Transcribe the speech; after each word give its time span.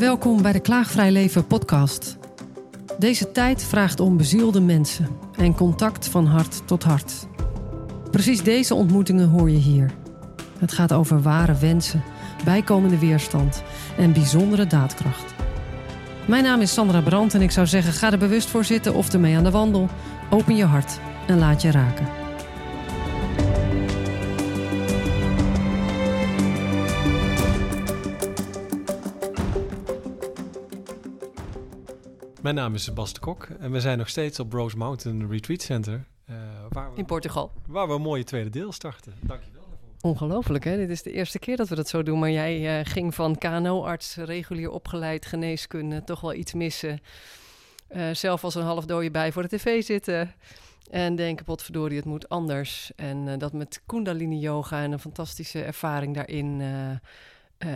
Welkom 0.00 0.42
bij 0.42 0.52
de 0.52 0.60
Klaagvrij 0.60 1.10
Leven 1.10 1.46
podcast. 1.46 2.18
Deze 2.98 3.32
tijd 3.32 3.64
vraagt 3.64 4.00
om 4.00 4.16
bezielde 4.16 4.60
mensen 4.60 5.08
en 5.36 5.54
contact 5.54 6.08
van 6.08 6.26
hart 6.26 6.66
tot 6.66 6.82
hart. 6.82 7.26
Precies 8.10 8.42
deze 8.42 8.74
ontmoetingen 8.74 9.28
hoor 9.28 9.50
je 9.50 9.56
hier. 9.56 9.90
Het 10.58 10.72
gaat 10.72 10.92
over 10.92 11.22
ware 11.22 11.54
wensen, 11.54 12.02
bijkomende 12.44 12.98
weerstand 12.98 13.62
en 13.98 14.12
bijzondere 14.12 14.66
daadkracht. 14.66 15.34
Mijn 16.26 16.42
naam 16.42 16.60
is 16.60 16.72
Sandra 16.72 17.00
Brandt 17.00 17.34
en 17.34 17.42
ik 17.42 17.50
zou 17.50 17.66
zeggen: 17.66 17.92
ga 17.92 18.12
er 18.12 18.18
bewust 18.18 18.48
voor 18.48 18.64
zitten 18.64 18.94
of 18.94 19.12
ermee 19.12 19.36
aan 19.36 19.44
de 19.44 19.50
wandel. 19.50 19.88
Open 20.30 20.56
je 20.56 20.64
hart 20.64 21.00
en 21.26 21.38
laat 21.38 21.62
je 21.62 21.70
raken. 21.70 22.19
Mijn 32.50 32.62
naam 32.62 32.74
is 32.74 32.84
Sebastian 32.84 33.22
Kok 33.22 33.48
en 33.58 33.70
we 33.70 33.80
zijn 33.80 33.98
nog 33.98 34.08
steeds 34.08 34.40
op 34.40 34.52
Rose 34.52 34.76
Mountain 34.76 35.30
Retreat 35.30 35.62
Center. 35.62 36.04
Uh, 36.30 36.36
waar 36.68 36.92
we, 36.92 36.98
in 36.98 37.04
Portugal. 37.04 37.52
Waar 37.66 37.88
we 37.88 37.94
een 37.94 38.02
mooie 38.02 38.24
tweede 38.24 38.50
deel 38.50 38.72
starten. 38.72 39.14
Dankjewel 39.20 39.62
daarvoor. 39.68 40.10
Ongelooflijk 40.10 40.64
hè, 40.64 40.76
dit 40.76 40.90
is 40.90 41.02
de 41.02 41.12
eerste 41.12 41.38
keer 41.38 41.56
dat 41.56 41.68
we 41.68 41.74
dat 41.74 41.88
zo 41.88 42.02
doen. 42.02 42.18
Maar 42.18 42.30
jij 42.30 42.78
uh, 42.78 42.86
ging 42.86 43.14
van 43.14 43.38
KNO-arts, 43.38 44.16
regulier 44.16 44.70
opgeleid, 44.70 45.26
geneeskunde, 45.26 46.04
toch 46.04 46.20
wel 46.20 46.34
iets 46.34 46.52
missen. 46.52 47.00
Uh, 47.90 48.10
zelf 48.12 48.44
als 48.44 48.54
een 48.54 48.62
half 48.62 48.84
dode 48.84 49.10
bij 49.10 49.32
voor 49.32 49.42
de 49.42 49.56
tv 49.56 49.84
zitten. 49.84 50.34
En 50.90 51.16
denken, 51.16 51.44
potverdorie, 51.44 51.96
het 51.96 52.06
moet 52.06 52.28
anders. 52.28 52.92
En 52.96 53.38
dat 53.38 53.52
met 53.52 53.82
kundalini 53.86 54.38
yoga 54.38 54.82
en 54.82 54.92
een 54.92 54.98
fantastische 54.98 55.62
ervaring 55.62 56.14
daarin... 56.14 56.60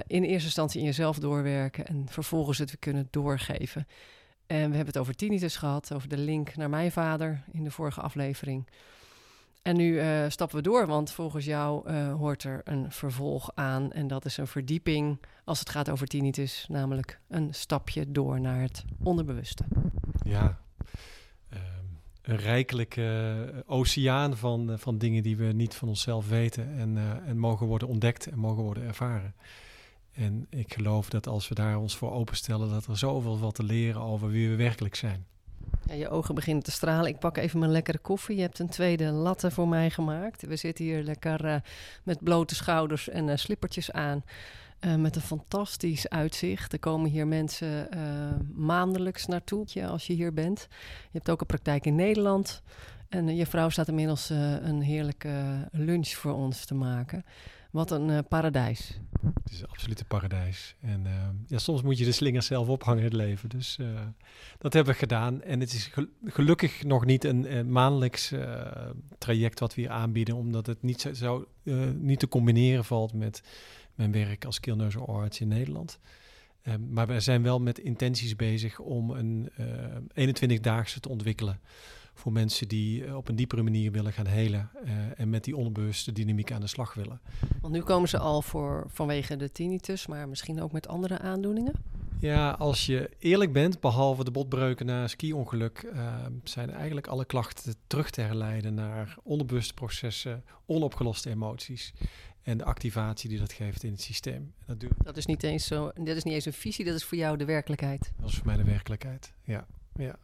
in 0.07 0.23
eerste 0.23 0.47
instantie 0.47 0.81
in 0.81 0.87
jezelf 0.87 1.19
doorwerken 1.19 1.87
en 1.87 2.07
vervolgens 2.09 2.59
het 2.59 2.69
weer 2.69 2.79
kunnen 2.79 3.09
doorgeven. 3.11 3.87
En 4.47 4.71
we 4.71 4.77
hebben 4.77 4.87
het 4.87 4.99
over 4.99 5.15
tinnitus 5.15 5.57
gehad, 5.57 5.93
over 5.93 6.09
de 6.09 6.19
link 6.19 6.57
naar 6.57 6.71
mijn 6.71 6.93
vader 6.93 7.45
in 7.53 7.65
de 7.65 7.71
vorige 7.71 8.01
aflevering. 8.01 8.69
En 9.63 9.77
nu 9.77 9.93
uh, 9.93 10.25
stappen 10.29 10.57
we 10.57 10.63
door, 10.63 10.87
want 10.87 11.11
volgens 11.11 11.45
jou 11.45 11.91
uh, 11.91 12.15
hoort 12.15 12.43
er 12.43 12.61
een 12.65 12.93
vervolg 12.93 13.51
aan. 13.55 13.93
En 13.93 14.07
dat 14.07 14.25
is 14.25 14.37
een 14.37 14.47
verdieping 14.47 15.19
als 15.45 15.59
het 15.59 15.71
gaat 15.71 15.91
over 15.91 16.07
tinnitus, 16.07 16.67
namelijk 16.69 17.21
een 17.29 17.55
stapje 17.55 18.13
door 18.13 18.41
naar 18.41 18.61
het 18.61 18.85
onderbewuste. 19.03 19.65
Ja, 20.23 20.59
uh, 21.53 21.59
een 22.23 22.37
rijkelijke 22.37 23.65
oceaan 23.67 24.37
van, 24.37 24.79
van 24.79 24.99
dingen 24.99 25.23
die 25.23 25.37
we 25.37 25.45
niet 25.45 25.75
van 25.75 25.89
onszelf 25.89 26.29
weten 26.29 26.79
en, 26.79 26.99
en 27.27 27.39
mogen 27.39 27.67
worden 27.67 27.89
ontdekt 27.89 28.27
en 28.27 28.39
mogen 28.39 28.63
worden 28.63 28.83
ervaren. 28.83 29.35
En 30.15 30.47
ik 30.51 30.73
geloof 30.73 31.09
dat 31.09 31.27
als 31.27 31.49
we 31.49 31.55
daar 31.55 31.79
ons 31.79 31.97
voor 31.97 32.13
openstellen, 32.13 32.71
dat 32.71 32.87
er 32.87 32.99
zoveel 32.99 33.39
wat 33.39 33.55
te 33.55 33.63
leren 33.63 34.01
over 34.01 34.29
wie 34.29 34.49
we 34.49 34.57
werkelijk 34.57 34.95
zijn. 34.95 35.27
Ja, 35.87 35.95
je 35.95 36.09
ogen 36.09 36.35
beginnen 36.35 36.65
te 36.65 36.71
stralen. 36.71 37.11
Ik 37.11 37.19
pak 37.19 37.37
even 37.37 37.59
mijn 37.59 37.71
lekkere 37.71 37.99
koffie. 37.99 38.37
Je 38.37 38.43
hebt 38.43 38.59
een 38.59 38.69
tweede 38.69 39.11
latte 39.11 39.51
voor 39.51 39.69
mij 39.69 39.91
gemaakt. 39.91 40.43
We 40.43 40.57
zitten 40.57 40.85
hier 40.85 41.03
lekker 41.03 41.45
uh, 41.45 41.57
met 42.03 42.23
blote 42.23 42.55
schouders 42.55 43.09
en 43.09 43.29
uh, 43.29 43.37
slippertjes 43.37 43.93
aan. 43.93 44.25
Uh, 44.81 44.95
met 44.95 45.17
een 45.17 45.23
fantastisch 45.23 46.09
uitzicht. 46.09 46.73
Er 46.73 46.79
komen 46.79 47.11
hier 47.11 47.27
mensen 47.27 47.89
maandelijks 48.55 49.27
naartoe 49.27 49.87
als 49.89 50.07
je 50.07 50.13
hier 50.13 50.33
bent. 50.33 50.67
Je 51.03 51.19
hebt 51.19 51.31
ook 51.31 51.41
een 51.41 51.47
praktijk 51.47 51.87
in 51.87 51.95
Nederland. 51.95 52.63
En 53.09 53.37
je 53.37 53.47
vrouw 53.47 53.69
staat 53.69 53.89
inmiddels 53.89 54.31
een 54.31 54.81
heerlijke 54.81 55.69
lunch 55.73 56.09
voor 56.09 56.35
ons 56.35 56.65
te 56.65 56.75
maken. 56.75 57.25
Wat 57.75 57.91
een 57.91 58.27
paradijs. 58.29 59.01
Het 59.45 59.53
is 59.53 59.67
absoluut 59.67 60.01
een 60.01 60.07
paradijs. 60.07 60.75
En 60.81 61.05
uh, 61.07 61.29
ja, 61.47 61.59
soms 61.59 61.83
moet 61.83 61.99
je 61.99 62.05
de 62.05 62.13
slingers 62.13 62.47
zelf 62.47 62.69
ophangen 62.69 62.99
in 62.99 63.05
het 63.05 63.13
leven. 63.13 63.49
Dus 63.49 63.79
uh, 63.81 64.01
dat 64.59 64.73
hebben 64.73 64.93
we 64.93 64.99
gedaan. 64.99 65.43
En 65.43 65.61
het 65.61 65.73
is 65.73 65.91
gelukkig 66.25 66.85
nog 66.85 67.05
niet 67.05 67.25
een, 67.25 67.73
maandelijks 67.73 68.33
traject 69.19 69.61
wat 69.61 69.75
we 69.75 69.81
hier 69.81 69.91
aanbieden, 69.91 70.35
omdat 70.37 70.67
het 70.67 70.83
niet, 70.83 71.11
zo, 71.15 71.49
niet 71.95 72.19
te 72.19 72.29
combineren 72.29 72.85
valt 72.85 73.13
met 73.13 73.43
mijn 73.95 74.13
werk 74.13 74.45
als 74.45 74.55
skillnurse 74.55 74.99
arts 74.99 75.41
in 75.41 75.49
Nederland. 75.49 75.99
Um, 76.63 76.93
maar 76.93 77.07
we 77.07 77.21
zijn 77.21 77.43
wel 77.43 77.61
met 77.61 77.79
intenties 77.79 78.37
bezig 78.37 78.79
om 78.79 79.11
een 79.11 79.51
21-daagse 80.15 81.01
te 81.01 81.09
ontwikkelen 81.09 81.61
voor 82.15 82.33
mensen 82.33 82.69
die 82.69 83.05
eh, 83.05 83.17
op 83.17 83.29
een 83.29 83.37
diepere 83.37 83.63
manier 83.63 83.93
willen 83.93 84.13
gaan 84.13 84.27
helen 84.27 84.71
uh, 84.85 84.91
en 85.17 85.31
met 85.31 85.45
die 85.45 85.57
onbewuste 85.57 86.13
dynamiek 86.13 86.53
aan 86.53 86.61
de 86.61 86.67
slag 86.67 86.95
willen. 86.95 87.21
Want 87.61 87.73
nu 87.73 87.83
komen 87.83 88.09
ze 88.09 88.19
al 88.19 88.43
voor 88.43 88.85
vanwege 88.89 89.37
de 89.37 89.53
tinnitus, 89.53 90.07
maar 90.07 90.29
misschien 90.29 90.63
ook 90.63 90.73
met 90.73 90.89
andere 90.89 91.19
aandoeningen? 91.19 91.73
Ja, 92.19 92.51
als 92.51 92.87
je 92.87 93.11
eerlijk 93.19 93.53
bent, 93.53 93.81
behalve 93.81 94.25
de 94.25 94.31
botbreuken 94.31 94.87
na 94.87 95.03
een 95.03 95.09
ski-ongeluk, 95.09 95.91
uh, 95.95 96.27
zijn 96.45 96.71
eigenlijk 96.71 97.07
alle 97.07 97.25
klachten 97.25 97.75
terug 97.87 98.11
te 98.11 98.21
herleiden 98.21 98.75
naar 98.75 99.17
onbewuste 99.23 99.75
processen, 99.75 100.45
onopgeloste 100.67 101.31
emoties 101.31 101.93
en 102.43 102.59
de 102.59 102.65
activatie 102.65 103.29
die 103.29 103.39
dat 103.39 103.53
geeft 103.53 103.83
in 103.83 103.91
het 103.91 104.01
systeem. 104.01 104.53
Dat, 104.67 104.81
duurt... 104.81 104.93
dat, 105.05 105.17
is 105.17 105.27
niet 105.27 105.43
eens 105.43 105.67
zo, 105.67 105.91
dat 105.95 106.17
is 106.17 106.23
niet 106.23 106.35
eens 106.35 106.45
een 106.45 106.53
visie, 106.53 106.85
dat 106.85 106.95
is 106.95 107.05
voor 107.05 107.19
jou 107.19 107.37
de 107.37 107.45
werkelijkheid. 107.45 108.13
Dat 108.21 108.29
is 108.29 108.37
voor 108.37 108.47
mij 108.47 108.57
de 108.57 108.65
werkelijkheid, 108.65 109.33
ja. 109.43 109.67
ja. 109.95 110.19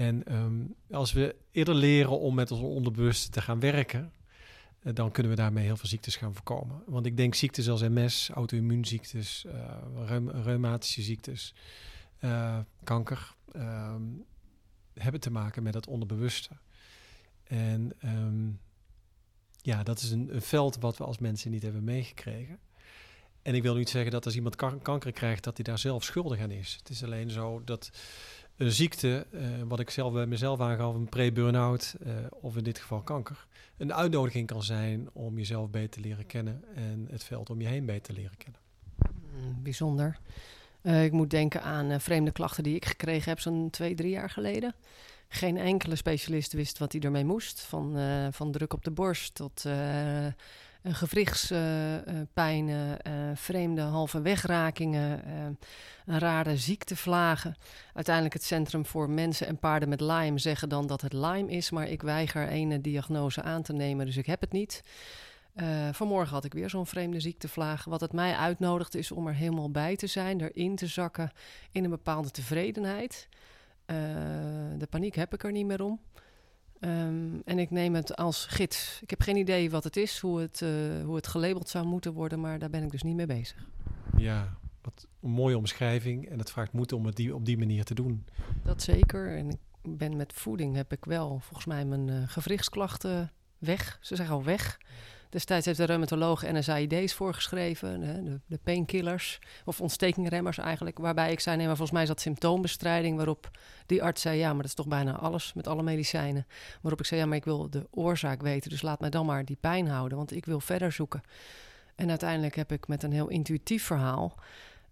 En 0.00 0.34
um, 0.34 0.74
als 0.90 1.12
we 1.12 1.36
eerder 1.50 1.74
leren 1.74 2.18
om 2.18 2.34
met 2.34 2.50
ons 2.50 2.60
onderbewuste 2.60 3.30
te 3.30 3.40
gaan 3.40 3.60
werken, 3.60 4.12
uh, 4.82 4.94
dan 4.94 5.10
kunnen 5.10 5.32
we 5.32 5.38
daarmee 5.38 5.64
heel 5.64 5.76
veel 5.76 5.88
ziektes 5.88 6.16
gaan 6.16 6.34
voorkomen. 6.34 6.82
Want 6.86 7.06
ik 7.06 7.16
denk 7.16 7.34
ziektes 7.34 7.68
als 7.68 7.80
MS, 7.80 8.30
auto-immuunziektes, 8.34 9.44
uh, 9.46 9.52
reum 10.06 10.30
reumatische 10.30 11.02
ziektes, 11.02 11.54
uh, 12.20 12.58
kanker, 12.84 13.34
um, 13.56 14.24
hebben 14.94 15.20
te 15.20 15.30
maken 15.30 15.62
met 15.62 15.74
het 15.74 15.86
onderbewuste. 15.86 16.50
En 17.44 17.92
um, 18.04 18.60
ja, 19.62 19.82
dat 19.82 20.00
is 20.00 20.10
een, 20.10 20.34
een, 20.34 20.42
veld 20.42 20.76
wat 20.76 20.96
we 20.96 21.04
als 21.04 21.18
mensen 21.18 21.50
niet 21.50 21.62
hebben 21.62 21.84
meegekregen. 21.84 22.58
En 23.42 23.54
ik 23.54 23.62
wil 23.62 23.74
niet 23.74 23.88
zeggen 23.88 24.10
dat 24.10 24.24
als 24.24 24.34
iemand 24.34 24.56
kanker 24.82 25.12
krijgt, 25.12 25.44
dat 25.44 25.56
hij 25.56 25.64
daar 25.64 25.78
zelf 25.78 26.04
schuldig 26.04 26.40
aan 26.40 26.50
is. 26.50 26.76
Het 26.78 26.88
is 26.88 27.04
alleen 27.04 27.30
zo 27.30 27.62
dat 27.64 27.90
ziekte, 28.68 29.26
uh, 29.30 29.40
wat 29.68 29.80
ik 29.80 29.90
zelf 29.90 30.12
bij 30.12 30.26
mezelf 30.26 30.60
aangaf, 30.60 30.94
een 30.94 31.08
pre-burn-out 31.08 31.94
uh, 32.06 32.12
of 32.30 32.56
in 32.56 32.64
dit 32.64 32.78
geval 32.78 33.00
kanker, 33.00 33.46
een 33.76 33.94
uitnodiging 33.94 34.46
kan 34.46 34.62
zijn 34.62 35.08
om 35.12 35.38
jezelf 35.38 35.70
beter 35.70 35.90
te 35.90 36.00
leren 36.00 36.26
kennen 36.26 36.64
en 36.74 37.06
het 37.10 37.24
veld 37.24 37.50
om 37.50 37.60
je 37.60 37.66
heen 37.66 37.86
beter 37.86 38.14
te 38.14 38.20
leren 38.20 38.36
kennen. 38.36 38.60
Mm, 39.32 39.62
bijzonder. 39.62 40.18
Uh, 40.82 41.04
ik 41.04 41.12
moet 41.12 41.30
denken 41.30 41.62
aan 41.62 42.00
vreemde 42.00 42.30
klachten 42.30 42.62
die 42.62 42.74
ik 42.74 42.84
gekregen 42.84 43.28
heb 43.28 43.40
zo'n 43.40 43.70
twee, 43.70 43.94
drie 43.94 44.10
jaar 44.10 44.30
geleden. 44.30 44.74
Geen 45.28 45.56
enkele 45.56 45.96
specialist 45.96 46.52
wist 46.52 46.78
wat 46.78 46.92
hij 46.92 47.00
ermee 47.00 47.24
moest. 47.24 47.60
Van, 47.60 47.96
van 48.32 48.52
druk 48.52 48.72
op 48.72 48.84
de 48.84 48.90
borst 48.90 49.34
tot 49.34 49.64
gewrichtspijnen, 50.82 52.98
uh, 53.06 53.12
vreemde 53.34 53.80
halve 53.80 54.20
wegrakingen, 54.20 55.28
een 56.06 56.18
rare 56.18 56.56
ziektevlagen. 56.56 57.56
Uiteindelijk 57.94 58.34
het 58.34 58.44
Centrum 58.44 58.86
voor 58.86 59.10
Mensen 59.10 59.46
en 59.46 59.58
Paarden 59.58 59.88
met 59.88 60.00
Lyme 60.00 60.38
zeggen 60.38 60.68
dan 60.68 60.86
dat 60.86 61.00
het 61.00 61.12
Lyme 61.12 61.50
is, 61.50 61.70
maar 61.70 61.88
ik 61.88 62.02
weiger 62.02 62.48
ene 62.48 62.80
diagnose 62.80 63.42
aan 63.42 63.62
te 63.62 63.72
nemen, 63.72 64.06
dus 64.06 64.16
ik 64.16 64.26
heb 64.26 64.40
het 64.40 64.52
niet. 64.52 64.82
Vanmorgen 65.92 66.34
had 66.34 66.44
ik 66.44 66.52
weer 66.52 66.70
zo'n 66.70 66.86
vreemde 66.86 67.20
ziektevlaag. 67.20 67.84
Wat 67.84 68.00
het 68.00 68.12
mij 68.12 68.34
uitnodigt 68.34 68.94
is 68.94 69.12
om 69.12 69.26
er 69.26 69.34
helemaal 69.34 69.70
bij 69.70 69.96
te 69.96 70.06
zijn, 70.06 70.40
erin 70.40 70.76
te 70.76 70.86
zakken 70.86 71.30
in 71.72 71.84
een 71.84 71.90
bepaalde 71.90 72.30
tevredenheid. 72.30 73.28
De 74.76 74.86
paniek 74.90 75.14
heb 75.14 75.34
ik 75.34 75.44
er 75.44 75.52
niet 75.52 75.66
meer 75.66 75.82
om. 75.82 76.00
Um, 76.80 77.42
en 77.44 77.58
ik 77.58 77.70
neem 77.70 77.94
het 77.94 78.16
als 78.16 78.46
gids. 78.46 78.98
Ik 79.02 79.10
heb 79.10 79.20
geen 79.20 79.36
idee 79.36 79.70
wat 79.70 79.84
het 79.84 79.96
is, 79.96 80.18
hoe 80.18 80.40
het, 80.40 80.60
uh, 80.60 81.04
hoe 81.04 81.16
het 81.16 81.26
gelabeld 81.26 81.68
zou 81.68 81.86
moeten 81.86 82.12
worden, 82.12 82.40
maar 82.40 82.58
daar 82.58 82.70
ben 82.70 82.82
ik 82.82 82.90
dus 82.90 83.02
niet 83.02 83.16
mee 83.16 83.26
bezig. 83.26 83.66
Ja, 84.16 84.56
wat 84.82 85.06
een 85.22 85.30
mooie 85.30 85.56
omschrijving. 85.56 86.28
En 86.28 86.38
het 86.38 86.50
vraagt 86.50 86.72
moed 86.72 86.92
om 86.92 87.06
het 87.06 87.16
die, 87.16 87.34
op 87.34 87.44
die 87.44 87.58
manier 87.58 87.84
te 87.84 87.94
doen. 87.94 88.24
Dat 88.64 88.82
zeker. 88.82 89.36
En 89.36 89.50
ik 89.50 89.58
ben 89.82 90.16
met 90.16 90.32
voeding 90.32 90.76
heb 90.76 90.92
ik 90.92 91.04
wel 91.04 91.28
volgens 91.28 91.66
mij 91.66 91.84
mijn 91.84 92.08
uh, 92.08 92.22
gewrichtsklachten 92.26 93.32
weg. 93.58 93.98
Ze 94.00 94.16
zeggen 94.16 94.34
al 94.34 94.44
weg. 94.44 94.78
Destijds 95.30 95.66
heeft 95.66 95.78
de 95.78 95.84
reumatoloog 95.84 96.42
NSAID's 96.42 97.14
voorgeschreven, 97.14 98.00
de, 98.00 98.40
de 98.46 98.58
painkillers 98.62 99.38
of 99.64 99.80
ontstekingremmers 99.80 100.58
eigenlijk. 100.58 100.98
Waarbij 100.98 101.32
ik 101.32 101.40
zei, 101.40 101.56
nee, 101.56 101.66
maar 101.66 101.76
volgens 101.76 101.94
mij 101.94 102.02
is 102.02 102.08
dat 102.08 102.20
symptoombestrijding. 102.20 103.16
Waarop 103.16 103.50
die 103.86 104.02
arts 104.02 104.22
zei, 104.22 104.38
ja, 104.38 104.48
maar 104.48 104.56
dat 104.56 104.64
is 104.64 104.74
toch 104.74 104.88
bijna 104.88 105.16
alles 105.16 105.52
met 105.52 105.66
alle 105.66 105.82
medicijnen. 105.82 106.46
Waarop 106.80 107.00
ik 107.00 107.06
zei, 107.06 107.20
ja, 107.20 107.26
maar 107.26 107.36
ik 107.36 107.44
wil 107.44 107.70
de 107.70 107.86
oorzaak 107.90 108.42
weten, 108.42 108.70
dus 108.70 108.82
laat 108.82 109.00
mij 109.00 109.10
dan 109.10 109.26
maar 109.26 109.44
die 109.44 109.58
pijn 109.60 109.88
houden, 109.88 110.18
want 110.18 110.32
ik 110.32 110.46
wil 110.46 110.60
verder 110.60 110.92
zoeken. 110.92 111.22
En 111.94 112.08
uiteindelijk 112.08 112.56
heb 112.56 112.72
ik 112.72 112.88
met 112.88 113.02
een 113.02 113.12
heel 113.12 113.28
intuïtief 113.28 113.84
verhaal 113.84 114.34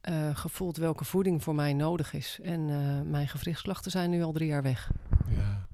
uh, 0.09 0.37
gevoeld 0.37 0.77
welke 0.77 1.05
voeding 1.05 1.43
voor 1.43 1.55
mij 1.55 1.73
nodig 1.73 2.13
is. 2.13 2.39
En 2.43 2.69
uh, 2.69 3.01
mijn 3.11 3.29
gewrichtsklachten 3.29 3.91
zijn 3.91 4.11
nu 4.11 4.23
al 4.23 4.33
drie 4.33 4.49
jaar 4.49 4.63
weg. 4.63 4.91
Ja, 5.29 5.67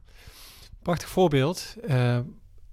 prachtig 0.83 1.09
voorbeeld. 1.09 1.75
Uh, 1.89 2.17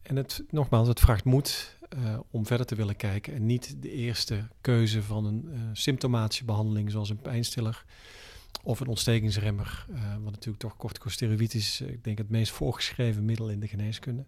en 0.01 0.15
het, 0.15 0.43
nogmaals, 0.49 0.87
het 0.87 0.99
vraagt 0.99 1.23
moed 1.23 1.79
uh, 1.97 2.19
om 2.31 2.45
verder 2.45 2.65
te 2.65 2.75
willen 2.75 2.95
kijken. 2.95 3.33
En 3.33 3.45
niet 3.45 3.75
de 3.81 3.91
eerste 3.91 4.47
keuze 4.61 5.03
van 5.03 5.25
een 5.25 5.49
uh, 5.53 5.59
symptomatische 5.73 6.45
behandeling, 6.45 6.91
zoals 6.91 7.09
een 7.09 7.21
pijnstiller 7.21 7.85
of 8.63 8.79
een 8.79 8.87
ontstekingsremmer. 8.87 9.85
Uh, 9.89 10.13
wat 10.23 10.31
natuurlijk 10.31 10.63
toch 10.63 10.77
corticosteroïd 10.77 11.53
is, 11.53 11.81
ik 11.81 12.03
denk 12.03 12.17
het 12.17 12.29
meest 12.29 12.51
voorgeschreven 12.51 13.25
middel 13.25 13.49
in 13.49 13.59
de 13.59 13.67
geneeskunde. 13.67 14.25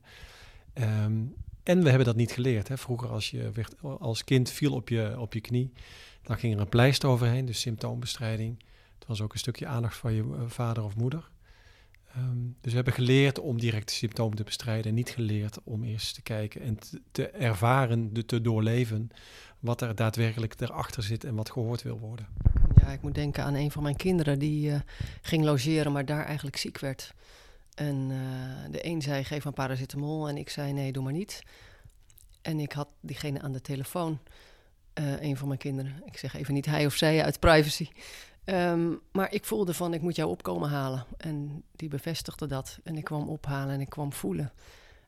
Um, 0.74 1.33
en 1.63 1.83
we 1.83 1.89
hebben 1.89 2.06
dat 2.06 2.15
niet 2.15 2.31
geleerd. 2.31 2.68
Hè. 2.68 2.77
Vroeger 2.77 3.10
als 3.10 3.31
je 3.31 3.51
als 3.81 4.24
kind 4.24 4.50
viel 4.50 4.74
op 4.74 4.89
je, 4.89 5.19
op 5.19 5.33
je 5.33 5.42
knie, 5.42 5.74
dan 6.21 6.38
ging 6.38 6.54
er 6.54 6.59
een 6.59 6.69
pleister 6.69 7.09
overheen, 7.09 7.45
dus 7.45 7.59
symptoombestrijding. 7.59 8.63
Het 9.00 9.07
was 9.07 9.21
ook 9.21 9.33
een 9.33 9.39
stukje 9.39 9.68
aandacht 9.68 9.98
van 9.98 10.13
je 10.13 10.45
vader 10.48 10.83
of 10.83 10.95
moeder. 10.95 11.30
Um, 12.18 12.56
dus 12.62 12.71
we 12.71 12.75
hebben 12.75 12.94
geleerd 12.94 13.39
om 13.39 13.60
direct 13.60 13.88
de 13.88 13.94
symptomen 13.94 14.38
te 14.38 14.44
bestrijden 14.44 14.86
en 14.86 14.94
niet 14.94 15.10
geleerd 15.10 15.57
om 15.63 15.83
eerst 15.83 16.13
te 16.13 16.21
kijken 16.21 16.62
en 16.62 16.77
te, 17.12 17.27
ervaren, 17.30 18.13
de, 18.13 18.25
te 18.25 18.42
doorleven 18.42 19.10
wat 19.60 19.81
er 19.81 19.95
daadwerkelijk 19.95 20.54
erachter 20.60 21.04
zit 21.04 21.24
en 21.24 21.36
wat 21.36 21.51
gehoord 21.51 21.81
wil 21.81 22.00
worden. 22.00 22.27
Ja, 22.75 22.88
ik 22.88 23.01
moet 23.01 23.15
denken 23.15 23.44
aan 23.44 23.54
een 23.54 23.71
van 23.71 23.83
mijn 23.83 23.95
kinderen 23.95 24.39
die 24.39 24.69
uh, 24.69 24.80
ging 25.21 25.44
logeren, 25.44 25.92
maar 25.92 26.06
daar 26.06 26.25
eigenlijk 26.25 26.57
ziek 26.57 26.80
werd. 26.80 27.13
En 27.74 28.10
uh, 28.10 28.71
de 28.71 28.86
een 28.86 29.01
zei 29.01 29.24
geef 29.24 29.45
een 29.45 29.54
paracetamol 29.54 30.30
en 30.30 30.38
ik 30.38 30.50
zei 30.50 30.74
nee, 30.74 30.92
doe 30.92 31.04
maar 31.04 31.13
niet. 31.13 31.44
En 32.42 32.59
ik 32.59 32.71
had 32.71 32.94
diegene 33.01 33.42
aan 33.42 33.51
de 33.51 33.62
telefoon, 33.62 34.19
uh, 35.00 35.21
een 35.21 35.38
van 35.38 35.48
mijn 35.48 35.59
kinderen. 35.59 36.01
Ik 36.06 36.18
zeg 36.18 36.33
even 36.33 36.54
niet 36.54 36.66
hij 36.66 36.86
of 36.86 36.95
zij 36.95 37.24
uit 37.24 37.39
privacy. 37.39 37.88
Um, 38.45 39.00
maar 39.12 39.34
ik 39.34 39.45
voelde 39.45 39.74
van, 39.74 39.94
ik 39.94 40.01
moet 40.01 40.16
jou 40.16 40.30
opkomen 40.30 40.69
halen. 40.69 41.06
En 41.18 41.63
die 41.75 41.90
bevestigde 41.90 42.48
dat. 42.48 42.80
En 42.84 42.98
ik 42.98 43.04
kwam 43.04 43.30
ophalen 43.30 43.74
en 43.74 43.81
ik 43.81 43.90
kwam 43.90 44.13
voelen. 44.13 44.51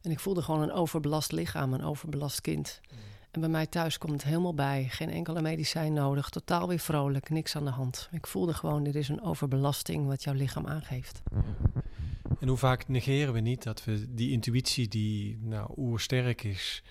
En 0.02 0.12
ik 0.12 0.20
voelde 0.20 0.42
gewoon 0.42 0.62
een 0.62 0.72
overbelast 0.72 1.32
lichaam, 1.32 1.74
een 1.74 1.84
overbelast 1.84 2.42
kind. 2.42 2.82
Mm. 2.92 2.98
En 3.32 3.40
bij 3.40 3.50
mij 3.50 3.66
thuis 3.66 3.98
komt 3.98 4.12
het 4.14 4.24
helemaal 4.24 4.54
bij. 4.54 4.88
Geen 4.90 5.10
enkele 5.10 5.42
medicijn 5.42 5.94
nodig. 5.94 6.30
Totaal 6.30 6.68
weer 6.68 6.80
vrolijk, 6.80 7.30
niks 7.30 7.56
aan 7.56 7.66
de 7.66 7.72
hand. 7.72 8.10
Ik 8.12 8.28
voelde 8.28 8.54
gewoon, 8.54 8.84
dit 8.84 8.96
is 8.96 9.10
een 9.10 9.24
overbelasting 9.24 10.08
wat 10.08 10.24
jouw 10.24 10.34
lichaam 10.34 10.68
aangeeft. 10.68 11.22
En 12.40 12.48
hoe 12.48 12.58
vaak 12.58 12.88
negeren 12.88 13.34
we 13.34 13.40
niet 13.40 13.64
dat 13.64 13.84
we 13.84 14.14
die 14.14 14.32
intuïtie 14.32 14.88
die 14.88 15.38
nou 15.42 15.72
oersterk 15.78 16.44
is... 16.44 16.84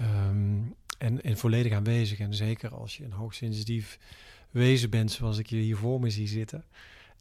Um, 0.00 0.74
en, 0.98 1.22
en 1.22 1.36
volledig 1.36 1.72
aanwezig. 1.72 2.18
En 2.18 2.34
zeker 2.34 2.74
als 2.74 2.96
je 2.96 3.04
een 3.04 3.12
hoogsensitief 3.12 3.98
wezen 4.50 4.90
bent 4.90 5.10
zoals 5.10 5.38
ik 5.38 5.46
je 5.46 5.56
hier 5.56 5.76
voor 5.76 6.00
me 6.00 6.10
zie 6.10 6.28
zitten. 6.28 6.64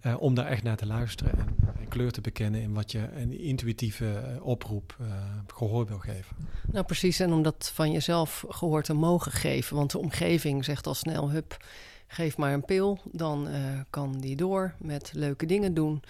Uh, 0.06 0.22
om 0.22 0.33
daar 0.33 0.45
echt 0.45 0.63
naar 0.63 0.77
te 0.77 0.86
luisteren 0.86 1.33
en, 1.39 1.88
kleur 1.88 2.12
te 2.12 2.22
bekennen 2.22 2.62
in 2.62 2.74
wat 2.74 2.92
je 2.92 3.10
een 3.16 3.39
intuïtieve 3.39 4.36
uh, 4.36 4.45
oproep 4.45 4.98
uh, 5.01 5.07
gehoor 5.48 5.86
wil 5.86 6.00
geven. 6.00 6.36
Nou, 6.72 6.86
precies. 6.86 7.19
En 7.19 7.33
om 7.33 7.42
dat 7.44 7.72
van 7.74 7.92
jezelf 7.92 8.45
gehoor 8.50 8.83
te 8.83 8.94
mogen 8.94 9.31
geven. 9.31 9.75
Want 9.75 9.92
de 9.92 9.98
omgeving 9.98 10.66
zegt 10.66 10.88
al 10.88 10.94
snel: 10.94 11.30
hup, 11.30 11.66
geef 12.07 12.38
maar 12.38 12.54
een 12.54 12.66
pil. 12.66 13.00
Dan 13.12 13.48
kan 13.89 14.19
die 14.19 14.36
door 14.36 14.74
met 14.78 15.12
leuke 15.13 15.45
dingen 15.45 15.74
doen. 15.74 16.04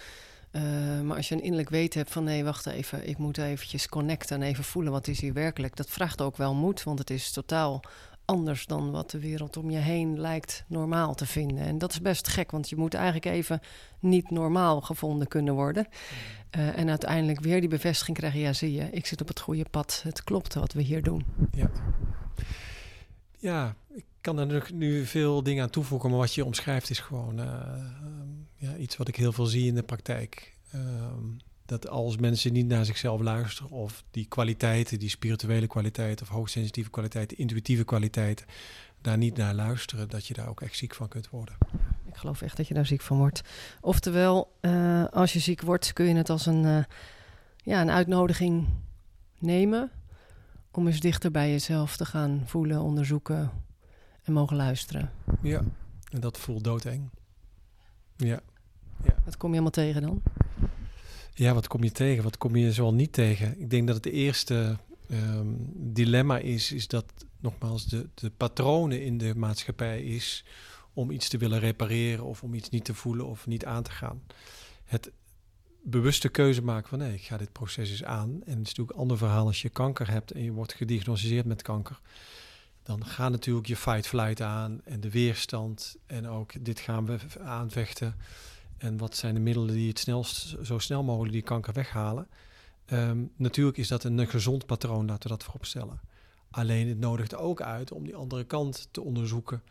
maar 1.04 1.16
als 1.16 1.28
je 1.28 1.34
een 1.34 1.42
innerlijk 1.42 1.70
weten 1.70 2.00
hebt 2.00 2.12
van 2.12 2.24
nee, 2.24 2.44
wacht 2.44 2.66
even, 2.66 3.08
ik 3.08 3.18
moet 3.18 3.38
eventjes 3.38 3.88
connecten 3.88 4.36
en 4.36 4.48
even 4.48 4.64
voelen 4.64 4.92
wat 4.92 5.08
is 5.08 5.20
hier 5.20 5.32
werkelijk. 5.32 5.76
Dat 5.76 5.90
vraagt 5.90 6.20
ook 6.20 6.36
wel 6.36 6.54
moed, 6.54 6.82
want 6.82 6.98
het 6.98 7.10
is 7.10 7.32
totaal 7.32 7.82
anders 8.26 8.66
dan 8.66 8.90
wat 8.90 9.10
de 9.10 9.18
wereld 9.18 9.56
om 9.56 9.70
je 9.70 9.78
heen 9.78 10.20
lijkt 10.20 10.64
normaal 10.66 11.14
te 11.14 11.26
vinden. 11.26 11.64
En 11.64 11.78
dat 11.78 11.92
is 11.92 12.00
best 12.00 12.28
gek, 12.28 12.50
want 12.50 12.68
je 12.68 12.76
moet 12.76 12.94
eigenlijk 12.94 13.24
even 13.24 13.60
niet 14.00 14.30
normaal 14.30 14.80
gevonden 14.80 15.28
kunnen 15.28 15.54
worden. 15.54 15.86
Uh, 16.56 16.78
en 16.78 16.88
uiteindelijk 16.88 17.40
weer 17.40 17.60
die 17.60 17.68
bevestiging 17.68 18.16
krijgen: 18.16 18.40
ja, 18.40 18.52
zie 18.52 18.72
je, 18.72 18.90
ik 18.90 19.06
zit 19.06 19.20
op 19.20 19.28
het 19.28 19.40
goede 19.40 19.66
pad. 19.70 20.00
Het 20.04 20.24
klopt 20.24 20.54
wat 20.54 20.72
we 20.72 20.82
hier 20.82 21.02
doen. 21.02 21.24
Ja, 21.52 21.70
ja 23.38 23.76
ik 23.94 24.04
kan 24.20 24.38
er 24.38 24.70
nu 24.72 25.04
veel 25.04 25.42
dingen 25.42 25.62
aan 25.62 25.70
toevoegen, 25.70 26.10
maar 26.10 26.18
wat 26.18 26.34
je 26.34 26.44
omschrijft 26.44 26.90
is 26.90 26.98
gewoon 26.98 27.40
uh, 27.40 27.46
ja, 28.54 28.76
iets 28.76 28.96
wat 28.96 29.08
ik 29.08 29.16
heel 29.16 29.32
veel 29.32 29.46
zie 29.46 29.66
in 29.66 29.74
de 29.74 29.82
praktijk. 29.82 30.54
Uh, 30.74 30.80
dat 31.66 31.88
als 31.88 32.16
mensen 32.16 32.52
niet 32.52 32.66
naar 32.66 32.84
zichzelf 32.84 33.20
luisteren 33.20 33.70
of 33.70 34.04
die 34.10 34.26
kwaliteiten, 34.26 34.98
die 34.98 35.08
spirituele 35.08 35.66
kwaliteiten 35.66 36.26
of 36.26 36.32
hoogsensitieve 36.32 36.90
kwaliteiten, 36.90 37.38
intuïtieve 37.38 37.84
kwaliteiten, 37.84 38.46
daar 39.00 39.16
niet 39.16 39.36
naar 39.36 39.54
luisteren, 39.54 40.08
dat 40.08 40.26
je 40.26 40.34
daar 40.34 40.48
ook 40.48 40.60
echt 40.60 40.76
ziek 40.76 40.94
van 40.94 41.08
kunt 41.08 41.30
worden. 41.30 41.56
Ik 42.06 42.16
geloof 42.16 42.42
echt 42.42 42.56
dat 42.56 42.68
je 42.68 42.74
daar 42.74 42.86
ziek 42.86 43.00
van 43.00 43.18
wordt. 43.18 43.42
Oftewel, 43.80 44.52
uh, 44.60 45.04
als 45.04 45.32
je 45.32 45.38
ziek 45.38 45.60
wordt, 45.60 45.92
kun 45.92 46.06
je 46.06 46.14
het 46.14 46.30
als 46.30 46.46
een, 46.46 46.64
uh, 46.64 46.84
ja, 47.56 47.80
een 47.80 47.90
uitnodiging 47.90 48.68
nemen 49.38 49.90
om 50.70 50.86
eens 50.86 51.00
dichter 51.00 51.30
bij 51.30 51.50
jezelf 51.50 51.96
te 51.96 52.04
gaan 52.04 52.42
voelen, 52.46 52.80
onderzoeken 52.80 53.50
en 54.22 54.32
mogen 54.32 54.56
luisteren. 54.56 55.10
Ja, 55.42 55.62
en 56.10 56.20
dat 56.20 56.38
voelt 56.38 56.64
doodeng. 56.64 57.10
Ja. 58.16 58.40
ja. 59.04 59.14
Wat 59.24 59.36
kom 59.36 59.48
je 59.48 59.54
allemaal 59.54 59.70
tegen 59.70 60.02
dan? 60.02 60.22
Ja, 61.38 61.54
wat 61.54 61.66
kom 61.66 61.82
je 61.82 61.92
tegen? 61.92 62.22
Wat 62.22 62.38
kom 62.38 62.56
je 62.56 62.72
zoal 62.72 62.94
niet 62.94 63.12
tegen? 63.12 63.60
Ik 63.60 63.70
denk 63.70 63.86
dat 63.86 63.96
het 63.96 64.06
eerste 64.06 64.78
um, 65.10 65.70
dilemma 65.74 66.38
is, 66.38 66.72
is 66.72 66.88
dat 66.88 67.12
nogmaals 67.40 67.86
de, 67.86 68.08
de 68.14 68.30
patronen 68.30 69.02
in 69.02 69.18
de 69.18 69.34
maatschappij 69.34 70.02
is 70.02 70.44
om 70.92 71.10
iets 71.10 71.28
te 71.28 71.38
willen 71.38 71.58
repareren 71.58 72.24
of 72.24 72.42
om 72.42 72.54
iets 72.54 72.68
niet 72.68 72.84
te 72.84 72.94
voelen 72.94 73.26
of 73.26 73.46
niet 73.46 73.64
aan 73.64 73.82
te 73.82 73.90
gaan. 73.90 74.22
Het 74.84 75.10
bewuste 75.82 76.28
keuze 76.28 76.62
maken 76.62 76.88
van 76.88 76.98
nee, 76.98 77.14
ik 77.14 77.22
ga 77.22 77.36
dit 77.36 77.52
proces 77.52 77.90
eens 77.90 78.04
aan. 78.04 78.30
En 78.30 78.58
het 78.58 78.66
is 78.66 78.74
natuurlijk 78.74 78.90
een 78.90 79.02
ander 79.02 79.18
verhaal 79.18 79.46
als 79.46 79.62
je 79.62 79.68
kanker 79.68 80.10
hebt 80.10 80.30
en 80.30 80.42
je 80.42 80.52
wordt 80.52 80.74
gediagnosticeerd 80.74 81.46
met 81.46 81.62
kanker. 81.62 82.00
Dan 82.82 83.04
gaat 83.04 83.30
natuurlijk 83.30 83.66
je 83.66 83.76
fight-flight 83.76 84.40
aan 84.40 84.80
en 84.84 85.00
de 85.00 85.10
weerstand 85.10 85.96
en 86.06 86.28
ook 86.28 86.64
dit 86.64 86.80
gaan 86.80 87.06
we 87.06 87.18
aanvechten. 87.44 88.14
En 88.78 88.96
wat 88.96 89.16
zijn 89.16 89.34
de 89.34 89.40
middelen 89.40 89.74
die 89.74 89.88
het 89.88 89.98
snelst, 89.98 90.56
zo 90.62 90.78
snel 90.78 91.02
mogelijk 91.02 91.32
die 91.32 91.42
kanker 91.42 91.72
weghalen? 91.72 92.28
Um, 92.92 93.30
natuurlijk 93.36 93.76
is 93.76 93.88
dat 93.88 94.04
een 94.04 94.28
gezond 94.28 94.66
patroon, 94.66 95.06
laten 95.06 95.22
we 95.22 95.28
dat 95.28 95.44
vooropstellen. 95.44 96.00
Alleen 96.50 96.88
het 96.88 96.98
nodigt 96.98 97.34
ook 97.34 97.60
uit 97.60 97.92
om 97.92 98.04
die 98.04 98.16
andere 98.16 98.44
kant 98.44 98.88
te 98.90 99.02
onderzoeken. 99.02 99.62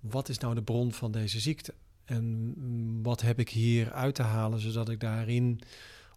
Wat 0.00 0.28
is 0.28 0.38
nou 0.38 0.54
de 0.54 0.62
bron 0.62 0.92
van 0.92 1.12
deze 1.12 1.40
ziekte? 1.40 1.74
En 2.04 2.54
wat 3.02 3.20
heb 3.20 3.38
ik 3.38 3.48
hier 3.48 3.92
uit 3.92 4.14
te 4.14 4.22
halen, 4.22 4.60
zodat 4.60 4.88
ik 4.88 5.00
daarin 5.00 5.60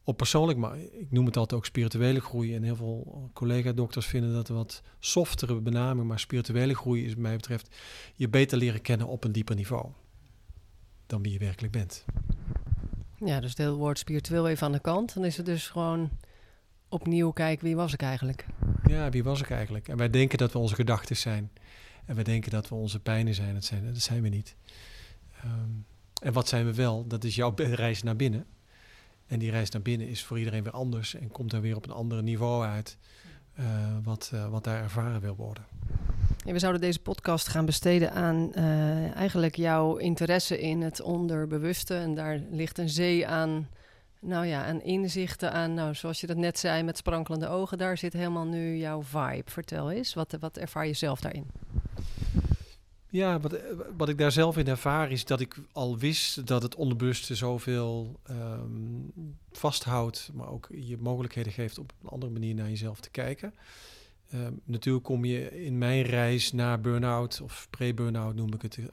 op 0.04 0.18
persoonlijk, 0.18 0.60
maar 0.60 0.78
ik 0.80 1.12
noem 1.12 1.25
het 1.25 1.38
altijd 1.38 1.60
ook 1.60 1.66
spirituele 1.66 2.22
groei. 2.22 2.56
En 2.56 2.63
heel 2.63 2.75
veel 2.75 3.30
collega-dokters 3.33 4.06
vinden 4.06 4.33
dat 4.33 4.50
een 4.50 4.56
wat 4.56 4.81
softere 5.00 5.62
benaming, 5.62 6.07
maar 6.07 6.19
spirituele 6.19 6.75
groei 6.75 7.06
is, 7.06 7.13
wat 7.13 7.22
mij 7.22 7.36
betreft, 7.36 7.75
je 8.16 8.30
beter 8.30 8.57
leren 8.57 8.81
kennen 8.81 9.07
op 9.07 9.23
een 9.23 9.31
dieper 9.31 9.56
niveau 9.56 9.92
dan 11.07 11.21
wie 11.21 11.31
je 11.31 11.40
werkelijk 11.40 11.73
bent. 11.73 12.06
Ja, 13.26 13.40
dus 13.40 13.50
het 13.50 13.57
hele 13.57 13.71
woord 13.71 14.00
spiritueel 14.00 14.47
even 14.47 14.66
aan 14.66 14.71
de 14.71 14.80
kant. 14.80 15.14
Dan 15.14 15.26
is 15.26 15.38
het 15.38 15.45
dus 15.45 15.68
gewoon 15.68 16.09
opnieuw 16.90 17.31
kijken, 17.31 17.66
wie 17.66 17.76
was 17.76 17.94
ik 17.94 18.02
eigenlijk? 18.02 18.45
Ja, 18.88 19.09
wie 19.09 19.24
was 19.24 19.42
ik 19.42 19.50
eigenlijk? 19.50 19.88
En 19.88 19.97
wij 19.97 20.09
denken 20.09 20.38
dat 20.38 20.52
we 20.52 20.59
onze 20.59 20.76
gedachten 20.76 21.18
zijn. 21.18 21.52
En 22.06 22.16
wij 22.16 22.24
denken 22.24 22.52
dat 22.52 22.69
we 22.69 22.76
onze 22.76 23.00
pijnen 23.00 23.33
zijn. 23.33 23.54
Dat 23.54 23.64
zijn, 23.64 23.86
dat 23.94 24.02
zijn 24.02 24.21
we 24.21 24.30
niet. 24.30 24.56
Um, 25.45 25.86
en 26.21 26.33
wat 26.33 26.47
zijn 26.47 26.66
we 26.66 26.74
wel? 26.74 27.07
Dat 27.07 27.24
is 27.24 27.36
jouw 27.36 27.54
reis 27.56 28.04
naar 28.04 28.16
binnen. 28.16 28.45
En 29.28 29.40
die 29.40 29.52
reis 29.52 29.69
naar 29.69 29.81
binnen 29.81 30.07
is 30.07 30.24
voor 30.24 30.38
iedereen 30.38 30.64
weer 30.64 30.74
anders. 30.74 31.16
En 31.16 31.28
komt 31.28 31.54
er 31.54 31.62
weer 31.62 31.76
op 31.76 31.86
een 31.86 31.92
ander 31.92 32.24
niveau 32.24 32.66
uit. 32.66 32.97
Uh, 33.59 33.66
wat, 34.04 34.31
uh, 34.33 34.50
wat 34.50 34.64
daar 34.64 34.81
ervaren 34.81 35.21
wil 35.21 35.36
worden. 35.36 35.66
We 36.54 36.59
zouden 36.59 36.81
deze 36.81 36.99
podcast 36.99 37.47
gaan 37.47 37.66
besteden 37.66 38.11
aan 38.11 38.51
uh, 38.56 39.16
eigenlijk 39.16 39.56
jouw 39.56 39.95
interesse 39.95 40.59
in 40.59 40.81
het 40.81 41.01
onderbewuste. 41.01 41.95
En 41.95 42.16
daar 42.16 42.42
ligt 42.51 42.77
een 42.77 42.89
zee 42.89 43.27
aan, 43.27 43.69
nou 44.19 44.45
ja, 44.45 44.66
aan 44.66 44.81
inzichten, 44.81 45.51
aan, 45.51 45.73
nou, 45.73 45.95
zoals 45.95 46.21
je 46.21 46.27
dat 46.27 46.37
net 46.37 46.59
zei, 46.59 46.83
met 46.83 46.97
sprankelende 46.97 47.47
ogen. 47.47 47.77
Daar 47.77 47.97
zit 47.97 48.13
helemaal 48.13 48.45
nu 48.45 48.77
jouw 48.77 49.04
vibe. 49.04 49.51
Vertel 49.51 49.92
eens, 49.92 50.13
wat, 50.13 50.37
wat 50.39 50.57
ervaar 50.57 50.87
je 50.87 50.94
zelf 50.94 51.19
daarin? 51.19 51.45
Ja, 53.09 53.39
wat, 53.39 53.57
wat 53.97 54.09
ik 54.09 54.18
daar 54.18 54.31
zelf 54.31 54.57
in 54.57 54.68
ervaar 54.68 55.11
is 55.11 55.25
dat 55.25 55.39
ik 55.39 55.56
al 55.71 55.97
wist 55.97 56.47
dat 56.47 56.61
het 56.61 56.75
onderbewuste 56.75 57.35
zoveel 57.35 58.19
um, 58.30 59.13
vasthoudt, 59.51 60.30
maar 60.33 60.49
ook 60.49 60.68
je 60.71 60.97
mogelijkheden 60.97 61.51
geeft 61.51 61.77
op 61.77 61.94
een 62.01 62.09
andere 62.09 62.31
manier 62.31 62.56
naar 62.56 62.69
jezelf 62.69 62.99
te 62.99 63.09
kijken. 63.09 63.54
Uh, 64.34 64.48
natuurlijk 64.64 65.06
kom 65.06 65.26
je 65.26 65.66
in 65.66 65.78
mijn 65.78 66.02
reis 66.02 66.52
naar 66.52 66.81
burn-out 66.81 67.42
of 67.42 67.68
pre-burn-out 67.69 68.36
noem 68.36 68.54
ik 68.54 68.62
het, 68.62 68.78
uh, 68.78 68.84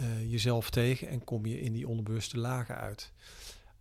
uh, 0.00 0.30
jezelf 0.30 0.70
tegen 0.70 1.08
en 1.08 1.24
kom 1.24 1.46
je 1.46 1.60
in 1.60 1.72
die 1.72 1.88
onderbewuste 1.88 2.38
lagen 2.38 2.76
uit. 2.76 3.12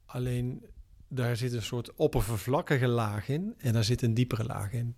Alleen 0.06 0.66
daar 1.08 1.36
zit 1.36 1.54
een 1.54 1.62
soort 1.62 1.96
oppervlakkige 1.96 2.88
laag 2.88 3.30
in 3.30 3.54
en 3.58 3.74
daar 3.74 3.84
zit 3.84 4.02
een 4.02 4.14
diepere 4.14 4.44
laag 4.44 4.74
in. 4.74 4.96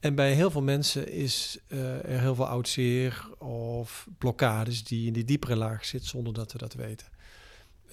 En 0.00 0.14
bij 0.14 0.32
heel 0.32 0.50
veel 0.50 0.62
mensen 0.62 1.12
is 1.12 1.58
uh, 1.68 2.04
er 2.04 2.20
heel 2.20 2.34
veel 2.34 2.46
oud 2.46 2.68
zeer 2.68 3.28
of 3.38 4.08
blokkades 4.18 4.84
die 4.84 5.06
in 5.06 5.12
die 5.12 5.24
diepere 5.24 5.56
laag 5.56 5.84
zitten 5.84 6.08
zonder 6.08 6.32
dat 6.32 6.52
we 6.52 6.58
dat 6.58 6.74
weten. 6.74 7.06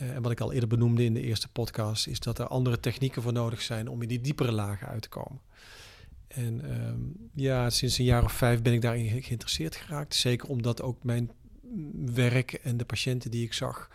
Uh, 0.01 0.15
en 0.15 0.22
wat 0.22 0.32
ik 0.32 0.39
al 0.39 0.51
eerder 0.51 0.70
benoemde 0.70 1.03
in 1.03 1.13
de 1.13 1.22
eerste 1.22 1.48
podcast, 1.48 2.08
is 2.08 2.20
dat 2.20 2.39
er 2.39 2.48
andere 2.48 2.79
technieken 2.79 3.22
voor 3.22 3.34
nodig 3.34 3.62
zijn 3.62 3.88
om 3.88 4.01
in 4.01 4.08
die 4.08 4.22
diepere 4.22 4.51
lagen 4.51 4.88
uit 4.88 5.01
te 5.01 5.10
komen. 5.10 5.41
En 6.33 6.71
ehm, 6.71 6.99
ja, 7.33 7.69
sinds 7.69 7.97
een 7.97 8.05
jaar 8.05 8.23
of 8.23 8.31
vijf 8.31 8.61
ben 8.61 8.73
ik 8.73 8.81
daarin 8.81 9.23
geïnteresseerd 9.23 9.75
geraakt. 9.75 10.15
Zeker 10.15 10.49
omdat 10.49 10.81
ook 10.81 11.03
mijn 11.03 11.31
werk 12.05 12.53
en 12.53 12.77
de 12.77 12.85
patiënten 12.85 13.31
die 13.31 13.45
ik 13.45 13.53
zag, 13.53 13.89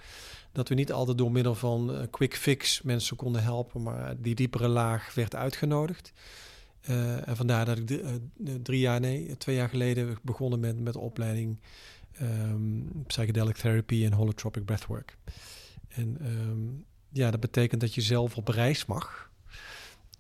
dat 0.53 0.69
we 0.69 0.75
niet 0.75 0.93
altijd 0.93 1.19
door 1.19 1.33
middel 1.33 1.55
van 1.55 1.95
uh, 1.95 2.03
quick 2.11 2.37
fix 2.37 2.83
mensen 2.83 3.17
konden 3.17 3.43
helpen, 3.43 3.83
maar 3.83 4.21
die 4.21 4.35
diepere 4.35 4.69
laag 4.69 5.15
werd 5.15 5.35
uitgenodigd. 5.35 6.13
Uh, 6.91 7.29
en 7.29 7.37
vandaar 7.37 7.65
dat 7.65 7.79
ik 7.79 7.91
uh, 7.91 8.07
drie 8.63 8.81
jaar, 8.81 9.01
nee, 9.01 9.37
twee 9.37 9.57
jaar 9.57 9.69
geleden 9.69 10.19
begonnen 10.23 10.61
met, 10.61 10.81
met 10.81 10.93
de 10.93 10.99
opleiding 10.99 11.59
um, 12.23 13.05
psychedelic 13.07 13.57
therapy 13.57 14.05
en 14.05 14.13
holotropic 14.13 14.65
breathwork. 14.65 15.17
En 15.89 16.19
um, 16.27 16.85
ja, 17.09 17.31
dat 17.31 17.41
betekent 17.41 17.81
dat 17.81 17.95
je 17.95 18.01
zelf 18.01 18.37
op 18.37 18.49
reis 18.49 18.87
mag. 18.87 19.28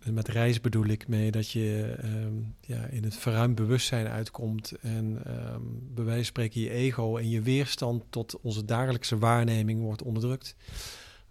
Met 0.04 0.28
reis 0.28 0.60
bedoel 0.60 0.86
ik 0.86 1.08
mee 1.08 1.30
dat 1.30 1.50
je 1.50 1.96
um, 2.04 2.54
ja, 2.60 2.84
in 2.84 3.04
het 3.04 3.16
verruimd 3.16 3.54
bewustzijn 3.54 4.06
uitkomt 4.06 4.72
en 4.80 5.22
um, 5.54 5.88
bij 5.94 6.04
wijze 6.04 6.16
van 6.16 6.24
spreken 6.24 6.60
je 6.60 6.70
ego 6.70 7.16
en 7.16 7.28
je 7.28 7.42
weerstand 7.42 8.04
tot 8.10 8.40
onze 8.40 8.64
dagelijkse 8.64 9.18
waarneming 9.18 9.82
wordt 9.82 10.02
onderdrukt. 10.02 10.56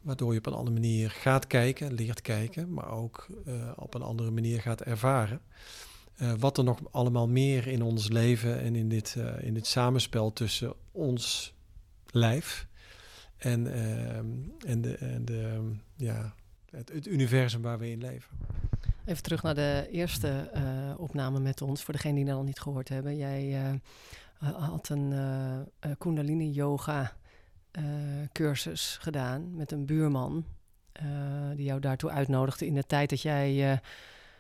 Waardoor 0.02 0.34
je 0.34 0.40
op 0.40 0.46
een 0.46 0.54
andere 0.54 0.80
manier 0.80 1.10
gaat 1.10 1.48
kijken, 1.48 1.94
leert 1.94 2.22
kijken, 2.22 2.74
maar 2.74 2.92
ook 2.92 3.28
uh, 3.48 3.72
op 3.76 3.94
een 3.94 4.02
andere 4.02 4.32
manier 4.32 4.62
gaat 4.62 4.82
ervaren. 4.82 5.42
Uh, 6.22 6.34
wat 6.40 6.58
er 6.58 6.64
nog 6.64 6.80
allemaal 6.92 7.28
meer 7.28 7.68
in 7.68 7.82
ons 7.82 8.10
leven 8.10 8.60
en 8.60 8.76
in 8.76 8.90
dit, 8.90 9.16
uh, 9.18 9.42
in 9.42 9.54
dit 9.54 9.68
samenspel 9.68 10.34
tussen 10.34 10.74
ons 10.92 11.54
lijf 12.12 12.68
en, 13.38 13.74
en, 14.66 14.82
de, 14.82 14.96
en 14.96 15.26
de, 15.26 15.60
ja, 15.96 16.36
het, 16.70 16.90
het, 16.90 17.08
universum 17.08 17.62
waar 17.62 17.80
we 17.80 17.90
in 17.90 18.02
leven. 18.02 18.38
Even 19.06 19.24
terug 19.24 19.44
naar 19.44 19.56
de 19.56 19.88
eerste 19.92 20.52
uh, 20.56 21.00
opname 21.00 21.40
met 21.40 21.62
ons, 21.62 21.84
voor 21.84 21.94
degenen 21.94 22.16
die 22.16 22.26
dat 22.26 22.36
nog 22.36 22.46
niet 22.46 22.60
gehoord 22.60 22.90
hebben. 22.90 23.18
Jij 23.18 23.72
uh, 24.42 24.50
had 24.70 24.90
een 24.90 25.12
uh, 25.12 25.92
Kundalini 25.98 26.52
Yoga 26.52 27.16
cursus 28.32 28.98
gedaan 29.02 29.56
met 29.56 29.72
een 29.72 29.86
buurman, 29.86 30.46
die 31.56 31.66
jou 31.66 31.80
daartoe 31.80 32.10
uitnodigde 32.10 32.66
in 32.66 32.74
de 32.74 32.84
tijd 32.84 33.10
dat 33.10 33.22
jij 33.22 33.80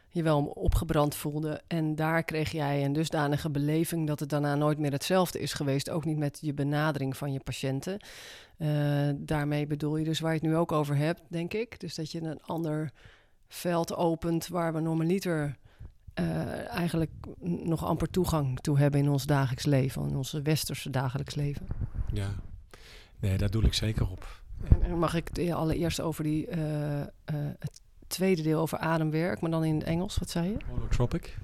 je 0.09 0.23
wel 0.23 0.45
opgebrand 0.45 1.15
voelde. 1.15 1.61
En 1.67 1.95
daar 1.95 2.23
kreeg 2.23 2.51
jij 2.51 2.85
een 2.85 2.93
dusdanige 2.93 3.49
beleving 3.49 4.07
dat 4.07 4.19
het 4.19 4.29
daarna 4.29 4.55
nooit 4.55 4.77
meer 4.77 4.91
hetzelfde 4.91 5.39
is 5.39 5.53
geweest. 5.53 5.89
Ook 5.89 6.05
niet 6.05 6.17
met 6.17 6.37
je 6.41 6.53
benadering 6.53 7.17
van 7.17 7.33
je 7.33 7.39
patiënten. 7.39 7.99
daarmee 9.15 9.67
bedoel 9.67 9.97
je 9.97 10.05
dus 10.05 10.19
waar 10.19 10.33
je 10.33 10.39
het 10.39 10.47
nu 10.47 10.55
ook 10.55 10.71
over 10.71 10.95
hebt, 10.95 11.21
denk 11.27 11.53
ik. 11.53 11.79
Dus 11.79 11.95
dat 11.95 12.11
je 12.11 12.21
een 12.21 12.43
ander 12.43 12.91
veld 13.47 13.95
opent 13.95 14.47
waar 14.47 14.73
we 14.73 14.79
normaliter 14.79 15.57
uh, 16.19 16.67
eigenlijk 16.67 17.11
nog 17.63 17.85
amper 17.85 18.09
toegang 18.09 18.59
toe 18.59 18.77
hebben 18.77 18.99
in 18.99 19.09
ons 19.09 19.25
dagelijks 19.25 19.65
leven, 19.65 20.09
in 20.09 20.15
onze 20.15 20.41
westerse 20.41 20.89
dagelijks 20.89 21.35
leven. 21.35 21.67
Ja, 22.13 22.29
nee, 23.19 23.37
daar 23.37 23.49
doe 23.49 23.63
ik 23.63 23.73
zeker 23.73 24.09
op. 24.09 24.41
En 24.81 24.99
mag 24.99 25.13
ik 25.13 25.27
het 25.33 25.51
allereerst 25.51 26.01
over 26.01 26.23
die, 26.23 26.47
uh, 26.47 26.99
uh, 26.99 27.05
het 27.59 27.81
tweede 28.07 28.41
deel 28.41 28.59
over 28.59 28.77
ademwerk, 28.77 29.41
maar 29.41 29.51
dan 29.51 29.63
in 29.63 29.75
het 29.75 29.83
Engels, 29.83 30.17
wat 30.17 30.29
zei 30.29 30.49
je? 30.49 30.57
Holotropic. 30.69 31.37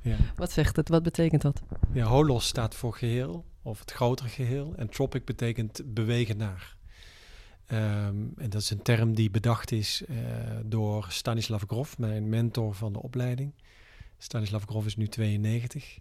Ja. 0.00 0.16
Wat 0.36 0.52
zegt 0.52 0.76
het? 0.76 0.88
Wat 0.88 1.02
betekent 1.02 1.42
dat? 1.42 1.62
Ja, 1.92 2.04
holos 2.04 2.46
staat 2.46 2.74
voor 2.74 2.94
geheel, 2.94 3.44
of 3.62 3.80
het 3.80 3.90
grotere 3.90 4.28
geheel. 4.28 4.72
En 4.76 4.88
tropic 4.88 5.24
betekent 5.24 5.82
bewegen 5.84 6.36
naar. 6.36 6.76
Um, 7.72 8.32
en 8.36 8.50
dat 8.50 8.60
is 8.60 8.70
een 8.70 8.82
term 8.82 9.14
die 9.14 9.30
bedacht 9.30 9.72
is 9.72 10.02
uh, 10.08 10.16
door 10.64 11.06
Stanislav 11.08 11.62
Grof, 11.66 11.98
mijn 11.98 12.28
mentor 12.28 12.74
van 12.74 12.92
de 12.92 13.02
opleiding. 13.02 13.52
Stanislav 14.18 14.64
Grof 14.64 14.86
is 14.86 14.96
nu 14.96 15.08
92. 15.08 15.98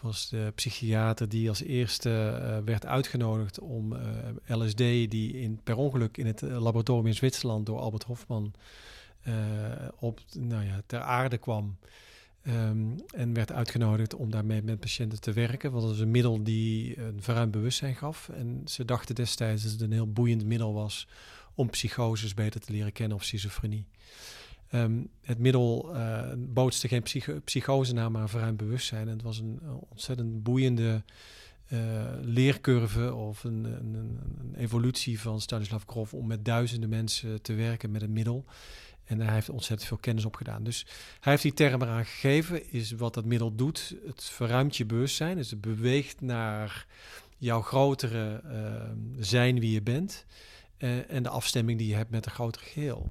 Was 0.00 0.28
de 0.28 0.52
psychiater 0.54 1.28
die 1.28 1.48
als 1.48 1.62
eerste 1.62 2.40
uh, 2.42 2.58
werd 2.64 2.86
uitgenodigd 2.86 3.60
om 3.60 3.92
uh, 3.92 4.00
LSD, 4.46 4.76
die 4.76 5.32
in, 5.32 5.60
per 5.64 5.76
ongeluk 5.76 6.16
in 6.16 6.26
het 6.26 6.40
laboratorium 6.40 7.06
in 7.06 7.14
Zwitserland 7.14 7.66
door 7.66 7.78
Albert 7.78 8.04
Hofman 8.04 8.54
op, 9.98 10.20
nou 10.32 10.64
ja, 10.64 10.82
ter 10.86 11.00
aarde 11.00 11.38
kwam. 11.38 11.76
Um, 12.48 12.96
en 13.14 13.34
werd 13.34 13.52
uitgenodigd 13.52 14.14
om 14.14 14.30
daarmee 14.30 14.62
met 14.62 14.80
patiënten 14.80 15.20
te 15.20 15.32
werken. 15.32 15.70
Want 15.70 15.84
dat 15.84 15.94
is 15.94 16.00
een 16.00 16.10
middel 16.10 16.42
die 16.42 17.00
een 17.00 17.22
verruimd 17.22 17.50
bewustzijn 17.50 17.94
gaf. 17.94 18.28
En 18.28 18.62
ze 18.64 18.84
dachten 18.84 19.14
destijds 19.14 19.62
dat 19.62 19.72
het 19.72 19.80
een 19.80 19.92
heel 19.92 20.12
boeiend 20.12 20.44
middel 20.44 20.72
was 20.72 21.08
om 21.54 21.70
psychoses 21.70 22.34
beter 22.34 22.60
te 22.60 22.72
leren 22.72 22.92
kennen 22.92 23.16
of 23.16 23.24
schizofrenie. 23.24 23.86
Um, 24.72 25.08
het 25.22 25.38
middel 25.38 25.96
uh, 25.96 26.32
bootste 26.36 26.88
geen 26.88 27.02
psycho 27.02 27.40
psychose 27.44 27.92
na, 27.92 28.08
maar 28.08 28.22
een 28.22 28.28
verruimd 28.28 28.56
bewustzijn. 28.56 29.06
En 29.06 29.12
het 29.12 29.22
was 29.22 29.38
een 29.38 29.60
ontzettend 29.88 30.42
boeiende 30.42 31.02
uh, 31.72 31.78
leercurve 32.20 33.14
of 33.14 33.44
een, 33.44 33.64
een, 33.64 33.94
een, 33.94 34.54
evolutie 34.56 35.20
van 35.20 35.40
Stanislav 35.40 35.82
Grof 35.86 36.14
om 36.14 36.26
met 36.26 36.44
duizenden 36.44 36.88
mensen 36.88 37.42
te 37.42 37.54
werken 37.54 37.90
met 37.90 38.00
het 38.00 38.10
middel. 38.10 38.44
En 39.04 39.20
hij 39.20 39.34
heeft 39.34 39.48
ontzettend 39.48 39.88
veel 39.88 39.96
kennis 39.96 40.24
opgedaan. 40.24 40.64
Dus 40.64 40.86
hij 41.20 41.32
heeft 41.32 41.42
die 41.42 41.54
term 41.54 41.82
eraan 41.82 42.04
gegeven, 42.04 42.72
is 42.72 42.92
wat 42.92 43.14
dat 43.14 43.24
middel 43.24 43.54
doet. 43.54 43.94
Het 44.06 44.24
verruimt 44.24 44.76
je 44.76 44.86
bewustzijn, 44.86 45.36
dus 45.36 45.50
het 45.50 45.60
beweegt 45.60 46.20
naar 46.20 46.86
jouw 47.38 47.60
grotere 47.60 48.42
uh, 48.44 48.82
zijn 49.18 49.60
wie 49.60 49.72
je 49.72 49.82
bent. 49.82 50.24
Uh, 50.78 51.10
en 51.10 51.22
de 51.22 51.28
afstemming 51.28 51.78
die 51.78 51.88
je 51.88 51.94
hebt 51.94 52.10
met 52.10 52.26
een 52.26 52.32
grotere 52.32 52.64
geheel. 52.64 53.10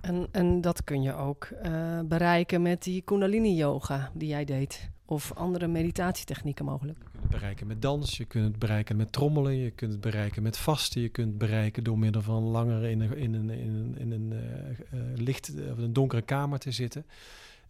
En, 0.00 0.28
en 0.30 0.60
dat 0.60 0.84
kun 0.84 1.02
je 1.02 1.14
ook 1.14 1.48
uh, 1.64 2.00
bereiken 2.04 2.62
met 2.62 2.82
die 2.82 3.02
Kundalini-yoga 3.02 4.10
die 4.14 4.28
jij 4.28 4.44
deed. 4.44 4.90
Of 5.08 5.32
andere 5.34 5.66
meditatietechnieken 5.66 6.64
mogelijk. 6.64 6.98
Je 6.98 7.08
kunt 7.10 7.22
het 7.22 7.30
bereiken 7.30 7.66
met 7.66 7.82
dans, 7.82 8.16
je 8.16 8.24
kunt 8.24 8.44
het 8.44 8.58
bereiken 8.58 8.96
met 8.96 9.12
trommelen, 9.12 9.56
je 9.56 9.70
kunt 9.70 9.92
het 9.92 10.00
bereiken 10.00 10.42
met 10.42 10.56
vasten, 10.56 11.00
je 11.00 11.08
kunt 11.08 11.28
het 11.28 11.38
bereiken 11.38 11.84
door 11.84 11.98
middel 11.98 12.22
van 12.22 12.42
langer 12.42 12.84
in 12.84 13.00
een, 13.00 13.16
in 13.16 13.34
een, 13.34 13.50
in 13.50 13.74
een, 13.74 13.98
in 13.98 14.12
een 14.12 14.32
uh, 14.32 15.00
uh, 15.00 15.16
licht 15.16 15.52
of 15.70 15.78
een 15.78 15.92
donkere 15.92 16.22
kamer 16.22 16.58
te 16.58 16.70
zitten. 16.70 17.06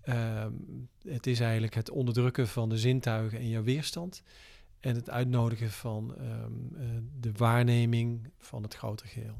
Uh, 0.04 0.46
het 1.08 1.26
is 1.26 1.40
eigenlijk 1.40 1.74
het 1.74 1.90
onderdrukken 1.90 2.48
van 2.48 2.68
de 2.68 2.78
zintuigen 2.78 3.38
en 3.38 3.48
jouw 3.48 3.62
weerstand. 3.62 4.22
En 4.80 4.94
het 4.94 5.10
uitnodigen 5.10 5.70
van 5.70 6.14
um, 6.20 6.76
de 7.20 7.32
waarneming 7.36 8.30
van 8.38 8.62
het 8.62 8.74
grotere 8.74 9.08
geheel. 9.08 9.36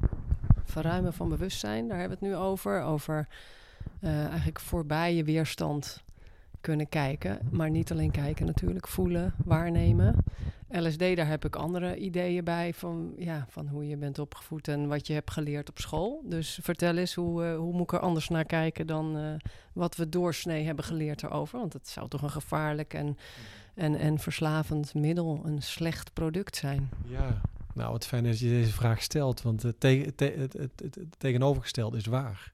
Verruimen 0.63 1.13
van 1.13 1.29
bewustzijn, 1.29 1.87
daar 1.87 1.99
hebben 1.99 2.17
we 2.19 2.25
het 2.25 2.35
nu 2.35 2.41
over. 2.41 2.81
Over 2.81 3.27
eigenlijk 4.01 4.59
voorbij 4.59 5.15
je 5.15 5.23
weerstand 5.23 6.03
kunnen 6.61 6.89
kijken. 6.89 7.39
Maar 7.51 7.69
niet 7.69 7.91
alleen 7.91 8.11
kijken 8.11 8.45
natuurlijk, 8.45 8.87
voelen, 8.87 9.33
waarnemen. 9.45 10.15
LSD, 10.69 10.99
daar 10.99 11.27
heb 11.27 11.45
ik 11.45 11.55
andere 11.55 11.97
ideeën 11.97 12.43
bij 12.43 12.73
van, 12.73 13.13
ja, 13.17 13.45
van 13.49 13.67
hoe 13.67 13.87
je 13.87 13.97
bent 13.97 14.19
opgevoed 14.19 14.67
en 14.67 14.87
wat 14.87 15.07
je 15.07 15.13
hebt 15.13 15.31
geleerd 15.31 15.69
op 15.69 15.79
school. 15.79 16.21
Dus 16.25 16.59
vertel 16.61 16.97
eens, 16.97 17.13
hoe, 17.13 17.43
uh, 17.43 17.55
hoe 17.55 17.73
moet 17.73 17.81
ik 17.81 17.93
er 17.93 17.99
anders 17.99 18.29
naar 18.29 18.45
kijken 18.45 18.87
dan 18.87 19.17
uh, 19.17 19.33
wat 19.73 19.95
we 19.95 20.09
doorsnee 20.09 20.65
hebben 20.65 20.85
geleerd 20.85 21.23
erover? 21.23 21.59
Want 21.59 21.73
het 21.73 21.87
zou 21.87 22.07
toch 22.07 22.21
een 22.21 22.29
gevaarlijk 22.29 22.93
en, 22.93 23.17
en, 23.73 23.95
en 23.95 24.19
verslavend 24.19 24.93
middel, 24.93 25.41
een 25.43 25.61
slecht 25.61 26.13
product 26.13 26.55
zijn. 26.55 26.89
Ja, 27.05 27.41
nou, 27.73 27.93
het 27.93 28.05
fijn 28.05 28.25
is 28.25 28.39
dat 28.39 28.49
je 28.49 28.55
deze 28.55 28.73
vraag 28.73 29.01
stelt, 29.01 29.41
want 29.41 29.63
het, 29.63 29.79
te, 29.79 30.13
te, 30.15 30.33
het, 30.37 30.53
het, 30.53 30.71
het 30.75 31.19
tegenovergestelde 31.19 31.97
is 31.97 32.05
waar. 32.05 32.53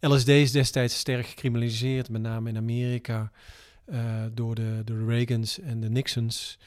LSD 0.00 0.28
is 0.28 0.52
destijds 0.52 0.98
sterk 0.98 1.26
gecriminaliseerd, 1.26 2.08
met 2.08 2.22
name 2.22 2.48
in 2.48 2.56
Amerika, 2.56 3.32
uh, 3.86 4.24
door, 4.32 4.54
de, 4.54 4.82
de 4.84 5.04
Reagans 5.04 5.60
en 5.60 5.80
de 5.80 5.90
Nixons. 5.90 6.58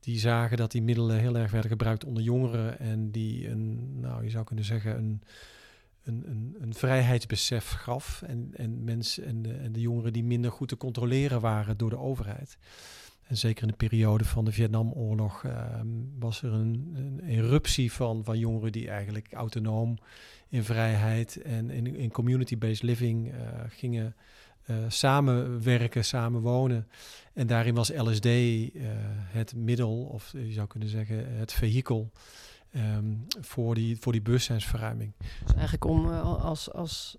Die 0.00 0.18
zagen 0.18 0.56
dat 0.56 0.70
die 0.70 0.82
middelen 0.82 1.18
heel 1.18 1.36
erg 1.36 1.50
werden 1.50 1.70
gebruikt 1.70 2.04
onder 2.04 2.22
jongeren 2.22 2.78
en 2.78 3.10
die 3.10 3.48
een, 3.48 4.00
nou 4.00 4.24
je 4.24 4.30
zou 4.30 4.44
kunnen 4.44 4.64
zeggen, 4.64 4.96
een, 4.96 5.22
een, 6.04 6.22
een, 6.26 6.56
een 6.60 6.74
vrijheidsbesef 6.74 7.70
gaf. 7.70 8.22
En, 8.22 8.50
en 8.56 8.84
mensen 8.84 9.24
en 9.24 9.42
de, 9.42 9.52
en 9.52 9.72
de 9.72 9.80
jongeren 9.80 10.12
die 10.12 10.24
minder 10.24 10.52
goed 10.52 10.68
te 10.68 10.76
controleren 10.76 11.40
waren 11.40 11.76
door 11.76 11.90
de 11.90 11.98
overheid. 11.98 12.58
En 13.26 13.36
zeker 13.36 13.62
in 13.62 13.68
de 13.68 13.76
periode 13.76 14.24
van 14.24 14.44
de 14.44 14.52
Vietnamoorlog 14.52 15.42
uh, 15.42 15.52
was 16.18 16.42
er 16.42 16.52
een, 16.52 16.92
een, 16.94 17.20
eruptie 17.28 17.92
van, 17.92 18.24
van 18.24 18.38
jongeren 18.38 18.72
die 18.72 18.88
eigenlijk 18.88 19.32
autonoom 19.32 19.98
in 20.48 20.64
vrijheid 20.64 21.42
en 21.42 21.70
in, 21.70 21.96
in 21.96 22.10
community-based 22.10 22.82
living 22.82 23.32
uh, 23.32 23.38
gingen 23.68 24.14
uh, 24.66 24.76
samenwerken, 24.88 26.04
samenwonen. 26.04 26.88
En 27.32 27.46
daarin 27.46 27.74
was 27.74 27.92
LSD 27.96 28.26
uh, 28.26 28.70
het 29.10 29.54
middel, 29.54 30.02
of 30.02 30.32
je 30.32 30.52
zou 30.52 30.66
kunnen 30.66 30.88
zeggen 30.88 31.36
het 31.36 31.52
vehikel. 31.52 32.10
Um, 32.96 33.26
voor, 33.40 33.74
die, 33.74 33.96
voor 34.00 34.12
die 34.12 34.22
bewustzijnsverruiming. 34.22 35.12
Dus 35.44 35.54
eigenlijk 35.54 35.84
om 35.84 36.08
als, 36.22 36.72
als 36.72 37.16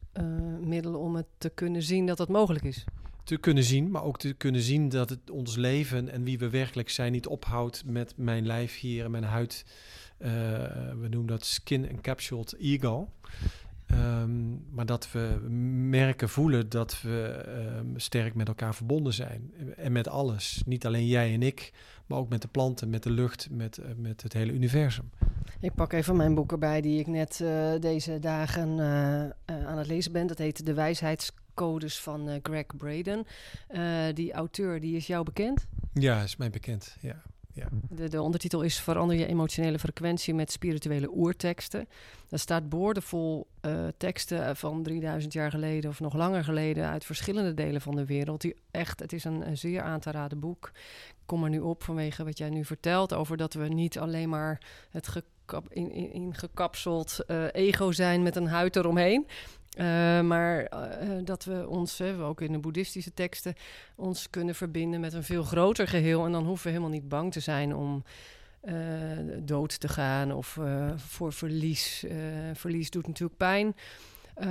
middel 0.59 0.99
om 0.99 1.15
het 1.15 1.25
te 1.37 1.49
kunnen 1.49 1.83
zien 1.83 2.05
dat 2.05 2.17
het 2.17 2.29
mogelijk 2.29 2.63
is 2.63 2.85
te 3.25 3.37
kunnen 3.37 3.63
zien, 3.63 3.91
maar 3.91 4.03
ook 4.03 4.17
te 4.17 4.33
kunnen 4.33 4.61
zien 4.61 4.89
dat 4.89 5.09
het 5.09 5.29
ons 5.29 5.55
leven 5.55 6.09
en 6.09 6.23
wie 6.23 6.37
we 6.37 6.49
werkelijk 6.49 6.89
zijn 6.89 7.11
niet 7.11 7.27
ophoudt 7.27 7.85
met 7.85 8.13
mijn 8.17 8.45
lijf 8.45 8.79
hier 8.79 9.05
en 9.05 9.11
mijn 9.11 9.23
huid. 9.23 9.65
Uh, 10.19 10.29
we 10.99 11.07
noemen 11.09 11.25
dat 11.25 11.45
skin 11.45 11.87
encapsuled 11.87 12.55
ego. 12.59 13.09
Ehm, 13.85 14.73
maar 14.75 14.85
dat 14.85 15.11
we 15.11 15.47
merken, 15.89 16.29
voelen 16.29 16.69
dat 16.69 17.01
we 17.01 17.43
ehm, 17.45 17.87
sterk 17.95 18.35
met 18.35 18.47
elkaar 18.47 18.75
verbonden 18.75 19.13
zijn. 19.13 19.53
En 19.75 19.91
met 19.91 20.07
alles. 20.07 20.61
Niet 20.65 20.85
alleen 20.85 21.07
jij 21.07 21.33
en 21.33 21.41
ik, 21.41 21.73
maar 22.05 22.17
ook 22.17 22.29
met 22.29 22.41
de 22.41 22.47
planten, 22.47 22.89
met 22.89 23.03
de 23.03 23.11
lucht, 23.11 23.47
met, 23.51 23.77
uh, 23.77 23.85
met 23.97 24.21
het 24.21 24.33
hele 24.33 24.51
universum. 24.51 25.09
Ik 25.59 25.73
pak 25.73 25.93
even 25.93 26.15
mijn 26.15 26.35
boek 26.35 26.51
erbij 26.51 26.81
die 26.81 26.99
ik 26.99 27.07
net 27.07 27.39
uh, 27.43 27.79
deze 27.79 28.19
dagen 28.19 28.79
aan 29.45 29.77
het 29.77 29.87
lezen 29.87 30.11
ben. 30.11 30.27
Dat 30.27 30.37
heet 30.37 30.65
De 30.65 30.73
Wijsheidscodes 31.55 31.99
van 31.99 32.39
Greg 32.43 32.65
Braden. 32.77 33.25
die 34.15 34.33
auteur, 34.33 34.79
die 34.79 34.95
is 34.95 35.07
jou 35.07 35.23
bekend? 35.23 35.67
Ja, 35.93 36.21
is 36.21 36.35
mij 36.35 36.49
bekend, 36.49 36.97
ja. 37.01 37.21
Ja. 37.53 37.67
De, 37.89 38.09
de, 38.09 38.21
ondertitel 38.21 38.61
is 38.61 38.79
Verander 38.79 39.17
je 39.17 39.25
emotionele 39.25 39.79
frequentie 39.79 40.33
met 40.33 40.51
spirituele 40.51 41.09
oerteksten. 41.11 41.87
Daar 42.27 42.39
staat 42.39 42.69
boordevol 42.69 43.47
uh, 43.61 43.87
teksten 43.97 44.55
van 44.55 44.83
3000 44.83 45.33
jaar 45.33 45.51
geleden 45.51 45.89
of 45.89 45.99
nog 45.99 46.13
langer 46.13 46.43
geleden 46.43 46.87
uit 46.87 47.05
verschillende 47.05 47.53
delen 47.53 47.81
van 47.81 47.95
de 47.95 48.05
wereld. 48.05 48.41
Die 48.41 48.55
echt, 48.71 48.99
het 48.99 49.13
is 49.13 49.23
een, 49.23 49.47
een 49.47 49.57
zeer 49.57 49.81
aan 49.81 49.99
te 49.99 50.11
raden 50.11 50.39
boek. 50.39 50.71
Ik 51.07 51.25
kom 51.25 51.43
er 51.43 51.49
nu 51.49 51.59
op 51.59 51.83
vanwege 51.83 52.23
wat 52.23 52.37
jij 52.37 52.49
nu 52.49 52.65
vertelt 52.65 53.13
over 53.13 53.37
dat 53.37 53.53
we 53.53 53.67
niet 53.67 53.99
alleen 53.99 54.29
maar 54.29 54.61
het 54.89 55.07
gekap, 55.07 55.73
in, 55.73 55.91
in, 55.91 56.13
in 56.13 56.33
gekapseld 56.33 57.19
uh, 57.27 57.45
ego 57.51 57.91
zijn 57.91 58.23
met 58.23 58.35
een 58.35 58.47
huid 58.47 58.75
eromheen. 58.75 59.27
Uh, 59.75 60.21
maar 60.21 60.61
uh, 60.61 61.09
dat 61.23 61.43
we 61.43 61.67
ons, 61.67 62.01
uh, 62.01 62.27
ook 62.27 62.41
in 62.41 62.51
de 62.51 62.59
boeddhistische 62.59 63.13
teksten, 63.13 63.53
ons 63.95 64.29
kunnen 64.29 64.55
verbinden 64.55 64.99
met 64.99 65.13
een 65.13 65.23
veel 65.23 65.43
groter 65.43 65.87
geheel. 65.87 66.25
En 66.25 66.31
dan 66.31 66.45
hoeven 66.45 66.65
we 66.65 66.71
helemaal 66.71 66.93
niet 66.93 67.09
bang 67.09 67.31
te 67.31 67.39
zijn 67.39 67.75
om 67.75 68.03
dood 69.37 69.79
te 69.79 69.87
gaan 69.87 70.31
of 70.31 70.59
voor 70.95 71.33
verlies. 71.33 72.05
verlies 72.53 72.89
doet 72.89 73.07
natuurlijk 73.07 73.37
pijn. 73.37 73.75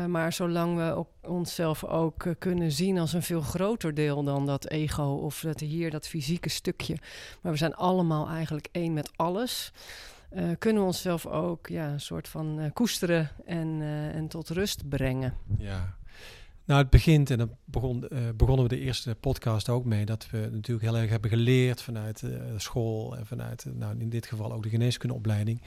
maar 0.08 0.32
zolang 0.32 0.76
we 0.76 0.94
ook 0.94 1.08
onszelf 1.22 1.84
ook 1.84 2.26
kunnen 2.38 2.72
zien 2.72 2.98
als 2.98 3.12
een 3.12 3.22
veel 3.22 3.40
groter 3.40 3.94
deel 3.94 4.22
dan 4.24 4.46
dat 4.46 4.68
ego 4.68 5.02
of 5.02 5.40
dat 5.40 5.60
hier, 5.60 5.90
dat 5.90 6.08
fysieke 6.08 6.48
stukje. 6.48 6.96
Maar 7.40 7.52
we 7.52 7.58
zijn 7.58 7.74
allemaal 7.74 8.28
eigenlijk 8.28 8.68
één 8.72 8.92
met 8.92 9.10
alles. 9.16 9.72
Uh, 10.36 10.50
kunnen 10.58 10.82
we 10.82 10.88
onszelf 10.88 11.26
ook 11.26 11.68
ja, 11.68 11.92
een 11.92 12.00
soort 12.00 12.28
van 12.28 12.60
uh, 12.60 12.70
koesteren 12.72 13.30
en, 13.44 13.68
uh, 13.80 14.14
en 14.14 14.28
tot 14.28 14.48
rust 14.48 14.88
brengen. 14.88 15.34
Ja, 15.58 15.96
nou 16.64 16.80
het 16.80 16.90
begint, 16.90 17.30
en 17.30 17.38
dan 17.38 17.56
begon, 17.64 18.08
begonnen 18.36 18.68
we 18.68 18.74
de 18.74 18.80
eerste 18.80 19.14
podcast 19.14 19.68
ook 19.68 19.84
mee, 19.84 20.04
dat 20.04 20.30
we 20.30 20.48
natuurlijk 20.52 20.86
heel 20.86 20.96
erg 20.96 21.10
hebben 21.10 21.30
geleerd 21.30 21.82
vanuit 21.82 22.24
school 22.56 23.16
en 23.16 23.26
vanuit, 23.26 23.66
nou 23.74 23.98
in 23.98 24.08
dit 24.08 24.26
geval 24.26 24.52
ook 24.52 24.62
de 24.62 24.68
geneeskundeopleiding, 24.68 25.62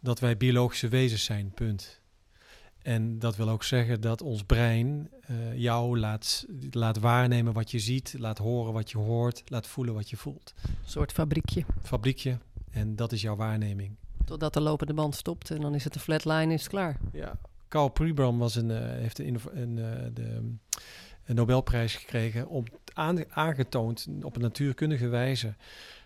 dat 0.00 0.20
wij 0.20 0.36
biologische 0.36 0.88
wezens 0.88 1.24
zijn, 1.24 1.50
punt. 1.54 2.00
En 2.82 3.18
dat 3.18 3.36
wil 3.36 3.48
ook 3.48 3.64
zeggen 3.64 4.00
dat 4.00 4.22
ons 4.22 4.42
brein 4.42 5.10
jou 5.54 5.98
laat, 5.98 6.46
laat 6.70 6.98
waarnemen 6.98 7.52
wat 7.52 7.70
je 7.70 7.78
ziet, 7.78 8.14
laat 8.18 8.38
horen 8.38 8.72
wat 8.72 8.90
je 8.90 8.98
hoort, 8.98 9.42
laat 9.46 9.66
voelen 9.66 9.94
wat 9.94 10.10
je 10.10 10.16
voelt. 10.16 10.54
Een 10.66 10.74
soort 10.84 11.12
fabriekje. 11.12 11.64
Fabriekje. 11.82 12.38
En 12.70 12.96
dat 12.96 13.12
is 13.12 13.22
jouw 13.22 13.36
waarneming. 13.36 13.96
Totdat 14.24 14.54
de 14.54 14.60
lopende 14.60 14.94
band 14.94 15.14
stopt 15.14 15.50
en 15.50 15.60
dan 15.60 15.74
is 15.74 15.84
het 15.84 15.94
een 15.94 16.00
flatline, 16.00 16.52
is 16.52 16.68
klaar. 16.68 16.96
Ja, 17.12 17.38
Carl 17.68 17.88
Pribram 17.88 18.38
was 18.38 18.54
een, 18.54 18.70
uh, 18.70 18.78
heeft 18.78 19.18
een, 19.18 19.40
een, 19.52 19.76
uh, 19.76 19.84
de, 20.14 20.54
Nobelprijs 21.26 21.94
gekregen 21.94 22.48
om 22.48 22.64
aan, 22.92 23.24
aangetoond 23.30 24.08
op 24.22 24.36
een 24.36 24.42
natuurkundige 24.42 25.08
wijze 25.08 25.54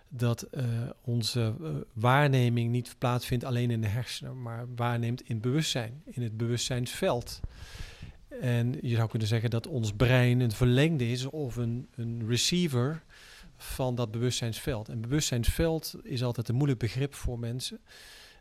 dat 0.08 0.46
uh, 0.54 0.64
onze 1.04 1.54
waarneming 1.92 2.70
niet 2.70 2.94
plaatsvindt 2.98 3.44
alleen 3.44 3.70
in 3.70 3.80
de 3.80 3.86
hersenen, 3.86 4.42
maar 4.42 4.66
waarneemt 4.76 5.22
in 5.22 5.40
bewustzijn, 5.40 6.02
in 6.04 6.22
het 6.22 6.36
bewustzijnsveld. 6.36 7.40
En 8.40 8.74
je 8.80 8.96
zou 8.96 9.08
kunnen 9.08 9.28
zeggen 9.28 9.50
dat 9.50 9.66
ons 9.66 9.92
brein 9.92 10.40
een 10.40 10.52
verlengde 10.52 11.10
is 11.10 11.26
of 11.26 11.56
een, 11.56 11.88
een 11.94 12.24
receiver 12.28 13.02
van 13.58 13.94
dat 13.94 14.10
bewustzijnsveld. 14.10 14.88
En 14.88 15.00
bewustzijnsveld 15.00 15.94
is 16.02 16.22
altijd 16.22 16.48
een 16.48 16.54
moeilijk 16.54 16.80
begrip 16.80 17.14
voor 17.14 17.38
mensen. 17.38 17.80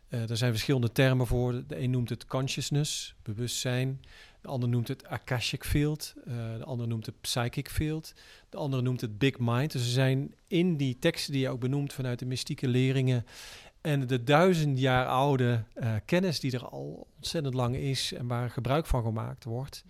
Uh, 0.08 0.30
er 0.30 0.36
zijn 0.36 0.50
verschillende 0.50 0.92
termen 0.92 1.26
voor. 1.26 1.62
De 1.66 1.80
een 1.80 1.90
noemt 1.90 2.08
het 2.08 2.26
consciousness, 2.26 3.14
bewustzijn. 3.22 4.00
De 4.40 4.48
ander 4.48 4.68
noemt 4.68 4.88
het 4.88 5.06
akashic 5.06 5.64
field. 5.64 6.14
Uh, 6.18 6.34
de 6.58 6.64
ander 6.64 6.88
noemt 6.88 7.06
het 7.06 7.20
psychic 7.20 7.68
field. 7.68 8.14
De 8.48 8.56
andere 8.56 8.82
noemt 8.82 9.00
het 9.00 9.18
big 9.18 9.38
mind. 9.38 9.72
Dus 9.72 9.82
er 9.82 9.88
zijn 9.88 10.34
in 10.46 10.76
die 10.76 10.98
teksten 10.98 11.32
die 11.32 11.42
je 11.42 11.48
ook 11.48 11.60
benoemt 11.60 11.92
vanuit 11.92 12.18
de 12.18 12.26
mystieke 12.26 12.68
leringen 12.68 13.26
en 13.80 14.06
de 14.06 14.24
duizend 14.24 14.78
jaar 14.78 15.06
oude 15.06 15.64
uh, 15.74 15.94
kennis 16.04 16.40
die 16.40 16.52
er 16.52 16.66
al 16.66 17.06
ontzettend 17.16 17.54
lang 17.54 17.76
is 17.76 18.12
en 18.12 18.26
waar 18.26 18.50
gebruik 18.50 18.86
van 18.86 19.02
gemaakt 19.02 19.44
wordt 19.44 19.84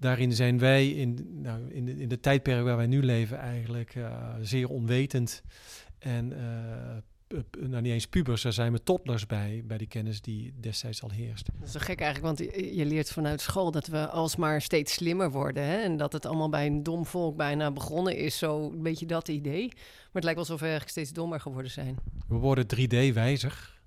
daarin 0.00 0.32
zijn 0.32 0.58
wij 0.58 0.88
in, 0.88 1.40
nou, 1.42 1.70
in, 1.70 1.84
de, 1.84 1.96
in 1.96 2.08
de 2.08 2.20
tijdperk 2.20 2.64
waar 2.64 2.76
wij 2.76 2.86
nu 2.86 3.02
leven 3.02 3.38
eigenlijk 3.38 3.94
uh, 3.94 4.34
zeer 4.40 4.68
onwetend. 4.68 5.42
En 5.98 6.32
uh, 6.32 7.38
nou, 7.68 7.82
niet 7.82 7.92
eens 7.92 8.06
pubers, 8.06 8.42
daar 8.42 8.52
zijn 8.52 8.72
we 8.72 8.82
toddlers 8.82 9.26
bij, 9.26 9.62
bij 9.66 9.78
die 9.78 9.86
kennis 9.86 10.20
die 10.20 10.52
destijds 10.60 11.02
al 11.02 11.10
heerst. 11.10 11.46
Dat 11.58 11.66
is 11.66 11.72
zo 11.72 11.78
gek 11.82 12.00
eigenlijk, 12.00 12.38
want 12.38 12.52
je 12.76 12.84
leert 12.84 13.10
vanuit 13.10 13.40
school 13.40 13.70
dat 13.70 13.86
we 13.86 14.08
alsmaar 14.08 14.62
steeds 14.62 14.92
slimmer 14.92 15.30
worden. 15.30 15.62
Hè? 15.62 15.76
En 15.76 15.96
dat 15.96 16.12
het 16.12 16.26
allemaal 16.26 16.48
bij 16.48 16.66
een 16.66 16.82
dom 16.82 17.06
volk 17.06 17.36
bijna 17.36 17.70
begonnen 17.70 18.16
is, 18.16 18.38
zo 18.38 18.70
een 18.70 18.82
beetje 18.82 19.06
dat 19.06 19.28
idee. 19.28 19.66
Maar 19.66 20.08
het 20.12 20.24
lijkt 20.24 20.38
alsof 20.38 20.56
we 20.60 20.66
eigenlijk 20.66 20.92
steeds 20.92 21.12
dommer 21.12 21.40
geworden 21.40 21.70
zijn. 21.70 21.96
We 22.28 22.34
worden 22.34 22.64
3D-wijzig. 22.64 23.79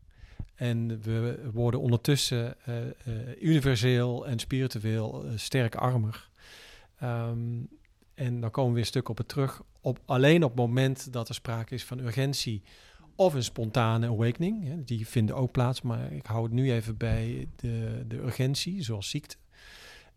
En 0.64 1.02
we 1.02 1.50
worden 1.54 1.80
ondertussen 1.80 2.56
uh, 2.70 2.76
uh, 2.76 3.42
universeel 3.42 4.28
en 4.28 4.40
spiritueel 4.40 5.26
uh, 5.26 5.32
sterk 5.36 5.76
armer. 5.76 6.30
Um, 7.04 7.68
en 8.14 8.42
dan 8.42 8.52
komen 8.52 8.70
we 8.70 8.76
weer 8.76 8.84
een 8.84 8.90
stuk 8.90 9.10
op 9.10 9.18
het 9.18 9.28
terug. 9.28 9.62
Op, 9.82 10.00
alleen 10.06 10.44
op 10.44 10.50
het 10.50 10.60
moment 10.60 11.14
dat 11.14 11.30
er 11.30 11.36
sprake 11.36 11.74
is 11.74 11.86
van 11.86 12.00
urgentie 12.00 12.64
of 13.16 13.34
een 13.34 13.44
spontane 13.44 14.08
awakening. 14.08 14.68
Hè, 14.68 14.84
die 14.84 15.08
vinden 15.08 15.36
ook 15.36 15.52
plaats, 15.52 15.82
maar 15.82 16.12
ik 16.12 16.26
hou 16.26 16.44
het 16.44 16.54
nu 16.54 16.72
even 16.72 16.98
bij 16.98 17.48
de, 17.56 18.04
de 18.08 18.18
urgentie, 18.18 18.84
zoals 18.84 19.10
ziekte. 19.10 19.36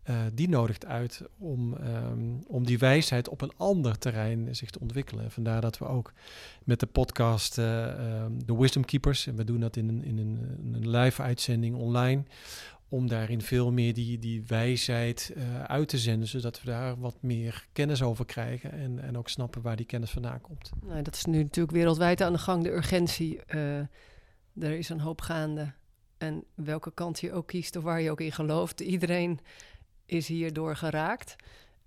Uh, 0.09 0.15
die 0.33 0.49
nodigt 0.49 0.85
uit 0.85 1.21
om, 1.37 1.73
um, 1.73 2.39
om 2.47 2.65
die 2.65 2.77
wijsheid 2.77 3.29
op 3.29 3.41
een 3.41 3.51
ander 3.57 3.97
terrein 3.97 4.55
zich 4.55 4.69
te 4.69 4.79
ontwikkelen. 4.79 5.31
Vandaar 5.31 5.61
dat 5.61 5.77
we 5.77 5.85
ook 5.85 6.13
met 6.63 6.79
de 6.79 6.85
podcast 6.85 7.57
uh, 7.57 8.23
um, 8.23 8.45
The 8.45 8.59
Wisdom 8.59 8.85
Keepers, 8.85 9.27
en 9.27 9.35
we 9.35 9.43
doen 9.43 9.59
dat 9.59 9.75
in 9.75 9.89
een, 9.89 10.03
in 10.03 10.17
een, 10.17 10.39
een 10.73 10.89
live 10.89 11.21
uitzending 11.21 11.75
online, 11.75 12.23
om 12.89 13.07
daarin 13.07 13.41
veel 13.41 13.71
meer 13.71 13.93
die, 13.93 14.19
die 14.19 14.43
wijsheid 14.47 15.33
uh, 15.37 15.63
uit 15.63 15.87
te 15.87 15.97
zenden, 15.97 16.27
zodat 16.27 16.61
we 16.61 16.69
daar 16.69 16.99
wat 16.99 17.15
meer 17.21 17.67
kennis 17.73 18.01
over 18.01 18.25
krijgen 18.25 18.71
en, 18.71 18.99
en 18.99 19.17
ook 19.17 19.29
snappen 19.29 19.61
waar 19.61 19.75
die 19.75 19.85
kennis 19.85 20.11
vandaan 20.11 20.41
komt. 20.41 20.71
Nou, 20.85 21.01
dat 21.01 21.15
is 21.15 21.25
nu 21.25 21.43
natuurlijk 21.43 21.75
wereldwijd 21.75 22.21
aan 22.21 22.33
de 22.33 22.39
gang, 22.39 22.63
de 22.63 22.71
urgentie. 22.71 23.39
er 23.45 24.77
is 24.77 24.89
een 24.89 24.99
hoop 24.99 25.21
gaande. 25.21 25.73
En 26.17 26.43
welke 26.53 26.91
kant 26.93 27.19
je 27.19 27.33
ook 27.33 27.47
kiest 27.47 27.75
of 27.75 27.83
waar 27.83 28.01
je 28.01 28.11
ook 28.11 28.21
in 28.21 28.31
gelooft, 28.31 28.79
iedereen 28.79 29.39
is 30.07 30.27
hierdoor 30.27 30.75
geraakt. 30.75 31.35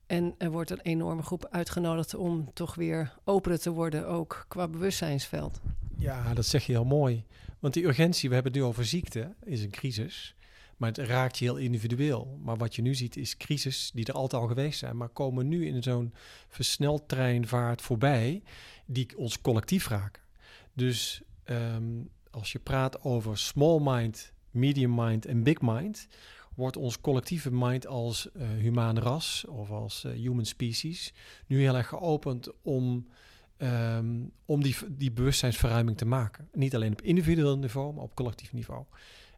En 0.06 0.34
er 0.38 0.50
wordt 0.50 0.70
een 0.70 0.80
enorme 0.80 1.22
groep 1.22 1.46
uitgenodigd 1.50 2.14
om 2.14 2.50
toch 2.54 2.74
weer 2.74 3.12
opener 3.24 3.60
te 3.60 3.70
worden, 3.70 4.06
ook 4.06 4.44
qua 4.48 4.68
bewustzijnsveld. 4.68 5.60
Ja, 5.96 6.34
dat 6.34 6.46
zeg 6.46 6.66
je 6.66 6.72
heel 6.72 6.84
mooi. 6.84 7.24
Want 7.58 7.74
die 7.74 7.84
urgentie, 7.84 8.28
we 8.28 8.34
hebben 8.34 8.52
het 8.52 8.60
nu 8.60 8.66
over 8.66 8.84
ziekte, 8.84 9.34
is 9.44 9.62
een 9.62 9.70
crisis. 9.70 10.34
Maar 10.76 10.88
het 10.88 10.98
raakt 10.98 11.38
je 11.38 11.44
heel 11.44 11.56
individueel. 11.56 12.38
Maar 12.42 12.56
wat 12.56 12.74
je 12.74 12.82
nu 12.82 12.94
ziet 12.94 13.16
is 13.16 13.36
crisis 13.36 13.90
die 13.94 14.06
er 14.06 14.14
altijd 14.14 14.42
al 14.42 14.48
geweest 14.48 14.78
zijn, 14.78 14.96
maar 14.96 15.08
komen 15.08 15.48
nu 15.48 15.66
in 15.66 15.82
zo'n 15.82 16.14
versneltreinvaart 16.48 17.82
voorbij, 17.82 18.42
die 18.86 19.16
ons 19.16 19.40
collectief 19.40 19.88
raken. 19.88 20.22
Dus 20.72 21.22
um, 21.44 22.08
als 22.30 22.52
je 22.52 22.58
praat 22.58 23.02
over 23.02 23.38
small 23.38 23.78
mind, 23.82 24.32
medium 24.50 24.94
mind 24.94 25.26
en 25.26 25.42
big 25.42 25.60
mind, 25.60 26.06
wordt 26.54 26.76
ons 26.76 27.00
collectieve 27.00 27.50
mind 27.52 27.86
als 27.86 28.28
uh, 28.36 28.48
humaan 28.48 28.98
ras 28.98 29.44
of 29.48 29.70
als 29.70 30.04
uh, 30.04 30.12
human 30.12 30.44
species 30.44 31.12
nu 31.46 31.60
heel 31.60 31.76
erg 31.76 31.88
geopend 31.88 32.48
om, 32.62 33.06
um, 33.58 34.32
om 34.44 34.62
die, 34.62 34.76
die 34.88 35.12
bewustzijnsverruiming 35.12 35.96
te 35.96 36.04
maken. 36.04 36.48
Niet 36.52 36.74
alleen 36.74 36.92
op 36.92 37.02
individueel 37.02 37.58
niveau, 37.58 37.94
maar 37.94 38.04
op 38.04 38.14
collectief 38.14 38.52
niveau. 38.52 38.84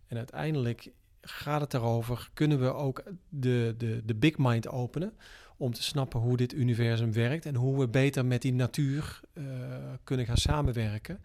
En 0.06 0.16
uiteindelijk 0.16 0.90
gaat 1.20 1.60
het 1.60 1.74
erover, 1.74 2.30
kunnen 2.34 2.60
we 2.60 2.72
ook 2.72 3.02
de, 3.28 3.74
de, 3.78 4.02
de 4.04 4.14
big 4.14 4.38
mind 4.38 4.68
openen 4.68 5.12
om 5.56 5.72
te 5.72 5.82
snappen 5.82 6.20
hoe 6.20 6.36
dit 6.36 6.54
universum 6.54 7.12
werkt 7.12 7.46
en 7.46 7.54
hoe 7.54 7.78
we 7.78 7.88
beter 7.88 8.26
met 8.26 8.42
die 8.42 8.52
natuur 8.52 9.20
uh, 9.34 9.44
kunnen 10.04 10.26
gaan 10.26 10.36
samenwerken 10.36 11.20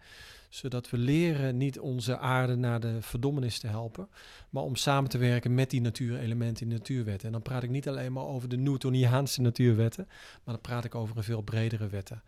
zodat 0.48 0.90
we 0.90 0.98
leren 0.98 1.56
niet 1.56 1.78
onze 1.78 2.18
aarde 2.18 2.56
naar 2.56 2.80
de 2.80 2.96
verdommenis 3.00 3.58
te 3.58 3.66
helpen, 3.66 4.08
maar 4.50 4.62
om 4.62 4.76
samen 4.76 5.10
te 5.10 5.18
werken 5.18 5.54
met 5.54 5.70
die 5.70 5.80
natuurelementen 5.80 6.62
in 6.62 6.68
de 6.68 6.74
natuurwetten. 6.74 7.26
En 7.26 7.32
dan 7.32 7.42
praat 7.42 7.62
ik 7.62 7.70
niet 7.70 7.88
alleen 7.88 8.12
maar 8.12 8.26
over 8.26 8.48
de 8.48 8.56
Newtoniaanse 8.56 9.40
natuurwetten, 9.40 10.04
maar 10.44 10.54
dan 10.54 10.60
praat 10.60 10.84
ik 10.84 10.94
over 10.94 11.16
een 11.16 11.22
veel 11.22 11.42
bredere 11.42 11.88
wetten. 11.88 12.22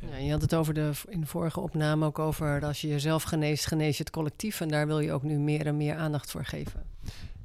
Ja, 0.00 0.16
je 0.16 0.30
had 0.30 0.42
het 0.42 0.54
over 0.54 0.74
de, 0.74 0.90
in 1.08 1.20
de 1.20 1.26
vorige 1.26 1.60
opname 1.60 2.06
ook 2.06 2.18
over 2.18 2.64
als 2.64 2.80
je 2.80 2.88
jezelf 2.88 3.22
geneest, 3.22 3.66
genees 3.66 3.96
je 3.96 4.02
het 4.02 4.12
collectief. 4.12 4.60
En 4.60 4.68
daar 4.68 4.86
wil 4.86 5.00
je 5.00 5.12
ook 5.12 5.22
nu 5.22 5.38
meer 5.38 5.66
en 5.66 5.76
meer 5.76 5.94
aandacht 5.94 6.30
voor 6.30 6.44
geven. 6.44 6.82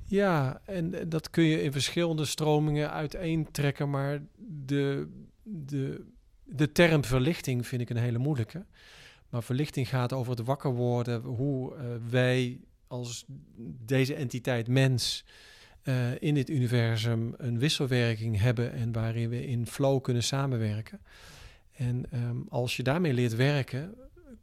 Ja, 0.05 0.61
en 0.65 1.09
dat 1.09 1.29
kun 1.29 1.43
je 1.43 1.63
in 1.63 1.71
verschillende 1.71 2.25
stromingen 2.25 2.91
uiteentrekken, 2.91 3.89
maar 3.89 4.21
de, 4.65 5.07
de, 5.43 6.05
de 6.43 6.71
term 6.71 7.03
verlichting 7.03 7.67
vind 7.67 7.81
ik 7.81 7.89
een 7.89 7.97
hele 7.97 8.17
moeilijke. 8.17 8.65
Maar 9.33 9.43
verlichting 9.43 9.89
gaat 9.89 10.13
over 10.13 10.35
het 10.35 10.45
wakker 10.45 10.73
worden, 10.73 11.21
hoe 11.21 11.75
uh, 11.75 11.81
wij 12.09 12.59
als 12.87 13.25
deze 13.85 14.15
entiteit 14.15 14.67
mens 14.67 15.25
uh, 15.83 16.21
in 16.21 16.33
dit 16.33 16.49
universum 16.49 17.33
een 17.37 17.59
wisselwerking 17.59 18.39
hebben 18.39 18.73
en 18.73 18.91
waarin 18.91 19.29
we 19.29 19.47
in 19.47 19.67
flow 19.67 20.01
kunnen 20.01 20.23
samenwerken. 20.23 20.99
En 21.71 22.05
um, 22.13 22.45
als 22.49 22.77
je 22.77 22.83
daarmee 22.83 23.13
leert 23.13 23.35
werken, 23.35 23.95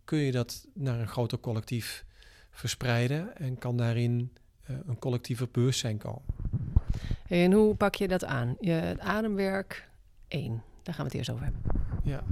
kun 0.05 0.19
je 0.19 0.33
dat 0.33 0.67
naar 0.75 1.01
een 1.01 1.09
groter 1.09 1.41
collectief 1.41 2.05
verspreiden 2.51 3.37
en 3.37 3.59
kan 3.59 3.77
daarin 3.77 4.33
uh, 4.71 4.77
een 4.87 4.99
collectiever 4.99 5.49
bewustzijn 5.51 5.99
komen. 5.99 6.23
En 7.27 7.53
hoe 7.53 7.75
pak 7.75 7.95
je 7.95 8.09
dat 8.09 8.25
aan? 8.25 8.57
Je, 8.61 8.71
het 8.71 9.01
ademwerk 9.01 9.89
1, 10.29 10.63
daar 10.83 10.95
gaan 10.95 11.05
we 11.05 11.11
het 11.11 11.19
eerst 11.19 11.31
over 11.31 11.45
hebben. 11.45 11.63
Ja. 12.03 12.25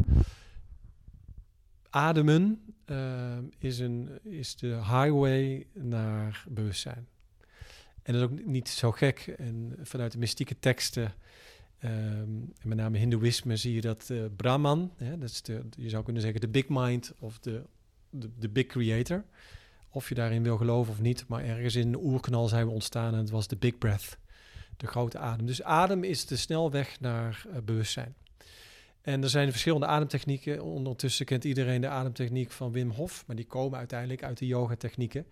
Ademen 1.99 2.61
uh, 2.87 3.39
is, 3.59 3.79
een, 3.79 4.09
is 4.23 4.57
de 4.57 4.67
highway 4.67 5.67
naar 5.73 6.45
bewustzijn. 6.49 7.09
En 8.03 8.13
dat 8.13 8.15
is 8.15 8.23
ook 8.23 8.45
niet 8.45 8.69
zo 8.69 8.93
gek. 8.93 9.35
En 9.39 9.77
vanuit 9.83 10.13
de 10.13 10.19
mystieke 10.19 10.59
teksten, 10.59 11.13
um, 11.85 12.53
met 12.63 12.77
name 12.77 12.99
Hindoeïsme, 12.99 13.57
zie 13.57 13.75
je 13.75 13.81
dat 13.81 14.09
uh, 14.11 14.25
Brahman, 14.37 14.93
hè, 14.97 15.19
dat 15.19 15.29
is 15.31 15.43
de, 15.43 15.63
je 15.77 15.89
zou 15.89 16.05
kunnen 16.05 16.23
zeggen 16.23 16.41
de 16.41 16.49
big 16.49 16.65
mind 16.69 17.13
of 17.19 17.39
de, 17.39 17.63
de, 18.11 18.49
big 18.49 18.67
creator. 18.67 19.25
Of 19.89 20.09
je 20.09 20.15
daarin 20.15 20.43
wil 20.43 20.57
geloven 20.57 20.93
of 20.93 21.01
niet, 21.01 21.25
maar 21.29 21.45
ergens 21.45 21.75
in 21.75 21.93
de 21.93 22.03
oerknal 22.03 22.49
zijn 22.49 22.67
we 22.67 22.73
ontstaan 22.73 23.13
en 23.13 23.19
het 23.19 23.31
was 23.31 23.49
de 23.49 23.57
big 23.57 23.79
breath, 23.79 24.19
de 24.77 24.87
grote 24.87 25.19
adem. 25.19 25.47
Dus 25.47 25.63
adem 25.63 26.05
is 26.05 26.27
de 26.27 26.37
snelweg 26.37 27.01
naar 27.01 27.45
uh, 27.47 27.57
bewustzijn. 27.65 28.15
En 29.09 29.23
er 29.23 29.29
zijn 29.29 29.51
verschillende 29.51 29.87
ademtechnieken. 29.87 30.63
Ondertussen 30.63 31.27
kent 31.27 31.45
iedereen 31.45 31.81
de 31.81 31.89
ademtechniek 31.89 32.51
van 32.51 32.73
Wim 32.73 32.91
Hof, 32.91 33.25
maar 33.27 33.37
die 33.37 33.47
komen 33.47 33.79
uiteindelijk 33.79 34.23
uit 34.23 34.39
de 34.39 34.47
yoga-technieken. 34.47 35.27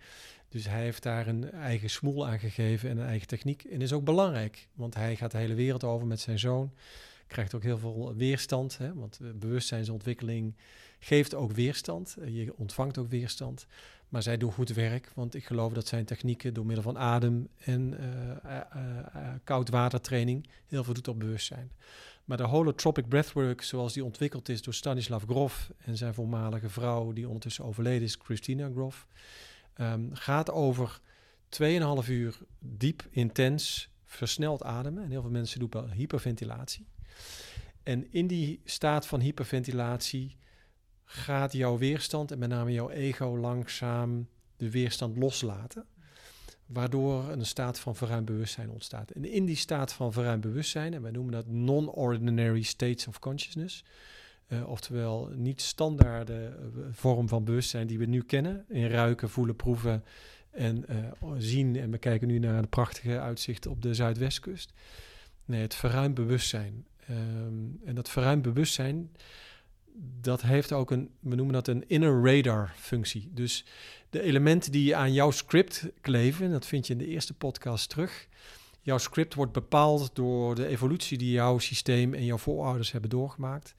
Dus 0.49 0.67
hij 0.67 0.81
heeft 0.81 1.03
daar 1.03 1.27
een 1.27 1.51
eigen 1.51 1.89
smoel 1.89 2.27
aan 2.27 2.39
gegeven 2.39 2.89
en 2.89 2.97
een 2.97 3.07
eigen 3.07 3.27
techniek. 3.27 3.63
En 3.63 3.81
is 3.81 3.93
ook 3.93 4.03
belangrijk, 4.03 4.67
want 4.73 4.95
hij 4.95 5.15
gaat 5.15 5.31
de 5.31 5.37
hele 5.37 5.53
wereld 5.53 5.83
over 5.83 6.07
met 6.07 6.19
zijn 6.19 6.39
zoon. 6.39 6.71
Krijgt 7.27 7.53
ook 7.55 7.63
heel 7.63 7.77
veel 7.77 8.13
weerstand, 8.15 8.77
hè, 8.77 8.93
want 8.93 9.19
bewustzijnsontwikkeling 9.35 10.55
geeft 10.99 11.35
ook 11.35 11.51
weerstand. 11.51 12.17
Je 12.25 12.53
ontvangt 12.57 12.97
ook 12.97 13.09
weerstand. 13.09 13.67
Maar 14.09 14.23
zij 14.23 14.37
doen 14.37 14.51
goed 14.51 14.69
werk, 14.69 15.11
want 15.15 15.35
ik 15.35 15.45
geloof 15.45 15.73
dat 15.73 15.87
zijn 15.87 16.05
technieken 16.05 16.53
door 16.53 16.65
middel 16.65 16.83
van 16.83 16.97
adem 16.97 17.47
en 17.57 17.97
uh, 17.99 19.29
koudwatertraining 19.43 20.47
heel 20.67 20.83
veel 20.83 20.93
doet 20.93 21.07
op 21.07 21.19
bewustzijn. 21.19 21.71
Maar 22.27 22.37
de 22.37 22.43
holotropic 22.43 23.07
breathwork, 23.07 23.61
zoals 23.61 23.93
die 23.93 24.03
ontwikkeld 24.03 24.49
is 24.49 24.61
door 24.61 24.73
Stanislav 24.73 25.23
Grof 25.23 25.71
en 25.77 25.97
zijn 25.97 26.13
voormalige 26.13 26.69
vrouw, 26.69 27.11
die 27.11 27.27
ondertussen 27.27 27.65
overleden 27.65 28.01
is, 28.01 28.17
Christina 28.23 28.69
Grof, 28.73 29.07
um, 29.77 30.09
gaat 30.13 30.51
over 30.51 30.99
2,5 31.49 32.09
uur 32.09 32.37
diep, 32.59 33.07
intens, 33.09 33.89
versneld 34.05 34.63
ademen. 34.63 35.03
En 35.03 35.09
heel 35.09 35.21
veel 35.21 35.31
mensen 35.31 35.59
doen 35.59 35.69
wel 35.71 35.89
hyperventilatie. 35.89 36.87
En 37.83 38.11
in 38.11 38.27
die 38.27 38.61
staat 38.63 39.07
van 39.07 39.19
hyperventilatie 39.19 40.37
gaat 41.03 41.53
jouw 41.53 41.77
weerstand 41.77 42.31
en 42.31 42.39
met 42.39 42.49
name 42.49 42.71
jouw 42.71 42.89
ego 42.89 43.37
langzaam 43.37 44.27
de 44.57 44.71
weerstand 44.71 45.17
loslaten. 45.17 45.85
Waardoor 46.67 47.29
een 47.29 47.45
staat 47.45 47.79
van 47.79 47.95
verruimd 47.95 48.25
bewustzijn 48.25 48.69
ontstaat. 48.69 49.11
En 49.11 49.25
in 49.25 49.45
die 49.45 49.55
staat 49.55 49.93
van 49.93 50.13
verruimd 50.13 50.41
bewustzijn, 50.41 50.93
en 50.93 51.01
wij 51.01 51.11
noemen 51.11 51.33
dat 51.33 51.47
non-ordinary 51.47 52.61
states 52.61 53.07
of 53.07 53.19
consciousness, 53.19 53.83
uh, 54.47 54.69
oftewel 54.69 55.29
niet 55.35 55.61
standaarde 55.61 56.57
uh, 56.75 56.83
vorm 56.91 57.27
van 57.27 57.43
bewustzijn 57.43 57.87
die 57.87 57.97
we 57.97 58.05
nu 58.05 58.21
kennen, 58.21 58.65
in 58.67 58.87
ruiken, 58.87 59.29
voelen, 59.29 59.55
proeven 59.55 60.03
en 60.51 60.85
uh, 60.89 61.31
zien. 61.37 61.75
En 61.75 61.91
we 61.91 61.97
kijken 61.97 62.27
nu 62.27 62.39
naar 62.39 62.57
een 62.57 62.69
prachtige 62.69 63.19
uitzicht 63.19 63.65
op 63.65 63.81
de 63.81 63.93
Zuidwestkust. 63.93 64.73
Nee, 65.45 65.61
het 65.61 65.75
verruimd 65.75 66.13
bewustzijn. 66.13 66.85
Um, 67.09 67.79
en 67.85 67.95
dat 67.95 68.09
verruimd 68.09 68.41
bewustzijn, 68.41 69.11
dat 70.21 70.41
heeft 70.41 70.71
ook 70.71 70.91
een, 70.91 71.09
we 71.19 71.35
noemen 71.35 71.53
dat 71.53 71.67
een 71.67 71.87
inner 71.87 72.23
radar 72.23 72.73
functie. 72.75 73.29
Dus 73.33 73.65
de 74.09 74.21
elementen 74.21 74.71
die 74.71 74.95
aan 74.95 75.13
jouw 75.13 75.31
script 75.31 75.89
kleven, 76.01 76.51
dat 76.51 76.65
vind 76.65 76.87
je 76.87 76.93
in 76.93 76.99
de 76.99 77.07
eerste 77.07 77.33
podcast 77.33 77.89
terug. 77.89 78.27
Jouw 78.81 78.97
script 78.97 79.33
wordt 79.33 79.51
bepaald 79.51 80.15
door 80.15 80.55
de 80.55 80.67
evolutie 80.67 81.17
die 81.17 81.31
jouw 81.31 81.57
systeem 81.57 82.13
en 82.13 82.25
jouw 82.25 82.37
voorouders 82.37 82.91
hebben 82.91 83.09
doorgemaakt. 83.09 83.75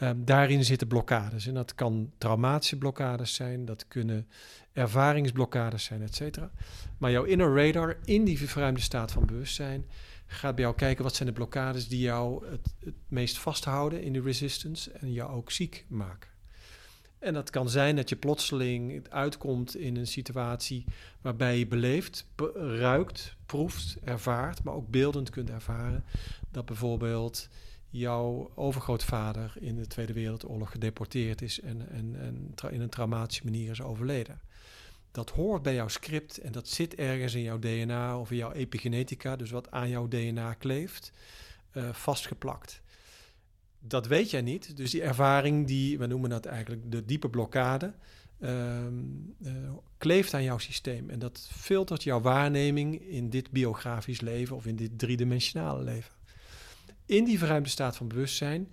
Um, 0.00 0.24
daarin 0.24 0.64
zitten 0.64 0.88
blokkades. 0.88 1.46
En 1.46 1.54
dat 1.54 1.74
kan 1.74 2.12
traumatische 2.18 2.78
blokkades 2.78 3.34
zijn, 3.34 3.64
dat 3.64 3.88
kunnen 3.88 4.28
ervaringsblokkades 4.72 5.84
zijn, 5.84 6.02
et 6.02 6.14
cetera. 6.14 6.50
Maar 6.98 7.10
jouw 7.10 7.24
inner 7.24 7.66
radar 7.66 7.96
in 8.04 8.24
die 8.24 8.48
verruimde 8.48 8.80
staat 8.80 9.12
van 9.12 9.26
bewustzijn 9.26 9.84
gaat 10.26 10.54
bij 10.54 10.64
jou 10.64 10.76
kijken 10.76 11.04
wat 11.04 11.14
zijn 11.14 11.28
de 11.28 11.34
blokkades 11.34 11.88
die 11.88 12.00
jou 12.00 12.46
het, 12.46 12.74
het 12.84 12.94
meest 13.08 13.38
vasthouden 13.38 14.02
in 14.02 14.12
de 14.12 14.20
resistance 14.20 14.90
en 14.90 15.12
jou 15.12 15.32
ook 15.32 15.50
ziek 15.50 15.84
maken. 15.88 16.30
En 17.26 17.34
dat 17.34 17.50
kan 17.50 17.68
zijn 17.68 17.96
dat 17.96 18.08
je 18.08 18.16
plotseling 18.16 19.08
uitkomt 19.08 19.76
in 19.76 19.96
een 19.96 20.06
situatie 20.06 20.84
waarbij 21.20 21.58
je 21.58 21.66
beleeft, 21.66 22.26
ruikt, 22.54 23.36
proeft, 23.46 23.96
ervaart, 24.04 24.62
maar 24.62 24.74
ook 24.74 24.88
beeldend 24.88 25.30
kunt 25.30 25.50
ervaren. 25.50 26.04
Dat 26.50 26.64
bijvoorbeeld 26.66 27.48
jouw 27.90 28.50
overgrootvader 28.54 29.54
in 29.60 29.76
de 29.76 29.86
Tweede 29.86 30.12
Wereldoorlog 30.12 30.70
gedeporteerd 30.70 31.42
is 31.42 31.60
en, 31.60 31.88
en, 31.90 32.16
en 32.20 32.54
in 32.70 32.80
een 32.80 32.88
traumatische 32.88 33.44
manier 33.44 33.70
is 33.70 33.82
overleden. 33.82 34.40
Dat 35.10 35.30
hoort 35.30 35.62
bij 35.62 35.74
jouw 35.74 35.88
script 35.88 36.38
en 36.38 36.52
dat 36.52 36.68
zit 36.68 36.94
ergens 36.94 37.34
in 37.34 37.42
jouw 37.42 37.58
DNA 37.58 38.18
of 38.18 38.30
in 38.30 38.36
jouw 38.36 38.52
epigenetica, 38.52 39.36
dus 39.36 39.50
wat 39.50 39.70
aan 39.70 39.88
jouw 39.88 40.08
DNA 40.08 40.54
kleeft, 40.54 41.12
uh, 41.72 41.92
vastgeplakt. 41.92 42.80
Dat 43.88 44.06
weet 44.06 44.30
jij 44.30 44.42
niet. 44.42 44.76
Dus 44.76 44.90
die 44.90 45.02
ervaring, 45.02 45.66
die, 45.66 45.98
we 45.98 46.06
noemen 46.06 46.30
dat 46.30 46.46
eigenlijk 46.46 46.90
de 46.90 47.04
diepe 47.04 47.28
blokkade, 47.28 47.92
uh, 48.38 48.50
uh, 49.42 49.52
kleeft 49.98 50.34
aan 50.34 50.42
jouw 50.42 50.58
systeem. 50.58 51.10
En 51.10 51.18
dat 51.18 51.48
filtert 51.52 52.02
jouw 52.02 52.20
waarneming 52.20 53.08
in 53.08 53.30
dit 53.30 53.50
biografisch 53.50 54.20
leven 54.20 54.56
of 54.56 54.66
in 54.66 54.76
dit 54.76 54.98
driedimensionale 54.98 55.82
leven 55.82 56.16
in 57.06 57.24
die 57.24 57.38
verruimde 57.38 57.68
staat 57.68 57.96
van 57.96 58.08
bewustzijn 58.08 58.72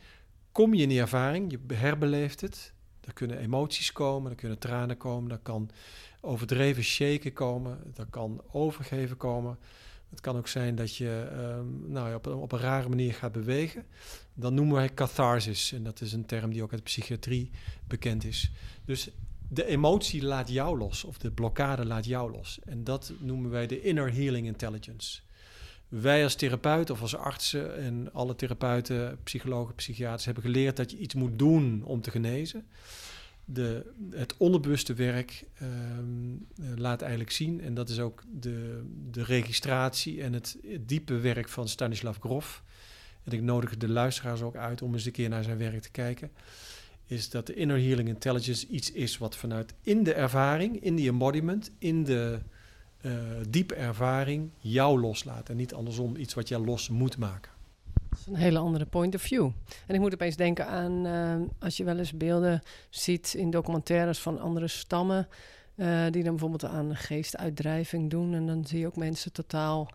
kom 0.51 0.73
je 0.73 0.81
in 0.81 0.89
die 0.89 0.99
ervaring, 0.99 1.51
je 1.51 1.75
herbeleeft 1.75 2.41
het. 2.41 2.73
Er 3.01 3.13
kunnen 3.13 3.37
emoties 3.37 3.91
komen, 3.91 4.31
er 4.31 4.37
kunnen 4.37 4.59
tranen 4.59 4.97
komen, 4.97 5.31
er 5.31 5.39
kan 5.43 5.69
overdreven 6.21 6.83
shaken 6.83 7.33
komen, 7.33 7.79
er 7.95 8.07
kan 8.09 8.41
overgeven 8.51 9.17
komen. 9.17 9.57
Het 10.09 10.21
kan 10.21 10.37
ook 10.37 10.47
zijn 10.47 10.75
dat 10.75 10.95
je 10.95 11.29
um, 11.37 11.91
nou, 11.91 12.15
op, 12.15 12.27
op, 12.27 12.51
een 12.51 12.59
rare 12.59 12.89
manier 12.89 13.13
gaat 13.13 13.31
bewegen. 13.31 13.85
Dan 14.33 14.53
noemen 14.53 14.75
wij 14.75 14.93
catharsis. 14.93 15.71
En 15.71 15.83
dat 15.83 16.01
is 16.01 16.13
een 16.13 16.25
term 16.25 16.51
die 16.51 16.63
ook 16.63 16.71
uit 16.71 16.79
de 16.79 16.89
psychiatrie 16.89 17.51
bekend 17.87 18.23
is. 18.23 18.51
Dus 18.85 19.09
de 19.47 19.65
emotie 19.65 20.23
laat 20.23 20.49
jou 20.49 20.77
los, 20.77 21.03
of 21.03 21.17
de 21.17 21.31
blokkade 21.31 21.85
laat 21.85 22.05
jou 22.05 22.31
los. 22.31 22.59
En 22.65 22.83
dat 22.83 23.13
noemen 23.19 23.49
wij 23.49 23.67
de 23.67 23.81
inner 23.81 24.13
healing 24.13 24.45
intelligence 24.45 25.21
wij 26.01 26.23
als 26.23 26.35
therapeuten 26.35 26.95
of 26.95 27.01
als 27.01 27.15
artsen 27.15 27.77
en 27.77 28.13
alle 28.13 28.35
therapeuten, 28.35 29.19
psychologen, 29.23 29.75
psychiaters 29.75 30.25
hebben 30.25 30.43
geleerd 30.43 30.77
dat 30.77 30.91
je 30.91 30.97
iets 30.97 31.13
moet 31.13 31.39
doen 31.39 31.83
om 31.83 32.01
te 32.01 32.11
genezen. 32.11 32.65
De, 33.45 33.91
het 34.11 34.37
onderbewuste 34.37 34.93
werk 34.93 35.45
um, 35.61 36.47
laat 36.75 37.01
eigenlijk 37.01 37.31
zien, 37.31 37.61
en 37.61 37.73
dat 37.73 37.89
is 37.89 37.99
ook 37.99 38.23
de, 38.31 38.83
de 39.11 39.23
registratie 39.23 40.21
en 40.21 40.33
het, 40.33 40.57
het, 40.67 40.89
diepe 40.89 41.17
werk 41.17 41.49
van 41.49 41.67
Stanislav 41.67 42.17
Grof. 42.19 42.63
En 43.23 43.31
ik 43.31 43.41
nodig 43.41 43.77
de 43.77 43.89
luisteraars 43.89 44.41
ook 44.41 44.55
uit 44.55 44.81
om 44.81 44.93
eens 44.93 45.05
een 45.05 45.11
keer 45.11 45.29
naar 45.29 45.43
zijn 45.43 45.57
werk 45.57 45.81
te 45.81 45.91
kijken. 45.91 46.31
Is 47.05 47.29
dat 47.29 47.47
de 47.47 47.53
inner 47.53 47.77
healing 47.77 48.07
intelligence 48.07 48.67
iets 48.67 48.91
is 48.91 49.17
wat 49.17 49.35
vanuit 49.35 49.73
in 49.81 50.03
de 50.03 50.13
ervaring, 50.13 50.83
in 50.83 50.95
die 50.95 51.09
embodiment, 51.09 51.71
in 51.77 52.03
de 52.03 52.39
uh, 53.01 53.11
diepe 53.49 53.75
ervaring 53.75 54.49
jou 54.59 54.99
loslaat. 54.99 55.49
En 55.49 55.55
niet 55.55 55.73
andersom 55.73 56.15
iets 56.15 56.33
wat 56.33 56.47
jij 56.47 56.59
los 56.59 56.89
moet 56.89 57.17
maken. 57.17 57.51
Dat 58.09 58.19
is 58.19 58.25
een 58.27 58.35
hele 58.35 58.59
andere 58.59 58.85
point 58.85 59.15
of 59.15 59.21
view. 59.21 59.49
En 59.87 59.95
ik 59.95 60.01
moet 60.01 60.13
opeens 60.13 60.35
denken 60.35 60.67
aan 60.67 61.05
uh, 61.05 61.35
als 61.59 61.77
je 61.77 61.83
wel 61.83 61.97
eens 61.97 62.17
beelden 62.17 62.61
ziet 62.89 63.33
in 63.33 63.51
documentaires 63.51 64.19
van 64.19 64.39
andere 64.39 64.67
stammen. 64.67 65.27
Uh, 65.75 66.03
die 66.09 66.23
dan 66.23 66.31
bijvoorbeeld 66.31 66.65
aan 66.65 66.95
geestuitdrijving 66.95 68.09
doen. 68.09 68.33
En 68.33 68.47
dan 68.47 68.65
zie 68.65 68.79
je 68.79 68.87
ook 68.87 68.95
mensen 68.95 69.31
totaal 69.31 69.89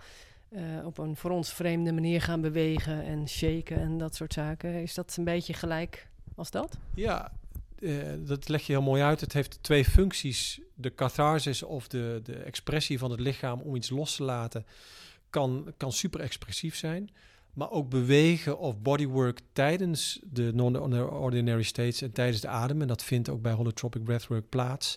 op 0.84 0.98
een 0.98 1.16
voor 1.16 1.30
ons 1.30 1.52
vreemde 1.52 1.92
manier 1.92 2.22
gaan 2.22 2.40
bewegen 2.40 3.04
en 3.04 3.28
shaken 3.28 3.76
en 3.76 3.98
dat 3.98 4.14
soort 4.14 4.32
zaken. 4.32 4.82
Is 4.82 4.94
dat 4.94 5.14
een 5.18 5.24
beetje 5.24 5.52
gelijk 5.52 6.08
als 6.34 6.50
dat? 6.50 6.78
Ja, 6.94 7.32
dat 8.18 8.48
leg 8.48 8.66
je 8.66 8.72
heel 8.72 8.82
mooi 8.82 9.02
uit. 9.02 9.20
Het 9.20 9.32
heeft 9.32 9.62
twee 9.62 9.84
functies. 9.84 10.61
De 10.74 10.94
catharsis 10.94 11.62
of 11.62 11.88
de, 11.88 12.20
de 12.24 12.37
expressie 12.37 12.98
van 12.98 13.11
het 13.11 13.20
lichaam 13.20 13.61
om 13.61 13.76
iets 13.76 13.90
los 13.90 14.16
te 14.16 14.22
laten 14.22 14.66
kan, 15.30 15.72
kan 15.76 15.92
super 15.92 16.20
expressief 16.20 16.76
zijn. 16.76 17.11
Maar 17.52 17.70
ook 17.70 17.88
bewegen 17.88 18.58
of 18.58 18.78
bodywork 18.78 19.40
tijdens 19.52 20.20
de 20.22 20.50
non-ordinary 20.54 21.62
states 21.62 22.02
en 22.02 22.12
tijdens 22.12 22.40
de 22.40 22.48
adem. 22.48 22.82
En 22.82 22.88
dat 22.88 23.02
vindt 23.02 23.28
ook 23.28 23.42
bij 23.42 23.52
holotropic 23.52 24.04
breathwork 24.04 24.48
plaats. 24.48 24.96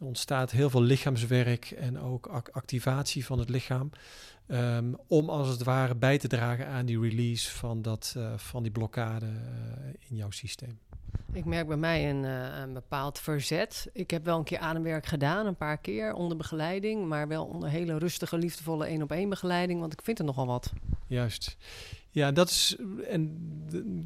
Er 0.00 0.06
ontstaat 0.06 0.50
heel 0.50 0.70
veel 0.70 0.82
lichaamswerk 0.82 1.70
en 1.70 1.98
ook 1.98 2.26
activatie 2.52 3.24
van 3.24 3.38
het 3.38 3.48
lichaam. 3.48 3.90
Um, 4.48 4.96
om 5.06 5.28
als 5.28 5.48
het 5.48 5.62
ware 5.62 5.94
bij 5.94 6.18
te 6.18 6.28
dragen 6.28 6.66
aan 6.66 6.86
die 6.86 7.00
release 7.00 7.50
van, 7.50 7.82
dat, 7.82 8.14
uh, 8.16 8.32
van 8.36 8.62
die 8.62 8.72
blokkade 8.72 9.26
uh, 9.26 9.32
in 10.08 10.16
jouw 10.16 10.30
systeem. 10.30 10.78
Ik 11.32 11.44
merk 11.44 11.66
bij 11.66 11.76
mij 11.76 12.10
een, 12.10 12.24
uh, 12.24 12.58
een, 12.60 12.72
bepaald 12.72 13.18
verzet. 13.18 13.90
Ik 13.92 14.10
heb 14.10 14.24
wel 14.24 14.38
een 14.38 14.44
keer 14.44 14.58
ademwerk 14.58 15.06
gedaan, 15.06 15.46
een 15.46 15.56
paar 15.56 15.78
keer 15.78 16.12
onder 16.12 16.36
begeleiding, 16.36 17.06
maar 17.08 17.28
wel 17.28 17.44
onder 17.44 17.68
hele 17.68 17.98
rustige, 17.98 18.38
liefdevolle 18.38 18.86
één 18.86 19.02
op 19.02 19.12
één 19.12 19.28
begeleiding, 19.28 19.80
want 19.80 19.92
ik 19.92 20.02
vind 20.02 20.18
er 20.18 20.24
nogal 20.24 20.46
wat. 20.46 20.72
Juist. 21.06 21.56
Ja, 22.10 22.32
dat 22.32 22.48
is. 22.48 22.76
En 23.08 23.36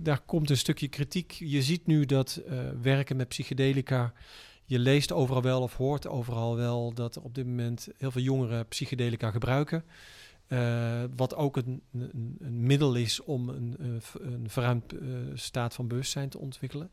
daar 0.03 0.21
komt 0.21 0.51
een 0.51 0.57
stukje 0.57 0.89
kritiek. 0.89 1.33
Je 1.33 1.63
ziet 1.63 1.87
nu 1.87 2.05
dat 2.05 2.43
werken 2.83 3.17
met 3.17 3.29
psychedelica 3.29 4.13
je 4.65 4.79
leest 4.79 5.13
overal 5.13 5.43
wel 5.43 5.63
of 5.63 5.77
hoort 5.77 6.07
overal 6.07 6.57
wel 6.57 6.93
dat 6.93 7.19
op 7.19 7.35
dit 7.35 7.47
moment 7.47 7.89
heel 7.97 8.11
veel 8.11 8.23
jongeren 8.23 8.69
psychedelica 8.69 9.31
gebruiken. 9.31 9.85
Uh, 10.49 11.03
wat 11.17 11.35
ook 11.35 11.57
een, 11.57 11.83
een, 11.93 12.39
middel 12.41 12.95
is 12.95 13.23
om 13.23 13.49
een, 13.49 13.77
een 14.21 14.51
verruimd 14.51 14.93
uh, 14.93 15.01
staat 15.35 15.75
van 15.75 15.89
bewustzijn 15.89 16.29
te 16.29 16.39
ontwikkelen. 16.39 16.91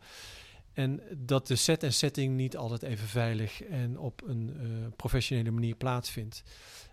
En 0.74 1.02
dat 1.18 1.48
de 1.48 1.56
set 1.56 1.84
en 1.84 1.94
setting 1.94 2.36
niet 2.36 2.58
altijd 2.58 2.84
even 2.84 3.08
veilig 3.08 3.64
en 3.64 4.00
op 4.00 4.22
een 4.26 4.54
uh, 4.62 4.70
professionele 4.96 5.52
manier 5.52 5.76
plaatsvindt. 5.76 6.44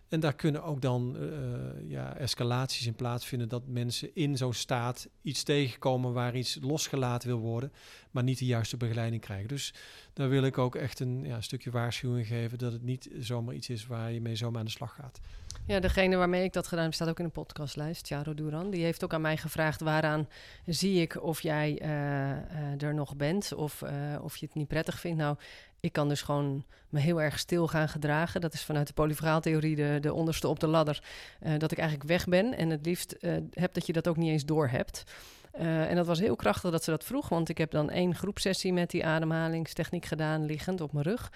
En 0.09 0.21
daar 0.21 0.35
kunnen 0.35 0.62
ook 0.64 0.81
dan 0.81 1.16
uh, 1.21 1.90
ja, 1.90 2.16
escalaties 2.16 2.87
in 2.87 2.94
plaatsvinden 2.94 3.49
dat 3.49 3.66
mensen 3.66 4.11
in 4.14 4.37
zo'n 4.37 4.53
staat 4.53 5.09
iets 5.23 5.42
tegenkomen 5.42 6.12
waar 6.12 6.37
iets 6.37 6.59
losgelaten 6.62 7.29
wil 7.29 7.38
worden, 7.38 7.73
maar 8.11 8.23
niet 8.23 8.38
de 8.38 8.47
juiste 8.47 8.77
begeleiding 8.77 9.23
krijgen. 9.23 9.49
Dus 9.49 9.75
daar 10.12 10.29
wil 10.29 10.42
ik 10.42 10.59
ook 10.59 10.75
echt 10.75 11.01
een 11.01 11.25
ja, 11.25 11.40
stukje 11.40 11.71
waarschuwing 11.71 12.27
geven 12.27 12.59
dat 12.59 12.73
het 12.73 12.83
niet 12.83 13.11
zomaar 13.18 13.55
iets 13.55 13.68
is 13.68 13.87
waar 13.87 14.12
je 14.12 14.21
mee 14.21 14.37
zomaar 14.37 14.59
aan 14.59 14.64
de 14.64 14.71
slag 14.71 14.94
gaat. 14.94 15.21
Ja, 15.66 15.81
degene 15.81 16.16
waarmee 16.16 16.44
ik 16.44 16.53
dat 16.53 16.66
gedaan 16.66 16.85
heb, 16.85 16.94
staat 16.94 17.09
ook 17.09 17.18
in 17.18 17.25
een 17.25 17.31
podcastlijst, 17.31 18.07
Charo 18.07 18.35
Duran. 18.35 18.71
Die 18.71 18.83
heeft 18.83 19.05
ook 19.05 19.14
aan 19.14 19.21
mij 19.21 19.37
gevraagd 19.37 19.81
waaraan 19.81 20.29
zie 20.66 21.01
ik 21.01 21.23
of 21.23 21.40
jij 21.40 21.83
uh, 21.83 22.83
er 22.83 22.94
nog 22.94 23.16
bent 23.16 23.53
of, 23.53 23.83
of 24.21 24.37
je 24.37 24.47
het 24.47 24.55
niet 24.55 24.68
prettig 24.68 25.01
vindt. 25.01 25.18
Nou, 25.18 25.37
ik 25.81 25.93
kan 25.93 26.09
dus 26.09 26.23
gewoon 26.23 26.64
me 26.88 27.01
heel 27.01 27.23
erg 27.23 27.38
stil 27.38 27.69
gaan 27.69 27.88
gedragen. 27.88 28.41
Dat 28.41 28.55
is 28.55 28.64
vanuit 28.64 28.87
de 28.87 28.93
polyveraaltheorie 28.93 29.77
de, 29.77 29.99
de 30.01 30.12
onderste 30.12 30.49
op 30.49 30.61
de 30.61 30.67
ladder. 30.67 31.03
dat 31.59 31.73
ik 31.73 31.79
eigenlijk 31.79 32.09
weg 32.09 32.27
ben 32.27 32.57
en 32.57 32.71
het 32.71 32.87
liefst 32.87 33.17
heb 33.51 33.75
dat 33.75 33.87
je 33.87 33.93
dat 33.93 34.09
ook 34.09 34.17
niet 34.17 34.31
eens 34.31 34.45
door 34.45 34.69
hebt. 34.69 35.03
en 35.53 35.97
dat 35.97 36.07
was 36.07 36.19
heel 36.19 36.37
krachtig 36.37 36.71
dat 36.71 36.85
ze 36.85 36.91
dat 36.91 37.05
vroeg, 37.05 37.29
want 37.29 37.49
ik 37.49 37.59
heb 37.59 37.71
dan 37.71 37.91
één 37.91 38.14
groepsessie 38.14 38.73
met 38.73 38.91
die 38.91 39.07
ademhalingstechniek 39.07 40.05
gedaan, 40.05 40.45
liggend 40.45 40.81
op 40.81 40.93
mijn 40.93 41.05
rug. 41.05 41.31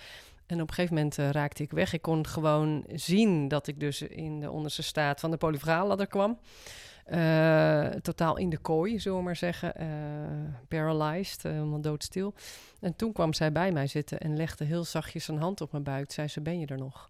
En 0.52 0.61
op 0.61 0.68
een 0.68 0.74
gegeven 0.74 0.94
moment 0.94 1.18
uh, 1.18 1.31
raakte 1.31 1.62
ik 1.62 1.70
weg. 1.70 1.92
Ik 1.92 2.02
kon 2.02 2.26
gewoon 2.26 2.85
zien 2.94 3.48
dat 3.48 3.66
ik 3.66 3.81
dus 3.81 4.02
in 4.02 4.40
de 4.40 4.50
onderste 4.50 4.83
staat 4.83 5.20
van 5.20 5.31
de 5.31 5.37
polyvraalladder 5.37 6.07
kwam. 6.07 6.38
Uh, 7.10 7.86
totaal 7.86 8.36
in 8.36 8.50
de 8.50 8.58
kooi, 8.58 9.00
zullen 9.00 9.18
we 9.18 9.24
maar 9.24 9.36
zeggen. 9.36 9.72
Uh, 9.80 9.86
paralyzed, 10.68 11.42
helemaal 11.42 11.80
doodstil. 11.80 12.34
En 12.80 12.96
toen 12.96 13.12
kwam 13.12 13.32
zij 13.32 13.52
bij 13.52 13.72
mij 13.72 13.86
zitten 13.86 14.20
en 14.20 14.36
legde 14.36 14.64
heel 14.64 14.84
zachtjes 14.84 15.28
een 15.28 15.38
hand 15.38 15.60
op 15.60 15.72
mijn 15.72 15.84
buik. 15.84 16.12
Zei 16.12 16.28
ze, 16.28 16.40
ben 16.40 16.58
je 16.58 16.66
er 16.66 16.78
nog? 16.78 17.08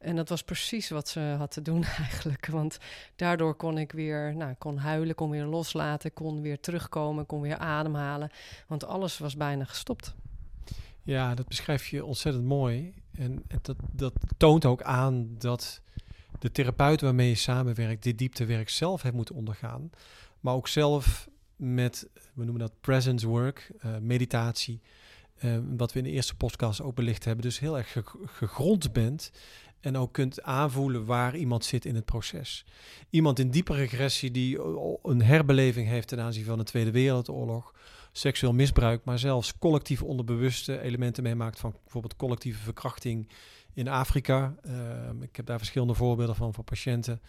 En 0.00 0.16
dat 0.16 0.28
was 0.28 0.42
precies 0.42 0.88
wat 0.88 1.08
ze 1.08 1.20
had 1.20 1.50
te 1.50 1.62
doen 1.62 1.84
eigenlijk. 2.02 2.46
Want 2.46 2.78
daardoor 3.16 3.54
kon 3.54 3.78
ik 3.78 3.92
weer, 3.92 4.36
nou, 4.36 4.54
kon 4.58 4.76
huilen, 4.76 5.14
kon 5.14 5.30
weer 5.30 5.44
loslaten, 5.44 6.12
kon 6.12 6.40
weer 6.40 6.60
terugkomen, 6.60 7.26
kon 7.26 7.40
weer 7.40 7.56
ademhalen. 7.56 8.30
Want 8.66 8.84
alles 8.84 9.18
was 9.18 9.36
bijna 9.36 9.64
gestopt. 9.64 10.14
Ja, 11.02 11.34
dat 11.34 11.48
beschrijf 11.48 11.86
je 11.86 12.04
ontzettend 12.04 12.44
mooi. 12.44 12.94
En, 13.18 13.42
dat 13.92 14.12
toont 14.36 14.64
ook 14.64 14.82
aan 14.82 15.34
dat 15.38 15.80
de 16.38 16.52
therapeut 16.52 17.00
waarmee 17.00 17.28
je 17.28 17.34
samenwerkt 17.34 18.02
dit 18.02 18.18
dieptewerk 18.18 18.68
zelf 18.68 19.02
heeft 19.02 19.14
moeten 19.14 19.34
ondergaan. 19.34 19.90
Maar 20.40 20.54
ook 20.54 20.68
zelf 20.68 21.28
met, 21.56 22.08
we 22.34 22.44
noemen 22.44 22.60
dat 22.60 22.80
presence 22.80 23.26
work, 23.26 23.72
uh, 23.84 23.98
meditatie. 23.98 24.80
Uh, 25.44 25.58
wat 25.76 25.92
we 25.92 25.98
in 25.98 26.04
de 26.04 26.10
eerste 26.10 26.34
podcast 26.34 26.80
ook 26.80 26.94
belicht 26.94 27.24
hebben. 27.24 27.44
Dus 27.44 27.58
heel 27.58 27.76
erg 27.76 27.92
ge 27.92 28.02
gegrond 28.24 28.92
bent. 28.92 29.30
En 29.80 29.96
ook 29.96 30.12
kunt 30.12 30.42
aanvoelen 30.42 31.04
waar 31.04 31.36
iemand 31.36 31.64
zit 31.64 31.84
in 31.84 31.94
het 31.94 32.04
proces. 32.04 32.64
Iemand 33.10 33.38
in 33.38 33.50
diepe 33.50 33.74
regressie 33.74 34.30
die 34.30 34.58
een 35.02 35.22
herbeleving 35.22 35.88
heeft 35.88 36.08
ten 36.08 36.20
aanzien 36.20 36.44
van 36.44 36.58
de 36.58 36.64
Tweede 36.64 36.90
Wereldoorlog 36.90 37.74
seksueel 38.12 38.52
misbruik, 38.52 39.04
maar 39.04 39.18
zelfs 39.18 39.58
collectief 39.58 40.02
onderbewuste 40.02 40.80
elementen 40.80 41.22
meemaakt 41.22 41.60
van 41.60 41.74
bijvoorbeeld 41.82 42.16
collectieve 42.16 42.62
verkrachting 42.62 43.28
in 43.74 43.88
Afrika. 43.88 44.54
Um, 45.08 45.22
ik 45.22 45.36
heb 45.36 45.46
daar 45.46 45.58
verschillende 45.58 45.94
voorbeelden 45.94 46.36
van 46.36 46.54
voor 46.54 46.64
patiënten. 46.64 47.20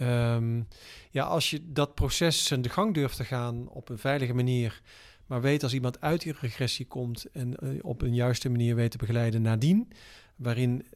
Um, 0.00 0.68
ja, 1.10 1.24
als 1.24 1.50
je 1.50 1.72
dat 1.72 1.94
proces 1.94 2.44
zijn 2.44 2.62
de 2.62 2.68
gang 2.68 2.94
durft 2.94 3.16
te 3.16 3.24
gaan 3.24 3.68
op 3.68 3.88
een 3.88 3.98
veilige 3.98 4.34
manier, 4.34 4.82
maar 5.26 5.40
weet 5.40 5.62
als 5.62 5.74
iemand 5.74 6.00
uit 6.00 6.22
die 6.22 6.34
regressie 6.40 6.86
komt 6.86 7.24
en 7.32 7.54
uh, 7.62 7.78
op 7.82 8.02
een 8.02 8.14
juiste 8.14 8.48
manier 8.48 8.74
weet 8.74 8.90
te 8.90 8.96
begeleiden 8.96 9.42
nadien, 9.42 9.92
waarin 10.36 10.86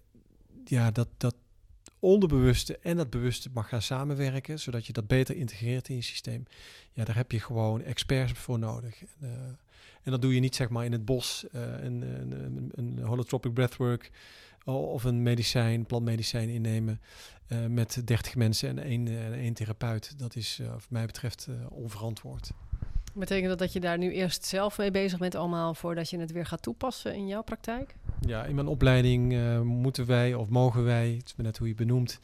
ja, 0.65 0.91
dat, 0.91 1.09
dat 1.17 1.35
onderbewuste 1.99 2.79
en 2.79 2.97
dat 2.97 3.11
bewuste 3.11 3.51
mag 3.55 3.69
gaan 3.69 3.83
samenwerken, 3.83 4.61
zodat 4.61 4.87
je 4.87 4.93
dat 4.93 5.07
beter 5.07 5.37
integreert 5.37 5.89
in 5.89 5.95
je 5.95 6.03
systeem. 6.03 6.45
Ja, 6.93 7.05
daar 7.05 7.17
heb 7.17 7.33
je 7.33 7.41
gewoon 7.41 7.83
experts 7.83 8.33
voor 8.33 8.59
nodig. 8.59 9.03
En, 9.03 9.29
uh, 9.29 9.31
en 10.03 10.11
dat 10.11 10.23
doe 10.23 10.35
je 10.35 10.41
niet 10.41 10.55
zeg 10.55 10.69
maar 10.69 10.85
in 10.85 10.93
het 10.93 11.05
bos, 11.05 11.45
uh, 11.55 11.63
een, 11.63 12.03
een, 12.03 12.73
een, 12.75 12.99
holotropic 12.99 13.55
breathwork 13.55 14.11
of 14.65 15.05
een 15.05 15.23
medicijn, 15.23 15.87
plantmedicijn 15.87 16.49
innemen 16.49 17.01
uh, 17.49 17.67
met 17.67 18.03
30 18.05 18.35
mensen 18.35 18.69
en 18.69 18.79
één, 18.79 19.35
één 19.35 19.55
therapeut. 19.55 20.19
Dat 20.19 20.37
is 20.37 20.61
wat 20.71 20.87
mij 20.89 21.07
betreft 21.07 21.49
onverantwoord. 21.71 22.51
Betekent 23.15 23.49
dat 23.49 23.59
dat 23.59 23.73
je 23.73 23.81
daar 23.81 23.99
nu 23.99 24.13
eerst 24.13 24.45
zelf 24.45 24.79
mee 24.79 24.91
bezig 24.91 25.19
bent 25.19 25.35
allemaal 25.35 25.75
voordat 25.75 26.11
je 26.11 26.19
het 26.19 26.33
weer 26.33 26.47
gaat 26.47 26.63
toepassen 26.63 27.15
in 27.15 27.27
jouw 27.27 27.43
praktijk? 27.43 27.95
Ja, 28.21 28.45
in 28.45 28.55
mijn 28.55 28.67
opleiding 28.67 29.33
uh, 29.33 29.61
moeten 29.61 30.07
wij 30.07 30.35
of 30.35 30.49
mogen 30.49 30.85
wij, 30.85 31.11
het 31.11 31.27
is 31.27 31.35
net 31.37 31.59
hoe 31.59 31.69
je 31.69 31.75
benoemt, 31.75 32.21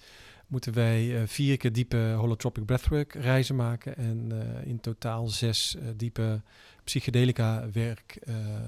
moeten 0.46 0.72
wij 0.72 1.05
uh, 1.05 1.22
vier 1.26 1.57
keer 1.57 1.72
diepe 1.72 2.14
holotropic 2.16 2.64
breathwork 2.64 3.14
reizen 3.14 3.57
maken 3.57 3.96
en 3.96 4.29
uh, 4.33 4.66
in 4.66 4.81
totaal 4.81 5.29
zes 5.29 5.76
diepe 5.96 6.42
psychedelica 6.85 7.70
werk 7.72 8.18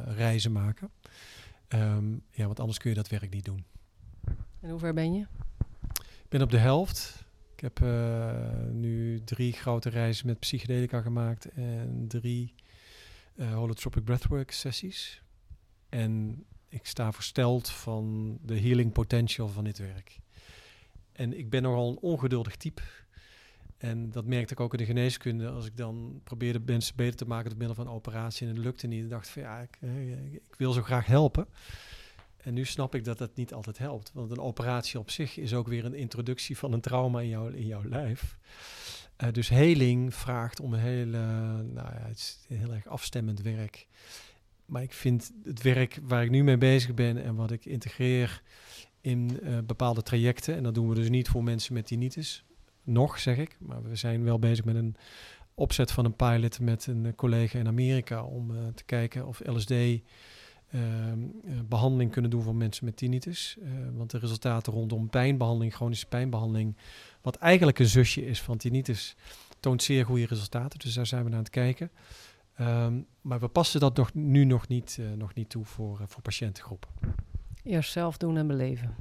reizen 0.06 0.52
maken. 0.52 0.90
Um, 1.74 2.22
ja, 2.30 2.46
want 2.46 2.60
anders 2.60 2.78
kun 2.78 2.90
je 2.90 2.96
dat 2.96 3.08
werk 3.08 3.30
niet 3.30 3.44
doen. 3.44 3.64
En 4.60 4.70
hoe 4.70 4.78
ver 4.78 4.94
ben 4.94 5.14
je? 5.14 5.26
Ik 5.98 6.28
ben 6.28 6.42
op 6.42 6.50
de 6.50 6.58
helft. 6.58 7.24
Ik 7.54 7.60
heb 7.60 7.80
nu 8.72 9.22
drie 9.24 9.52
grote 9.52 9.88
reizen 9.88 10.26
met 10.26 10.38
psychedelica 10.38 11.00
gemaakt 11.00 11.48
en 11.52 12.04
drie 12.08 12.54
holotropic 13.36 14.04
breathwork 14.04 14.50
sessies. 14.50 15.22
En 15.88 16.44
ik 16.68 16.86
sta 16.86 17.12
versteld 17.12 17.70
van 17.70 18.38
de 18.42 18.60
healing 18.60 18.92
potential 18.92 19.48
van 19.48 19.64
dit 19.64 19.78
werk. 19.78 20.20
En 21.12 21.38
ik 21.38 21.50
ben 21.50 21.62
nogal 21.62 21.90
een 21.90 21.98
ongeduldig 21.98 22.56
type. 22.56 22.82
En 23.82 24.10
dat 24.10 24.24
merkte 24.24 24.52
ik 24.52 24.60
ook 24.60 24.72
in 24.72 24.78
de 24.78 24.84
geneeskunde. 24.84 25.48
Als 25.48 25.66
ik 25.66 25.76
dan 25.76 26.20
probeerde 26.24 26.60
mensen 26.64 26.96
beter 26.96 27.16
te 27.16 27.24
maken 27.24 27.48
door 27.48 27.58
middel 27.58 27.76
van 27.76 27.88
operatie 27.88 28.46
en 28.46 28.54
het 28.54 28.64
lukte 28.64 28.86
niet. 28.86 29.00
Dan 29.00 29.08
dacht 29.08 29.26
ik 29.26 29.32
van 29.32 29.42
ja, 29.42 29.58
ik, 29.58 29.78
eh, 29.80 30.32
ik, 30.32 30.54
wil 30.56 30.72
zo 30.72 30.82
graag 30.82 31.06
helpen. 31.06 31.46
En 32.36 32.54
nu 32.54 32.64
snap 32.64 32.94
ik 32.94 33.04
dat 33.04 33.18
dat 33.18 33.36
niet 33.36 33.54
altijd 33.54 33.78
helpt. 33.78 34.10
Want 34.14 34.30
een 34.30 34.40
operatie 34.40 34.98
op 34.98 35.10
zich 35.10 35.36
is 35.36 35.54
ook 35.54 35.68
weer 35.68 35.84
een 35.84 35.94
introductie 35.94 36.58
van 36.58 36.72
een 36.72 36.80
trauma 36.80 37.20
in, 37.20 37.28
jou, 37.28 37.54
in 37.54 37.66
jouw 37.66 37.84
lijf. 37.84 38.36
Uh, 39.22 39.32
dus 39.32 39.48
heling 39.48 40.14
vraagt 40.14 40.60
om 40.60 40.72
een 40.72 40.80
hele, 40.80 41.18
nou 41.62 41.88
ja, 41.94 42.02
het 42.06 42.16
is 42.16 42.44
heel 42.48 42.72
erg 42.74 42.86
afstemmend 42.86 43.40
werk. 43.40 43.86
Maar 44.66 44.82
ik 44.82 44.92
vind 44.92 45.32
het 45.44 45.62
werk 45.62 45.98
waar 46.02 46.24
ik 46.24 46.30
nu 46.30 46.44
mee 46.44 46.58
bezig 46.58 46.94
ben 46.94 47.22
en 47.22 47.34
wat 47.34 47.50
ik 47.50 47.64
integreer 47.64 48.42
in 49.00 49.38
uh, 49.42 49.58
bepaalde 49.66 50.02
trajecten, 50.02 50.56
en 50.56 50.62
dat 50.62 50.74
doen 50.74 50.88
we 50.88 50.94
dus 50.94 51.08
niet 51.08 51.28
voor 51.28 51.44
mensen 51.44 51.74
met 51.74 51.86
tinnitus, 51.86 52.44
nog 52.82 53.18
zeg 53.18 53.36
ik, 53.36 53.56
maar 53.60 53.82
we 53.82 53.96
zijn 53.96 54.24
wel 54.24 54.38
bezig 54.38 54.64
met 54.64 54.74
een 54.74 54.96
opzet 55.54 55.92
van 55.92 56.04
een 56.04 56.16
pilot 56.16 56.60
met 56.60 56.86
een 56.86 57.14
collega 57.14 57.58
in 57.58 57.66
Amerika 57.66 58.24
om 58.24 58.50
uh, 58.50 58.58
te 58.74 58.84
kijken 58.84 59.26
of 59.26 59.40
LSD 59.44 59.70
uh, 59.70 59.98
ehm, 60.70 61.18
eh, 61.44 61.52
behandeling 61.68 62.10
kunnen 62.10 62.30
doen 62.30 62.42
voor 62.42 62.54
mensen 62.54 62.84
met 62.84 62.96
tinnitus. 62.96 63.56
want 63.94 64.10
de 64.10 64.18
resultaten 64.18 64.72
rondom 64.72 65.10
pijnbehandeling, 65.10 65.74
chronische 65.74 66.06
pijnbehandeling, 66.06 66.76
wat 67.20 67.36
eigenlijk 67.36 67.78
een 67.78 67.86
zusje 67.86 68.26
is 68.26 68.40
van 68.40 68.56
tinnitus, 68.56 69.16
toont 69.60 69.82
zeer 69.82 70.04
goede 70.04 70.26
resultaten. 70.26 70.78
Dus 70.78 70.94
daar 70.94 71.06
zijn 71.06 71.22
we 71.22 71.28
naar 71.28 71.38
aan 71.38 71.44
het 71.44 71.52
kijken. 71.52 71.90
Ehm, 72.54 73.00
maar 73.20 73.40
we 73.40 73.48
passen 73.48 73.80
dat 73.80 73.96
nog, 73.96 74.14
nu 74.14 74.44
nog 74.44 74.68
niet, 74.68 74.98
nog 75.16 75.34
niet 75.34 75.48
toe 75.48 75.64
voor, 75.64 76.00
voor 76.06 76.22
patiëntengroepen. 76.22 76.88
Eerst 77.62 77.92
zelf 77.92 78.16
doen 78.16 78.36
en 78.36 78.46
beleven. 78.46 78.94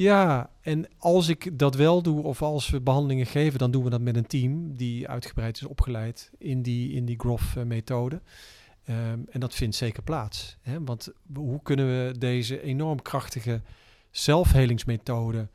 Ja, 0.00 0.50
en 0.60 0.86
als 0.98 1.28
ik 1.28 1.58
dat 1.58 1.74
wel 1.74 2.02
doe 2.02 2.22
of 2.22 2.42
als 2.42 2.70
we 2.70 2.80
behandelingen 2.80 3.26
geven, 3.26 3.58
dan 3.58 3.70
doen 3.70 3.84
we 3.84 3.90
dat 3.90 4.00
met 4.00 4.16
een 4.16 4.26
team 4.26 4.76
die 4.76 5.08
uitgebreid 5.08 5.56
is 5.56 5.66
opgeleid 5.66 6.30
in 6.38 6.62
die, 6.62 6.92
in 6.92 7.04
die 7.04 7.18
GROF-methode. 7.18 8.20
Um, 8.90 9.26
en 9.30 9.40
dat 9.40 9.54
vindt 9.54 9.76
zeker 9.76 10.02
plaats. 10.02 10.56
Hè? 10.60 10.84
Want 10.84 11.12
hoe 11.34 11.62
kunnen 11.62 11.86
we 11.86 12.18
deze 12.18 12.62
enorm 12.62 13.02
krachtige 13.02 13.62
zelfhelingsmethode 14.10 15.48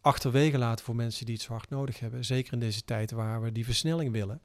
achterwege 0.00 0.58
laten 0.58 0.84
voor 0.84 0.96
mensen 0.96 1.26
die 1.26 1.34
het 1.34 1.44
zo 1.44 1.52
hard 1.52 1.70
nodig 1.70 2.00
hebben? 2.00 2.24
Zeker 2.24 2.52
in 2.52 2.60
deze 2.60 2.84
tijd 2.84 3.10
waar 3.10 3.42
we 3.42 3.52
die 3.52 3.64
versnelling 3.64 4.12
willen. 4.12 4.40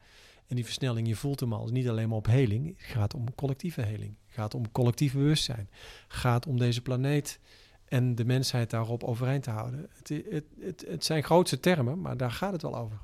En 0.47 0.55
die 0.55 0.65
versnelling, 0.65 1.07
je 1.07 1.15
voelt 1.15 1.39
hem 1.39 1.53
al, 1.53 1.65
is 1.65 1.71
niet 1.71 1.89
alleen 1.89 2.09
maar 2.09 2.17
op 2.17 2.25
heling. 2.25 2.67
Het 2.77 2.87
gaat 2.87 3.13
om 3.13 3.35
collectieve 3.35 3.81
heling. 3.81 4.15
Het 4.25 4.35
gaat 4.35 4.53
om 4.53 4.71
collectief 4.71 5.13
bewustzijn. 5.13 5.69
Het 6.07 6.17
gaat 6.17 6.47
om 6.47 6.57
deze 6.57 6.81
planeet 6.81 7.39
en 7.87 8.15
de 8.15 8.25
mensheid 8.25 8.69
daarop 8.69 9.03
overeind 9.03 9.43
te 9.43 9.49
houden. 9.49 9.89
Het, 9.95 10.09
het, 10.29 10.45
het, 10.59 10.85
het 10.87 11.05
zijn 11.05 11.23
grootste 11.23 11.59
termen, 11.59 12.01
maar 12.01 12.17
daar 12.17 12.31
gaat 12.31 12.51
het 12.51 12.61
wel 12.61 12.77
over. 12.77 12.97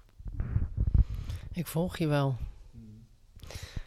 Ik 1.51 1.67
volg 1.67 1.97
je 1.97 2.07
wel. 2.07 2.37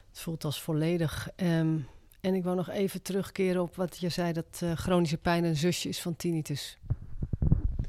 Het 0.08 0.20
voelt 0.20 0.44
als 0.44 0.62
volledig. 0.62 1.28
Um, 1.36 1.86
en 2.20 2.34
ik 2.34 2.44
wou 2.44 2.56
nog 2.56 2.70
even 2.70 3.02
terugkeren 3.02 3.62
op 3.62 3.76
wat 3.76 3.96
je 3.98 4.08
zei, 4.08 4.32
dat 4.32 4.60
uh, 4.64 4.72
chronische 4.72 5.16
pijn 5.16 5.44
een 5.44 5.56
zusje 5.56 5.88
is 5.88 6.00
van 6.00 6.16
tinnitus. 6.16 6.78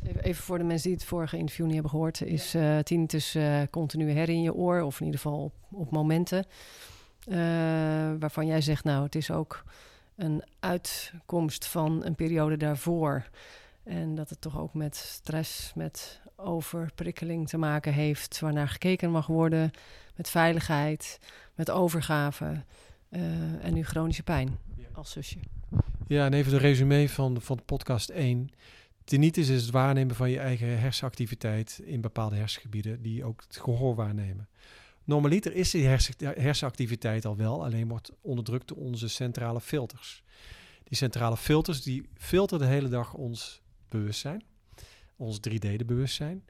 Even, 0.04 0.24
even, 0.24 0.44
voor 0.44 0.58
de 0.58 0.64
mensen 0.64 0.90
die 0.90 0.98
het 0.98 1.08
vorige 1.08 1.38
interview 1.38 1.66
niet 1.66 1.74
hebben 1.74 1.92
gehoord, 1.92 2.22
is 2.22 2.56
uh, 2.56 2.80
tinnitus 2.80 3.36
uh, 3.36 3.62
continue 3.72 4.14
herrie 4.14 4.36
in 4.36 4.42
je 4.42 4.54
oor, 4.54 4.82
of 4.82 5.00
in 5.00 5.06
ieder 5.06 5.22
geval 5.22 5.44
op, 5.44 5.54
op 5.72 5.92
momenten. 5.92 6.46
waarvan 8.20 8.46
jij 8.46 8.62
zegt, 8.62 8.84
nou, 8.84 9.04
het 9.04 9.16
is 9.16 9.32
ook 9.32 9.64
een 10.18 10.44
uitkomst 10.60 11.68
van 11.68 12.06
een 12.06 12.16
periode 12.16 12.58
daarvoor. 12.58 13.30
En 13.84 14.16
dat 14.16 14.30
het 14.30 14.42
toch 14.42 14.60
ook 14.60 14.74
met 14.74 14.96
stress, 14.96 15.72
met 15.76 16.22
overprikkeling 16.36 17.48
te 17.48 17.58
maken 17.58 17.94
heeft, 17.94 18.40
waarnaar 18.40 18.68
gekeken 18.70 19.12
mag 19.12 19.28
worden, 19.28 19.72
met 20.16 20.30
veiligheid, 20.30 21.20
met 21.56 21.72
overgave 21.72 22.64
uh, 23.10 23.66
en 23.66 23.74
nu 23.74 23.84
chronische 23.84 24.24
pijn 24.24 24.58
als 24.94 25.12
zusje. 25.12 25.40
Ja, 26.08 26.26
en 26.26 26.34
even 26.34 26.52
de 26.52 26.58
resume 26.58 27.10
van, 27.10 27.42
van 27.42 27.60
podcast 27.66 28.10
1. 28.10 28.50
Tinnitus 29.04 29.50
is 29.50 29.62
het 29.62 29.72
waarnemen 29.72 30.16
van 30.16 30.30
je 30.30 30.40
eigen 30.40 30.80
hersenactiviteit 30.80 31.82
in 31.84 32.02
bepaalde 32.02 32.36
hersengebieden 32.36 33.02
die 33.02 33.24
ook 33.24 33.44
het 33.48 33.58
gehoor 33.58 33.96
waarnemen. 33.96 34.48
Normaliter 35.08 35.56
is 35.56 35.72
die 35.72 35.86
hersenactiviteit 36.20 37.26
al 37.26 37.36
wel, 37.36 37.64
alleen 37.64 37.88
wordt 37.88 38.12
onderdrukt 38.22 38.68
door 38.68 38.78
onze 38.78 39.08
centrale 39.08 39.62
filters. 39.62 40.24
Die 40.84 40.98
centrale 40.98 41.38
filters 41.38 41.82
die 41.82 42.10
filteren 42.14 42.68
de 42.68 42.74
hele 42.74 42.90
dag 42.90 43.14
ons 43.14 43.62
bewustzijn, 43.90 44.44
ons 45.16 45.40
3D-bewustzijn. 45.50 46.46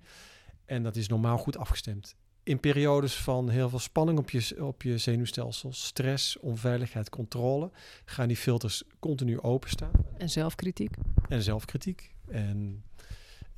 En 0.65 0.83
dat 0.83 0.95
is 0.95 1.07
normaal 1.07 1.37
goed 1.37 1.57
afgestemd. 1.57 2.15
In 2.43 2.59
periodes 2.59 3.15
van 3.15 3.49
heel 3.49 3.69
veel 3.69 3.79
spanning 3.79 4.19
op 4.19 4.29
je, 4.29 4.65
op 4.65 4.81
je 4.81 4.97
zenuwstelsel, 4.97 5.73
stress, 5.73 6.39
onveiligheid, 6.39 7.09
controle, 7.09 7.71
gaan 8.05 8.27
die 8.27 8.37
filters 8.37 8.83
continu 8.99 9.39
openstaan. 9.41 9.91
En 10.17 10.29
zelfkritiek. 10.29 10.95
En 11.29 11.41
zelfkritiek. 11.41 12.15
En 12.27 12.83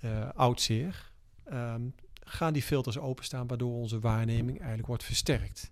uh, 0.06 0.30
oud 0.34 0.62
zeer. 0.62 1.12
Um, 1.54 1.94
gaan 2.30 2.54
die 2.54 2.62
filters 2.62 2.98
openstaan, 2.98 3.48
waardoor 3.48 3.74
onze 3.74 4.00
waarneming 4.00 4.58
eigenlijk 4.58 4.88
wordt 4.88 5.04
versterkt. 5.04 5.70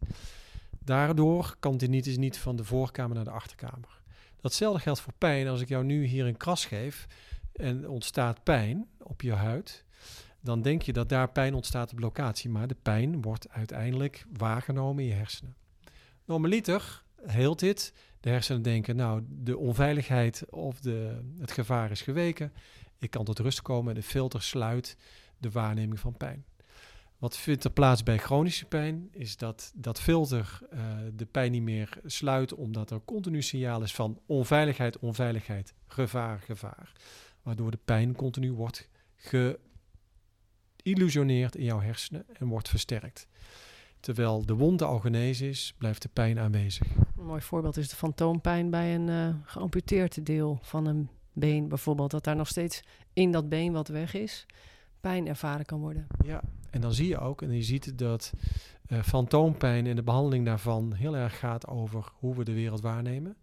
Daardoor 0.80 1.56
kan 1.60 1.78
tinnitus 1.78 2.18
niet 2.18 2.38
van 2.38 2.56
de 2.56 2.64
voorkamer 2.64 3.16
naar 3.16 3.26
de 3.26 3.32
achterkamer. 3.32 4.02
Datzelfde 4.42 4.80
geldt 4.80 5.00
voor 5.00 5.14
pijn. 5.18 5.48
Als 5.48 5.62
ik 5.62 5.68
jou 5.68 5.84
nu 5.84 6.06
hier 6.06 6.26
een 6.26 6.38
kras 6.38 6.66
geef 6.66 7.08
en 7.54 7.90
ontstaat 7.90 8.44
pijn 8.44 8.88
op 8.98 9.22
je 9.22 9.34
huid, 9.34 9.86
dan 10.42 10.62
denk 10.62 10.82
je 10.82 10.94
dat 10.94 11.10
daar 11.10 11.32
pijn 11.32 11.54
ontstaat 11.54 11.92
op 11.92 12.00
locatie, 12.00 12.50
maar 12.50 12.68
de 12.68 12.78
pijn 12.82 13.22
wordt 13.22 13.50
uiteindelijk 13.50 14.26
waargenomen 14.38 15.04
in 15.04 15.10
je 15.10 15.16
hersenen. 15.16 15.56
Normaliter 16.26 17.04
heelt 17.26 17.60
dit. 17.60 17.94
De 18.20 18.30
hersenen 18.30 18.62
denken, 18.62 18.96
nou, 18.96 19.24
de 19.28 19.58
onveiligheid 19.58 20.46
of 20.50 20.80
de, 20.80 21.22
het 21.40 21.52
gevaar 21.52 21.92
is 21.92 22.02
geweken. 22.02 22.54
Ik 23.00 23.10
kan 23.10 23.26
tot 23.26 23.40
rust 23.40 23.62
komen 23.62 23.90
en 23.90 24.00
de 24.00 24.08
filter 24.08 24.42
sluit 24.42 24.98
de 25.38 25.52
waarneming 25.52 26.00
van 26.00 26.18
pijn. 26.18 26.46
Wat 27.18 27.38
vindt 27.38 27.64
er 27.64 27.72
plaats 27.72 28.04
bij 28.04 28.18
chronische 28.18 28.66
pijn, 28.66 29.08
is 29.12 29.38
dat 29.38 29.72
dat 29.76 30.00
filter 30.00 30.60
uh, 30.74 30.80
de 31.14 31.26
pijn 31.26 31.52
niet 31.52 31.62
meer 31.62 32.00
sluit, 32.06 32.54
omdat 32.54 32.92
er 32.92 33.02
continu 33.06 33.42
signaal 33.42 33.82
is 33.82 33.94
van 33.94 34.20
onveiligheid, 34.26 35.00
onveiligheid, 35.00 35.74
gevaar, 35.88 36.40
gevaar. 36.40 36.92
Waardoor 37.42 37.72
de 37.72 37.80
pijn 37.86 38.16
continu 38.16 38.52
wordt 38.52 38.90
geïllusioneerd 40.84 41.56
in 41.56 41.64
jouw 41.64 41.82
hersenen 41.82 42.26
en 42.34 42.48
wordt 42.48 42.70
versterkt. 42.70 43.28
Terwijl 44.00 44.46
de 44.46 44.54
wonde 44.54 44.86
al 44.86 45.00
genezen 45.00 45.48
is, 45.48 45.74
blijft 45.78 46.02
de 46.02 46.10
pijn 46.14 46.40
aanwezig. 46.40 46.88
Een 47.18 47.26
mooi 47.26 47.42
voorbeeld 47.42 47.78
is 47.78 47.90
de 47.90 47.96
fantoompijn 47.96 48.70
bij 48.70 48.96
een 48.96 49.08
uh, 49.08 49.36
geamputeerd 49.44 50.26
deel 50.26 50.60
van 50.62 50.86
een 50.86 51.10
been 51.34 51.68
bijvoorbeeld. 51.68 52.12
Dat 52.12 52.24
daar 52.24 52.36
nog 52.36 52.48
steeds 52.48 52.82
in 53.14 53.32
dat 53.32 53.50
been 53.50 53.72
wat 53.72 53.88
weg 53.88 54.14
is, 54.14 54.46
pijn 55.02 55.28
ervaren 55.28 55.66
kan 55.66 55.80
worden. 55.80 56.08
Ja, 56.26 56.42
en 56.70 56.82
dan 56.82 56.94
zie 56.94 57.08
je 57.08 57.20
ook, 57.20 57.42
en 57.42 57.52
je 57.52 57.64
ziet 57.64 57.98
dat 57.98 58.34
uh, 58.88 59.02
fantoompijn 59.02 59.88
en 59.88 59.96
de 59.96 60.04
behandeling 60.04 60.46
daarvan 60.46 60.94
heel 60.94 61.16
erg 61.16 61.40
gaat 61.40 61.68
over 61.68 62.12
hoe 62.14 62.36
we 62.36 62.44
de 62.44 62.54
wereld 62.54 62.82
waarnemen. 62.82 63.38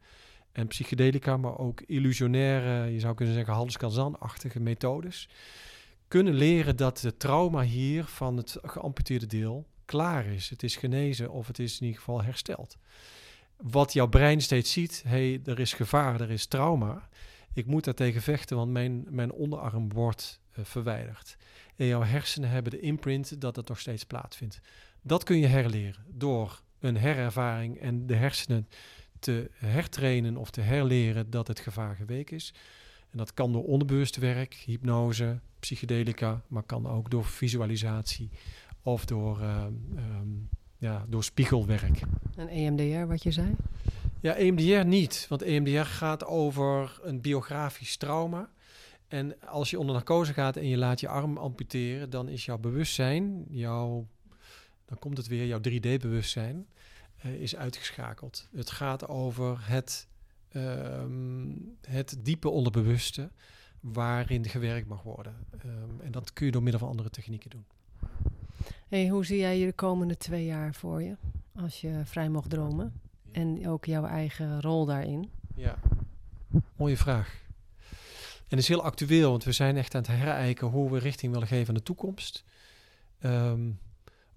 En 0.52 0.66
psychedelica, 0.66 1.36
maar 1.36 1.58
ook 1.58 1.80
illusionaire, 1.80 2.92
je 2.92 3.00
zou 3.00 3.14
kunnen 3.14 3.34
zeggen 3.34 3.54
Hans 3.54 3.76
Kazan-achtige 3.76 4.60
methodes, 4.60 5.28
kunnen 6.08 6.34
leren 6.34 6.76
dat 6.76 7.00
het 7.00 7.18
trauma 7.18 7.62
hier 7.62 8.04
van 8.04 8.36
het 8.36 8.58
geamputeerde 8.62 9.26
deel 9.26 9.66
klaar 9.84 10.26
is. 10.26 10.50
Het 10.50 10.62
is 10.62 10.76
genezen 10.76 11.30
of 11.30 11.46
het 11.46 11.58
is 11.58 11.74
in 11.80 11.86
ieder 11.86 11.98
geval 11.98 12.22
hersteld. 12.22 12.76
Wat 13.56 13.92
jouw 13.92 14.08
brein 14.08 14.40
steeds 14.40 14.72
ziet, 14.72 15.02
hey, 15.06 15.40
er 15.44 15.60
is 15.60 15.72
gevaar, 15.72 16.20
er 16.20 16.30
is 16.30 16.46
trauma. 16.46 17.08
Ik 17.52 17.66
moet 17.66 17.84
daar 17.84 17.94
tegen 17.94 18.22
vechten, 18.22 18.56
want 18.56 18.70
mijn, 18.70 19.06
mijn 19.08 19.32
onderarm 19.32 19.92
wordt 19.92 20.40
verwijderd. 20.62 21.36
En 21.76 21.86
jouw 21.86 22.02
hersenen 22.02 22.50
hebben 22.50 22.72
de 22.72 22.80
imprint 22.80 23.40
dat 23.40 23.56
het 23.56 23.68
nog 23.68 23.80
steeds 23.80 24.04
plaatsvindt. 24.04 24.60
Dat 25.02 25.24
kun 25.24 25.38
je 25.38 25.46
herleren 25.46 26.04
door 26.08 26.62
een 26.80 26.96
herervaring 26.96 27.80
en 27.80 28.06
de 28.06 28.14
hersenen 28.14 28.68
te 29.18 29.50
hertrainen 29.54 30.36
of 30.36 30.50
te 30.50 30.60
herleren 30.60 31.30
dat 31.30 31.48
het 31.48 31.60
gevaar 31.60 31.96
geweken 31.96 32.36
is. 32.36 32.54
En 33.10 33.18
dat 33.18 33.34
kan 33.34 33.52
door 33.52 33.64
onderbewust 33.64 34.16
werk, 34.16 34.54
hypnose, 34.54 35.40
psychedelica, 35.58 36.42
maar 36.48 36.62
kan 36.62 36.86
ook 36.86 37.10
door 37.10 37.24
visualisatie 37.24 38.30
of 38.82 39.04
door, 39.04 39.40
uh, 39.40 39.64
um, 39.96 40.48
ja, 40.78 41.04
door 41.08 41.24
spiegelwerk. 41.24 42.00
En 42.36 42.48
EMDR, 42.48 43.06
wat 43.06 43.22
je 43.22 43.30
zei? 43.30 43.54
Ja, 44.20 44.34
EMDR 44.34 44.86
niet, 44.86 45.26
want 45.28 45.42
EMDR 45.42 45.78
gaat 45.78 46.24
over 46.24 47.00
een 47.02 47.20
biografisch 47.20 47.96
trauma. 47.96 48.50
En 49.08 49.40
als 49.40 49.70
je 49.70 49.78
onder 49.78 49.94
narcose 49.94 50.32
gaat 50.32 50.56
en 50.56 50.68
je 50.68 50.76
laat 50.76 51.00
je 51.00 51.08
arm 51.08 51.36
amputeren, 51.36 52.10
dan 52.10 52.28
is 52.28 52.44
jouw 52.44 52.58
bewustzijn, 52.58 53.44
jouw, 53.50 54.06
dan 54.84 54.98
komt 54.98 55.16
het 55.16 55.26
weer, 55.26 55.46
jouw 55.46 55.60
3D-bewustzijn, 55.68 56.66
uh, 57.24 57.24
eh, 57.24 57.40
is 57.40 57.56
uitgeschakeld. 57.56 58.48
Het 58.54 58.70
gaat 58.70 59.08
over 59.08 59.68
het, 59.68 60.08
um, 60.56 61.76
het 61.80 62.16
diepe 62.20 62.48
onderbewuste 62.48 63.30
waarin 63.80 64.44
gewerkt 64.44 64.88
mag 64.88 65.02
worden. 65.02 65.34
Um, 65.64 66.00
en 66.00 66.12
dat 66.12 66.32
kun 66.32 66.46
je 66.46 66.52
door 66.52 66.62
middel 66.62 66.80
van 66.80 66.88
andere 66.88 67.10
technieken 67.10 67.50
doen. 67.50 67.64
Hey, 68.88 69.08
hoe 69.08 69.24
zie 69.24 69.38
jij 69.38 69.58
je 69.58 69.66
de 69.66 69.72
komende 69.72 70.16
twee 70.16 70.44
jaar 70.44 70.74
voor 70.74 71.02
je, 71.02 71.16
als 71.54 71.80
je 71.80 72.00
vrij 72.04 72.28
mocht 72.28 72.50
dromen? 72.50 72.92
En 73.32 73.68
ook 73.68 73.84
jouw 73.84 74.04
eigen 74.04 74.60
rol 74.60 74.84
daarin? 74.84 75.30
Ja, 75.54 75.78
mooie 76.76 76.96
vraag. 76.96 77.43
En 78.54 78.60
is 78.60 78.68
heel 78.68 78.82
actueel, 78.82 79.30
want 79.30 79.44
we 79.44 79.52
zijn 79.52 79.76
echt 79.76 79.94
aan 79.94 80.00
het 80.00 80.10
herijken 80.10 80.66
hoe 80.66 80.90
we 80.90 80.98
richting 80.98 81.32
willen 81.32 81.48
geven 81.48 81.68
aan 81.68 81.74
de 81.74 81.82
toekomst. 81.82 82.44
Um, 83.20 83.78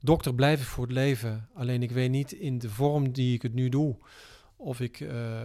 dokter 0.01 0.35
blijf 0.35 0.61
ik 0.61 0.65
voor 0.65 0.83
het 0.83 0.93
leven, 0.93 1.49
alleen 1.53 1.83
ik 1.83 1.91
weet 1.91 2.09
niet 2.09 2.31
in 2.31 2.57
de 2.57 2.69
vorm 2.69 3.11
die 3.11 3.33
ik 3.33 3.41
het 3.41 3.53
nu 3.53 3.69
doe. 3.69 3.97
Of 4.55 4.79
ik 4.79 4.99
uh, 4.99 5.41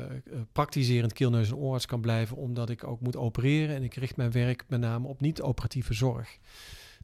praktiserend 0.52 1.12
keelneus- 1.12 1.48
en 1.48 1.56
oorarts 1.56 1.86
kan 1.86 2.00
blijven, 2.00 2.36
omdat 2.36 2.70
ik 2.70 2.84
ook 2.84 3.00
moet 3.00 3.16
opereren. 3.16 3.76
En 3.76 3.82
ik 3.82 3.94
richt 3.94 4.16
mijn 4.16 4.32
werk 4.32 4.64
met 4.68 4.80
name 4.80 5.08
op 5.08 5.20
niet-operatieve 5.20 5.94
zorg. 5.94 6.38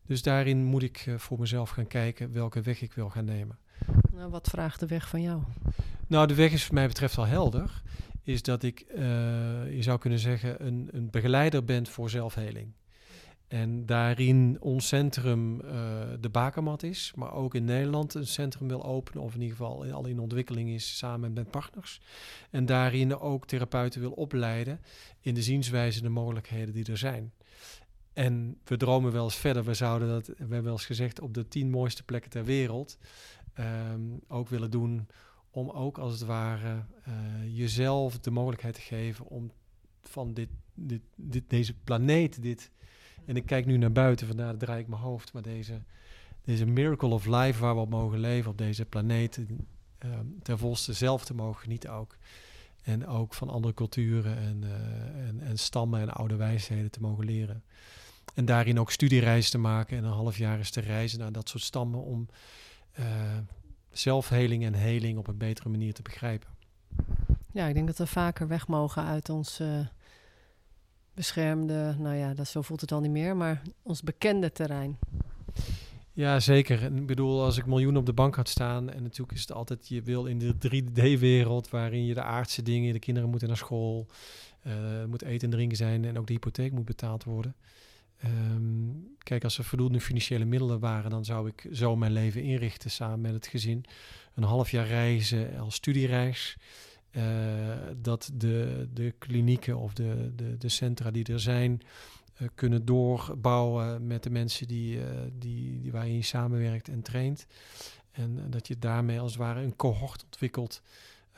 Dus 0.06 0.22
daarin 0.22 0.64
moet 0.64 0.82
ik 0.82 1.06
uh, 1.06 1.18
voor 1.18 1.38
mezelf 1.38 1.70
gaan 1.70 1.86
kijken 1.86 2.32
welke 2.32 2.60
weg 2.60 2.82
ik 2.82 2.92
wil 2.92 3.08
gaan 3.08 3.24
nemen. 3.24 3.58
Nou, 4.12 4.30
wat 4.30 4.48
vraagt 4.48 4.80
de 4.80 4.86
weg 4.86 5.08
van 5.08 5.22
jou? 5.22 5.42
Nou, 6.06 6.26
de 6.26 6.34
weg 6.34 6.52
is 6.52 6.64
voor 6.64 6.74
mij 6.74 6.86
betreft 6.86 7.18
al 7.18 7.26
helder 7.26 7.82
is 8.28 8.42
dat 8.42 8.62
ik, 8.62 8.84
uh, 8.88 9.00
je 9.74 9.82
zou 9.82 9.98
kunnen 9.98 10.18
zeggen, 10.18 10.66
een, 10.66 10.88
een 10.92 11.10
begeleider 11.10 11.64
ben 11.64 11.86
voor 11.86 12.10
zelfheling. 12.10 12.72
En 13.46 13.86
daarin 13.86 14.56
ons 14.60 14.88
centrum 14.88 15.60
uh, 15.60 15.70
de 16.20 16.28
bakermat 16.28 16.82
is, 16.82 17.12
maar 17.16 17.32
ook 17.32 17.54
in 17.54 17.64
Nederland 17.64 18.14
een 18.14 18.26
centrum 18.26 18.68
wil 18.68 18.84
openen, 18.84 19.22
of 19.22 19.34
in 19.34 19.40
ieder 19.40 19.56
geval 19.56 19.84
al 19.84 20.06
in 20.06 20.18
ontwikkeling 20.18 20.68
is 20.68 20.96
samen 20.96 21.32
met 21.32 21.50
partners. 21.50 22.00
En 22.50 22.66
daarin 22.66 23.18
ook 23.18 23.46
therapeuten 23.46 24.00
wil 24.00 24.12
opleiden 24.12 24.80
in 25.20 25.34
de 25.34 25.42
zienswijze 25.42 25.98
en 25.98 26.04
de 26.04 26.10
mogelijkheden 26.10 26.74
die 26.74 26.90
er 26.90 26.98
zijn. 26.98 27.32
En 28.12 28.58
we 28.64 28.76
dromen 28.76 29.12
wel 29.12 29.24
eens 29.24 29.36
verder. 29.36 29.64
We 29.64 29.74
zouden 29.74 30.08
dat, 30.08 30.26
we 30.26 30.34
hebben 30.38 30.62
wel 30.62 30.72
eens 30.72 30.86
gezegd, 30.86 31.20
op 31.20 31.34
de 31.34 31.48
tien 31.48 31.70
mooiste 31.70 32.02
plekken 32.02 32.30
ter 32.30 32.44
wereld 32.44 32.98
um, 33.58 34.20
ook 34.28 34.48
willen 34.48 34.70
doen. 34.70 35.06
Om 35.50 35.70
ook 35.70 35.98
als 35.98 36.12
het 36.12 36.22
ware 36.22 36.84
uh, 37.08 37.14
jezelf 37.56 38.18
de 38.18 38.30
mogelijkheid 38.30 38.74
te 38.74 38.80
geven 38.80 39.26
om 39.26 39.50
van 40.02 40.34
dit, 40.34 40.48
dit, 40.74 41.02
dit, 41.14 41.44
deze 41.46 41.74
planeet, 41.74 42.42
dit. 42.42 42.70
En 43.24 43.36
ik 43.36 43.46
kijk 43.46 43.66
nu 43.66 43.76
naar 43.76 43.92
buiten, 43.92 44.26
vandaar 44.26 44.56
draai 44.56 44.80
ik 44.80 44.88
mijn 44.88 45.02
hoofd. 45.02 45.32
Maar 45.32 45.42
deze, 45.42 45.80
deze 46.44 46.66
miracle 46.66 47.08
of 47.08 47.26
life 47.26 47.60
waar 47.60 47.74
we 47.74 47.80
op 47.80 47.90
mogen 47.90 48.18
leven 48.18 48.50
op 48.50 48.58
deze 48.58 48.84
planeet. 48.84 49.36
Um, 49.36 50.38
ten 50.42 50.58
volste 50.58 50.92
zelf 50.92 51.24
te 51.24 51.34
mogen 51.34 51.62
genieten 51.62 51.92
ook. 51.92 52.16
En 52.82 53.06
ook 53.06 53.34
van 53.34 53.48
andere 53.48 53.74
culturen 53.74 54.38
en, 54.38 54.62
uh, 54.62 55.28
en, 55.28 55.40
en 55.40 55.58
stammen 55.58 56.00
en 56.00 56.10
oude 56.10 56.36
wijsheden 56.36 56.90
te 56.90 57.00
mogen 57.00 57.24
leren. 57.24 57.62
En 58.34 58.44
daarin 58.44 58.80
ook 58.80 58.90
studiereizen 58.90 59.50
te 59.50 59.58
maken 59.58 59.96
en 59.96 60.04
een 60.04 60.10
half 60.10 60.38
jaar 60.38 60.58
eens 60.58 60.70
te 60.70 60.80
reizen 60.80 61.18
naar 61.18 61.32
dat 61.32 61.48
soort 61.48 61.62
stammen 61.62 62.02
om 62.02 62.28
zelfheling 63.98 64.64
en 64.64 64.74
heling 64.74 65.18
op 65.18 65.28
een 65.28 65.38
betere 65.38 65.68
manier 65.68 65.94
te 65.94 66.02
begrijpen. 66.02 66.48
Ja, 67.52 67.66
ik 67.66 67.74
denk 67.74 67.86
dat 67.86 67.98
we 67.98 68.06
vaker 68.06 68.48
weg 68.48 68.68
mogen 68.68 69.04
uit 69.04 69.28
ons 69.28 69.60
uh, 69.60 69.86
beschermde, 71.14 71.94
nou 71.98 72.16
ja, 72.16 72.34
dat, 72.34 72.48
zo 72.48 72.62
voelt 72.62 72.80
het 72.80 72.92
al 72.92 73.00
niet 73.00 73.10
meer, 73.10 73.36
maar 73.36 73.62
ons 73.82 74.02
bekende 74.02 74.52
terrein. 74.52 74.98
Ja, 76.12 76.40
zeker. 76.40 76.82
En 76.82 76.96
ik 76.96 77.06
bedoel, 77.06 77.42
als 77.42 77.56
ik 77.56 77.66
miljoenen 77.66 78.00
op 78.00 78.06
de 78.06 78.12
bank 78.12 78.34
had 78.34 78.48
staan, 78.48 78.90
en 78.90 79.02
natuurlijk 79.02 79.32
is 79.32 79.40
het 79.40 79.52
altijd, 79.52 79.88
je 79.88 80.02
wil 80.02 80.26
in 80.26 80.38
de 80.38 80.54
3D-wereld, 80.54 81.70
waarin 81.70 82.04
je 82.04 82.14
de 82.14 82.22
aardse 82.22 82.62
dingen, 82.62 82.92
de 82.92 82.98
kinderen 82.98 83.30
moeten 83.30 83.48
naar 83.48 83.56
school, 83.56 84.06
uh, 84.66 84.72
moet 85.08 85.22
eten 85.22 85.50
en 85.50 85.54
drinken 85.54 85.76
zijn 85.76 86.04
en 86.04 86.18
ook 86.18 86.26
de 86.26 86.32
hypotheek 86.32 86.72
moet 86.72 86.84
betaald 86.84 87.24
worden. 87.24 87.54
Um, 88.24 89.16
kijk, 89.18 89.44
als 89.44 89.58
er 89.58 89.64
voldoende 89.64 90.00
financiële 90.00 90.44
middelen 90.44 90.80
waren, 90.80 91.10
dan 91.10 91.24
zou 91.24 91.48
ik 91.48 91.68
zo 91.72 91.96
mijn 91.96 92.12
leven 92.12 92.42
inrichten 92.42 92.90
samen 92.90 93.20
met 93.20 93.32
het 93.32 93.46
gezin. 93.46 93.84
Een 94.34 94.42
half 94.42 94.70
jaar 94.70 94.86
reizen 94.86 95.58
als 95.58 95.74
studiereis. 95.74 96.56
Uh, 97.10 97.22
dat 97.96 98.30
de, 98.34 98.88
de 98.92 99.14
klinieken 99.18 99.78
of 99.78 99.92
de, 99.92 100.32
de, 100.36 100.56
de 100.56 100.68
centra 100.68 101.10
die 101.10 101.24
er 101.24 101.40
zijn, 101.40 101.80
uh, 102.38 102.48
kunnen 102.54 102.84
doorbouwen 102.84 104.06
met 104.06 104.22
de 104.22 104.30
mensen 104.30 104.68
die, 104.68 104.96
uh, 104.96 105.04
die, 105.32 105.80
die, 105.80 105.92
waar 105.92 106.08
je 106.08 106.22
samenwerkt 106.22 106.88
en 106.88 107.02
traint. 107.02 107.46
En 108.10 108.50
dat 108.50 108.68
je 108.68 108.78
daarmee 108.78 109.20
als 109.20 109.32
het 109.32 109.40
ware 109.40 109.62
een 109.62 109.76
cohort 109.76 110.24
ontwikkelt 110.24 110.82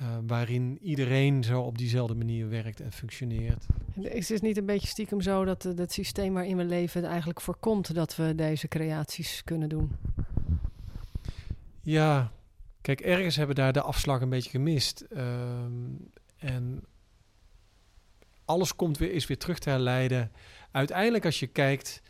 uh, 0.01 0.07
waarin 0.27 0.79
iedereen 0.83 1.45
zo 1.45 1.61
op 1.61 1.79
diezelfde 1.79 2.15
manier 2.15 2.49
werkt 2.49 2.81
en 2.81 2.93
functioneert. 2.93 3.67
Is 3.95 4.29
het 4.29 4.43
niet 4.43 4.57
een 4.57 4.67
beetje 4.67 4.87
stiekem 4.87 5.21
zo 5.21 5.45
dat 5.45 5.65
uh, 5.65 5.77
het 5.77 5.93
systeem 5.93 6.35
waarin 6.35 6.57
we 6.57 6.65
leven 6.65 7.05
eigenlijk 7.05 7.41
voorkomt 7.41 7.95
dat 7.95 8.17
we 8.17 8.35
deze 8.35 8.69
creaties 8.69 9.45
kunnen 9.45 9.69
doen? 9.69 9.91
Ja, 11.83 12.33
kijk, 12.81 13.01
ergens 13.01 13.37
hebben 13.37 13.57
we 13.57 13.63
daar 13.63 13.73
de 13.73 13.83
afslag 13.83 14.21
een 14.21 14.29
beetje 14.29 14.51
gemist. 14.51 15.07
Um, 15.17 16.11
en 16.37 16.85
alles 18.45 18.77
komt 18.77 18.99
weer, 18.99 19.13
is 19.13 19.27
weer 19.27 19.39
terug 19.39 19.59
te 19.59 19.71
herleiden. 19.71 20.33
Uiteindelijk, 20.71 21.25
als 21.25 21.41
je 21.41 21.47
kijkt, 21.47 22.03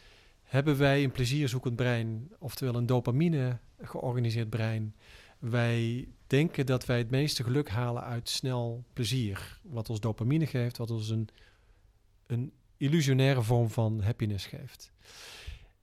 hebben 0.42 0.78
wij 0.78 1.04
een 1.04 1.12
plezierzoekend 1.12 1.76
brein, 1.76 2.32
oftewel 2.38 2.74
een 2.74 2.86
dopamine 2.86 3.58
georganiseerd 3.80 4.50
brein. 4.50 4.94
Wij 5.38 6.08
denken 6.30 6.66
dat 6.66 6.86
wij 6.86 6.98
het 6.98 7.10
meeste 7.10 7.42
geluk 7.42 7.68
halen 7.68 8.02
uit 8.02 8.28
snel 8.28 8.84
plezier. 8.92 9.60
Wat 9.62 9.90
ons 9.90 10.00
dopamine 10.00 10.46
geeft, 10.46 10.76
wat 10.76 10.90
ons 10.90 11.08
een, 11.08 11.28
een 12.26 12.52
illusionaire 12.76 13.42
vorm 13.42 13.70
van 13.70 14.02
happiness 14.02 14.46
geeft. 14.46 14.92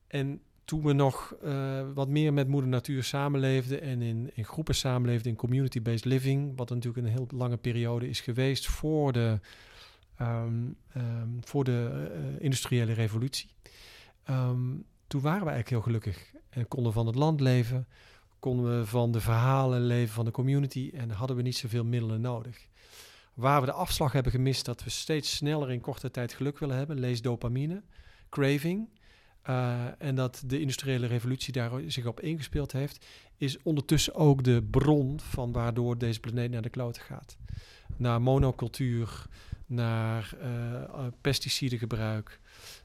En 0.08 0.42
toen 0.66 0.84
we 0.84 0.94
nog 0.94 1.36
uh, 1.44 1.82
wat 1.94 2.08
meer 2.08 2.34
met 2.34 2.48
moeder 2.48 2.70
natuur 2.70 3.04
samenleefden 3.04 3.82
en 3.82 4.02
in, 4.02 4.32
in 4.34 4.46
groepen 4.46 4.76
samenleefden, 4.76 5.32
in 5.32 5.38
community-based 5.38 6.06
living, 6.06 6.54
wat 6.56 6.70
natuurlijk 6.70 7.06
een 7.06 7.14
heel 7.14 7.28
lange 7.30 7.58
periode 7.58 8.10
is 8.10 8.22
geweest 8.22 8.68
voor 8.68 9.12
de, 9.12 9.40
um, 10.22 10.78
voor 11.42 11.64
de 11.64 12.10
uh, 12.12 12.44
industriële 12.44 12.94
revolutie. 12.94 13.50
Um, 14.30 14.86
toen 15.08 15.22
waren 15.22 15.46
we 15.46 15.52
eigenlijk 15.52 15.70
heel 15.70 15.82
gelukkig 15.82 16.34
en 16.50 16.68
konden 16.68 16.94
van 16.94 17.06
het 17.06 17.16
land 17.16 17.40
leven, 17.40 17.88
konden 18.40 18.80
we 18.80 18.86
van 18.86 19.12
de 19.12 19.22
verhalen 19.22 19.86
leven 19.86 20.14
van 20.14 20.26
de 20.26 20.32
community 20.32 20.92
en 20.94 21.10
hadden 21.10 21.36
we 21.36 21.42
niet 21.42 21.58
zoveel 21.58 21.86
middelen 21.86 22.22
nodig. 22.22 22.68
Waar 23.34 23.60
we 23.60 23.66
de 23.66 23.74
afslag 23.74 24.12
hebben 24.12 24.32
gemist, 24.32 24.66
dat 24.66 24.84
we 24.84 24.90
steeds 24.90 25.36
sneller 25.36 25.72
in 25.72 25.82
korte 25.82 26.12
tijd 26.12 26.34
geluk 26.34 26.58
willen 26.58 26.78
hebben, 26.78 27.00
lees 27.00 27.22
dopamine, 27.22 27.84
craving, 28.30 28.90
uh, 29.50 29.86
en 29.98 30.16
dat 30.16 30.44
de 30.46 30.60
industriële 30.60 31.08
revolutie 31.08 31.54
daar 31.54 31.72
zich 31.88 32.06
op 32.06 32.20
ingespeeld 32.20 32.72
heeft, 32.72 33.06
is 33.38 33.62
ondertussen 33.62 34.16
ook 34.16 34.44
de 34.44 34.64
bron 34.72 35.20
van 35.20 35.52
waardoor 35.52 35.98
deze 35.98 36.20
planeet 36.20 36.52
naar 36.52 36.62
de 36.62 36.70
klote 36.70 37.00
gaat. 37.00 37.38
Naar 37.98 38.22
monocultuur, 38.22 39.26
naar 39.66 40.34
uh, 40.42 41.08
pesticidengebruik, 41.22 42.40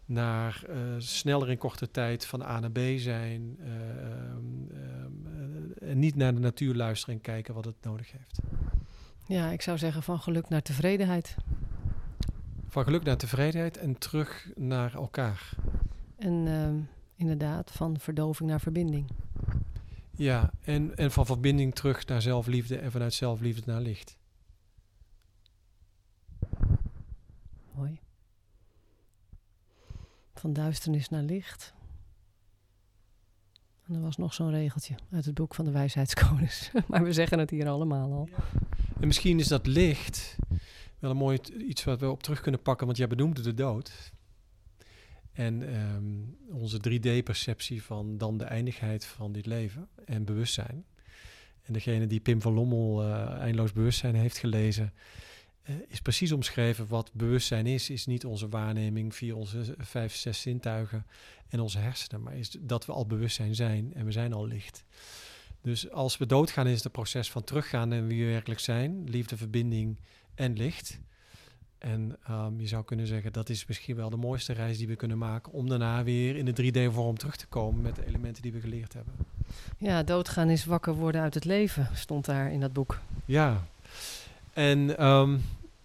naar 0.05 0.64
uh, 0.68 0.76
sneller 0.98 1.50
in 1.50 1.59
korte 1.59 1.90
tijd 1.90 2.26
van 2.26 2.42
A 2.42 2.61
naar 2.61 2.70
B 2.70 2.78
zijn. 2.96 3.57
Uh, 3.61 3.68
en 5.90 5.98
niet 5.98 6.16
naar 6.16 6.34
de 6.34 6.40
natuur 6.40 6.74
luisteren 6.74 7.14
en 7.14 7.20
kijken 7.20 7.55
wat 7.55 7.64
het 7.64 7.76
nodig 7.82 8.12
heeft. 8.12 8.40
Ja, 9.26 9.50
ik 9.50 9.62
zou 9.62 9.78
zeggen 9.78 10.03
van 10.03 10.20
geluk 10.20 10.48
naar 10.48 10.62
tevredenheid. 10.62 11.36
Van 12.68 12.84
geluk 12.84 13.03
naar 13.03 13.16
tevredenheid 13.16 13.76
en 13.76 13.98
terug 13.98 14.48
naar 14.55 14.94
elkaar. 14.94 15.50
En 16.18 16.46
ehm, 16.46 16.80
inderdaad, 17.16 17.70
van 17.70 17.98
verdoving 17.98 18.50
naar 18.50 18.61
verbinding. 18.61 19.11
Ja, 20.11 20.50
en, 20.61 20.96
en 20.96 21.11
van 21.11 21.26
verbinding 21.26 21.74
terug 21.74 22.07
naar 22.07 22.22
zelfliefde 22.22 22.78
en 22.78 22.90
vanuit 22.90 23.14
zelfliefde 23.14 23.70
naar 23.70 23.80
licht. 23.80 24.18
Mooi. 27.74 28.00
Van 30.43 30.53
duisternis 30.53 31.09
naar 31.09 31.22
licht. 31.22 31.74
En 33.86 33.95
er 33.95 34.01
was 34.01 34.16
nog 34.16 34.34
zo'n 34.34 34.51
regeltje 34.51 34.95
uit 35.11 35.24
het 35.24 35.34
boek 35.34 35.55
van 35.55 35.64
de 35.64 35.70
wijsheidskonings. 35.70 36.70
maar 36.88 37.05
we 37.05 37.12
zeggen 37.12 37.38
het 37.38 37.51
hier 37.51 37.68
allemaal 37.68 38.12
al. 38.12 38.28
En 39.01 39.07
misschien 39.07 39.38
is 39.38 39.49
dat 39.49 39.66
licht 39.66 40.36
wel 40.99 41.11
een 41.11 41.16
mooi 41.16 41.38
iets 41.59 41.84
wat 41.84 42.01
we 42.01 42.11
op 42.11 42.22
terug 42.22 42.40
kunnen 42.40 42.62
pakken, 42.62 42.86
want 42.86 42.99
jij 42.99 43.07
benoemde 43.07 43.43
de 43.43 43.55
dood. 43.55 44.12
En 45.32 45.76
um, 45.76 46.36
onze 46.51 46.78
3D-perceptie 46.90 47.82
van 47.82 48.18
dan 48.18 48.38
de 48.38 48.45
eindigheid 48.45 49.05
van 49.05 49.32
dit 49.32 49.47
leven 49.47 49.88
en 50.05 50.24
bewustzijn. 50.24 50.84
En 51.62 51.72
degene 51.72 52.07
die 52.07 52.20
Pim 52.20 52.43
van 52.43 52.53
Lommel 52.53 53.09
uh, 53.09 53.30
Eindeloos 53.30 53.72
Bewustzijn 53.72 54.14
heeft 54.14 54.38
gelezen, 54.38 54.93
uh, 55.65 55.77
is 55.89 56.01
precies 56.01 56.33
omschreven 56.33 56.87
wat 56.89 57.11
bewustzijn 57.13 57.67
is. 57.67 57.91
Is 57.91 58.07
niet 58.07 58.25
onze 58.25 58.49
waarneming 58.49 59.15
via 59.15 59.35
onze 59.35 59.75
vijf, 59.79 60.15
zes 60.15 60.41
zintuigen 60.41 61.07
en 61.49 61.61
onze 61.61 61.79
hersenen, 61.79 62.23
maar 62.23 62.37
is 62.37 62.57
dat 62.61 62.87
we 62.87 62.93
al 62.93 63.07
bewustzijn 63.07 63.55
zijn 63.55 63.95
en 63.95 64.05
we 64.05 64.13
zijn 64.13 64.33
al 64.33 64.47
licht. 64.47 64.85
Dus 65.63 65.91
als 65.91 66.19
we 66.19 66.27
doodgaan 66.27 66.67
is 66.67 66.77
het 66.77 66.85
een 66.85 66.91
proces 66.91 67.31
van 67.31 67.45
teruggaan 67.45 67.93
en 67.93 68.07
wie 68.07 68.25
we 68.25 68.31
werkelijk 68.31 68.61
zijn, 68.61 69.05
liefde, 69.11 69.37
verbinding 69.37 69.99
en 70.35 70.53
licht. 70.53 71.01
En 71.79 72.17
um, 72.31 72.61
je 72.61 72.67
zou 72.67 72.85
kunnen 72.85 73.07
zeggen 73.07 73.33
dat 73.33 73.49
is 73.49 73.67
misschien 73.67 73.97
wel 73.97 74.11
de 74.11 74.17
mooiste 74.17 74.53
reis 74.53 74.79
die 74.79 74.87
we 74.87 74.97
kunnen 74.97 75.19
maken 75.19 75.53
om 75.53 75.69
daarna 75.69 76.05
weer 76.05 76.37
in 76.37 76.45
de 76.45 76.73
3D-vorm 76.73 77.17
terug 77.17 77.37
te 77.37 77.47
komen 77.47 77.83
met 77.83 77.97
de 77.97 78.07
elementen 78.07 78.43
die 78.43 78.53
we 78.53 78.61
geleerd 78.61 78.93
hebben. 78.93 79.15
Ja, 79.79 80.03
doodgaan 80.03 80.51
is 80.51 80.65
wakker 80.65 80.95
worden 80.95 81.21
uit 81.21 81.35
het 81.35 81.45
leven, 81.45 81.89
stond 81.95 82.25
daar 82.25 82.53
in 82.53 82.61
dat 82.61 82.73
boek. 82.73 83.01
Ja, 83.25 83.67
en 84.53 85.07
um, 85.07 85.42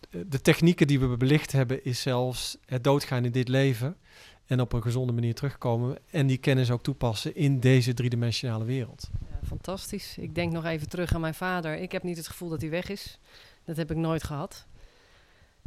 de 0.09 0.41
technieken 0.41 0.87
die 0.87 0.99
we 0.99 1.17
belicht 1.17 1.51
hebben 1.51 1.83
is 1.83 2.01
zelfs 2.01 2.57
het 2.65 2.83
doodgaan 2.83 3.25
in 3.25 3.31
dit 3.31 3.47
leven 3.47 3.97
en 4.45 4.61
op 4.61 4.73
een 4.73 4.81
gezonde 4.81 5.13
manier 5.13 5.35
terugkomen 5.35 5.97
en 6.11 6.27
die 6.27 6.37
kennis 6.37 6.71
ook 6.71 6.83
toepassen 6.83 7.35
in 7.35 7.59
deze 7.59 7.93
driedimensionale 7.93 8.65
wereld. 8.65 9.09
Ja, 9.29 9.47
fantastisch. 9.47 10.17
Ik 10.17 10.35
denk 10.35 10.51
nog 10.51 10.65
even 10.65 10.89
terug 10.89 11.13
aan 11.13 11.21
mijn 11.21 11.33
vader. 11.33 11.77
Ik 11.77 11.91
heb 11.91 12.03
niet 12.03 12.17
het 12.17 12.27
gevoel 12.27 12.49
dat 12.49 12.61
hij 12.61 12.69
weg 12.69 12.89
is. 12.89 13.19
Dat 13.63 13.77
heb 13.77 13.91
ik 13.91 13.97
nooit 13.97 14.23
gehad. 14.23 14.65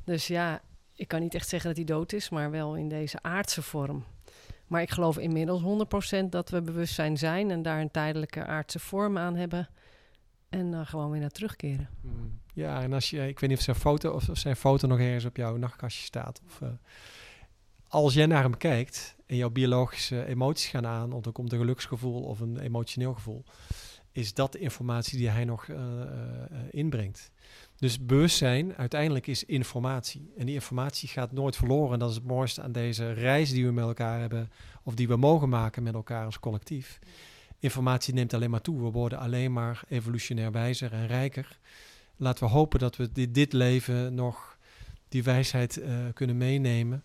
Dus 0.04 0.26
ja, 0.26 0.60
ik 0.94 1.08
kan 1.08 1.20
niet 1.20 1.34
echt 1.34 1.48
zeggen 1.48 1.68
dat 1.68 1.78
hij 1.78 1.86
dood 1.86 2.12
is, 2.12 2.28
maar 2.28 2.50
wel 2.50 2.76
in 2.76 2.88
deze 2.88 3.22
aardse 3.22 3.62
vorm. 3.62 4.04
Maar 4.66 4.82
ik 4.82 4.90
geloof 4.90 5.18
inmiddels 5.18 5.62
100% 6.22 6.24
dat 6.28 6.50
we 6.50 6.62
bewustzijn 6.62 7.18
zijn 7.18 7.50
en 7.50 7.62
daar 7.62 7.80
een 7.80 7.90
tijdelijke 7.90 8.44
aardse 8.44 8.78
vorm 8.78 9.18
aan 9.18 9.36
hebben. 9.36 9.68
En 10.50 10.70
dan 10.70 10.86
gewoon 10.86 11.10
weer 11.10 11.20
naar 11.20 11.30
terugkeren. 11.30 11.88
Ja, 12.54 12.82
en 12.82 12.92
als 12.92 13.10
je, 13.10 13.28
ik 13.28 13.40
weet 13.40 13.50
niet 13.50 13.58
of 13.58 13.64
zijn 13.64 13.76
foto, 13.76 14.10
of, 14.10 14.28
of 14.28 14.38
zijn 14.38 14.56
foto 14.56 14.86
nog 14.86 14.98
ergens 14.98 15.24
op 15.24 15.36
jouw 15.36 15.56
nachtkastje 15.56 16.04
staat. 16.04 16.40
Of, 16.46 16.60
uh, 16.60 16.68
als 17.88 18.14
jij 18.14 18.26
naar 18.26 18.42
hem 18.42 18.56
kijkt 18.56 19.16
en 19.26 19.36
jouw 19.36 19.50
biologische 19.50 20.26
emoties 20.26 20.70
gaan 20.70 20.86
aan, 20.86 21.12
of 21.12 21.26
er 21.26 21.32
komt 21.32 21.52
een 21.52 21.58
geluksgevoel 21.58 22.22
of 22.22 22.40
een 22.40 22.58
emotioneel 22.58 23.14
gevoel, 23.14 23.44
is 24.12 24.34
dat 24.34 24.52
de 24.52 24.58
informatie 24.58 25.18
die 25.18 25.28
hij 25.28 25.44
nog 25.44 25.66
uh, 25.66 25.78
inbrengt. 26.70 27.30
Dus 27.76 28.06
bewustzijn 28.06 28.76
uiteindelijk 28.76 29.26
is 29.26 29.44
informatie. 29.44 30.32
En 30.36 30.46
die 30.46 30.54
informatie 30.54 31.08
gaat 31.08 31.32
nooit 31.32 31.56
verloren. 31.56 31.92
En 31.92 31.98
dat 31.98 32.10
is 32.10 32.14
het 32.14 32.24
mooiste 32.24 32.62
aan 32.62 32.72
deze 32.72 33.12
reis 33.12 33.50
die 33.50 33.66
we 33.66 33.72
met 33.72 33.84
elkaar 33.84 34.20
hebben, 34.20 34.50
of 34.82 34.94
die 34.94 35.08
we 35.08 35.16
mogen 35.16 35.48
maken 35.48 35.82
met 35.82 35.94
elkaar 35.94 36.24
als 36.24 36.40
collectief. 36.40 36.98
Informatie 37.60 38.14
neemt 38.14 38.34
alleen 38.34 38.50
maar 38.50 38.60
toe. 38.60 38.82
We 38.82 38.90
worden 38.90 39.18
alleen 39.18 39.52
maar 39.52 39.82
evolutionair 39.88 40.52
wijzer 40.52 40.92
en 40.92 41.06
rijker. 41.06 41.58
Laten 42.16 42.44
we 42.44 42.50
hopen 42.50 42.78
dat 42.78 42.96
we 42.96 43.12
dit, 43.12 43.34
dit 43.34 43.52
leven 43.52 44.14
nog 44.14 44.56
die 45.08 45.22
wijsheid 45.22 45.76
uh, 45.76 45.86
kunnen 46.14 46.36
meenemen. 46.36 47.02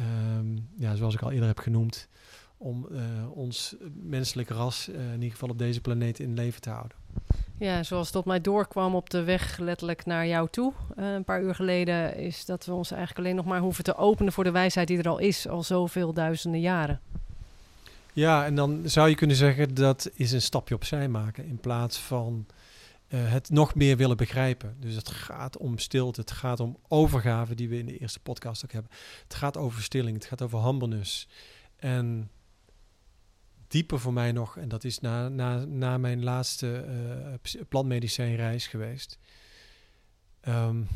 Um, 0.00 0.68
ja, 0.76 0.94
zoals 0.94 1.14
ik 1.14 1.22
al 1.22 1.30
eerder 1.30 1.48
heb 1.48 1.58
genoemd, 1.58 2.08
om 2.56 2.86
uh, 2.90 3.00
ons 3.30 3.76
menselijk 3.94 4.48
ras 4.48 4.88
uh, 4.88 5.06
in 5.06 5.12
ieder 5.12 5.30
geval 5.30 5.48
op 5.48 5.58
deze 5.58 5.80
planeet 5.80 6.18
in 6.18 6.34
leven 6.34 6.60
te 6.60 6.70
houden. 6.70 6.96
Ja, 7.58 7.82
zoals 7.82 8.12
op 8.12 8.24
mij 8.24 8.40
doorkwam 8.40 8.94
op 8.94 9.10
de 9.10 9.22
weg 9.24 9.58
letterlijk 9.58 10.06
naar 10.06 10.26
jou 10.26 10.48
toe, 10.50 10.72
een 10.94 11.24
paar 11.24 11.42
uur 11.42 11.54
geleden, 11.54 12.16
is 12.16 12.44
dat 12.44 12.64
we 12.64 12.72
ons 12.72 12.90
eigenlijk 12.90 13.20
alleen 13.20 13.36
nog 13.36 13.44
maar 13.44 13.60
hoeven 13.60 13.84
te 13.84 13.96
openen 13.96 14.32
voor 14.32 14.44
de 14.44 14.50
wijsheid 14.50 14.88
die 14.88 14.98
er 14.98 15.08
al 15.08 15.18
is, 15.18 15.48
al 15.48 15.62
zoveel 15.62 16.12
duizenden 16.12 16.60
jaren. 16.60 17.00
Ja, 18.12 18.44
en 18.44 18.54
dan 18.54 18.82
zou 18.84 19.08
je 19.08 19.14
kunnen 19.14 19.36
zeggen 19.36 19.74
dat 19.74 20.10
is 20.14 20.32
een 20.32 20.42
stapje 20.42 20.74
opzij 20.74 21.08
maken 21.08 21.44
in 21.44 21.58
plaats 21.58 21.98
van 21.98 22.46
uh, 23.08 23.30
het 23.30 23.50
nog 23.50 23.74
meer 23.74 23.96
willen 23.96 24.16
begrijpen. 24.16 24.76
Dus 24.78 24.94
het 24.94 25.08
gaat 25.08 25.56
om 25.56 25.78
stilte, 25.78 26.20
het 26.20 26.30
gaat 26.30 26.60
om 26.60 26.78
overgave, 26.88 27.54
die 27.54 27.68
we 27.68 27.78
in 27.78 27.86
de 27.86 27.98
eerste 27.98 28.20
podcast 28.20 28.64
ook 28.64 28.72
hebben. 28.72 28.90
Het 29.22 29.34
gaat 29.34 29.56
over 29.56 29.82
stilling, 29.82 30.16
het 30.16 30.26
gaat 30.26 30.42
over 30.42 30.64
humbleness. 30.64 31.28
En 31.76 32.30
dieper 33.68 34.00
voor 34.00 34.12
mij 34.12 34.32
nog, 34.32 34.56
en 34.56 34.68
dat 34.68 34.84
is 34.84 35.00
na, 35.00 35.28
na, 35.28 35.64
na 35.64 35.98
mijn 35.98 36.22
laatste 36.22 36.84
uh, 37.54 37.62
plantmedicijnreis 37.68 38.66
geweest. 38.66 39.18
Um, 40.48 40.88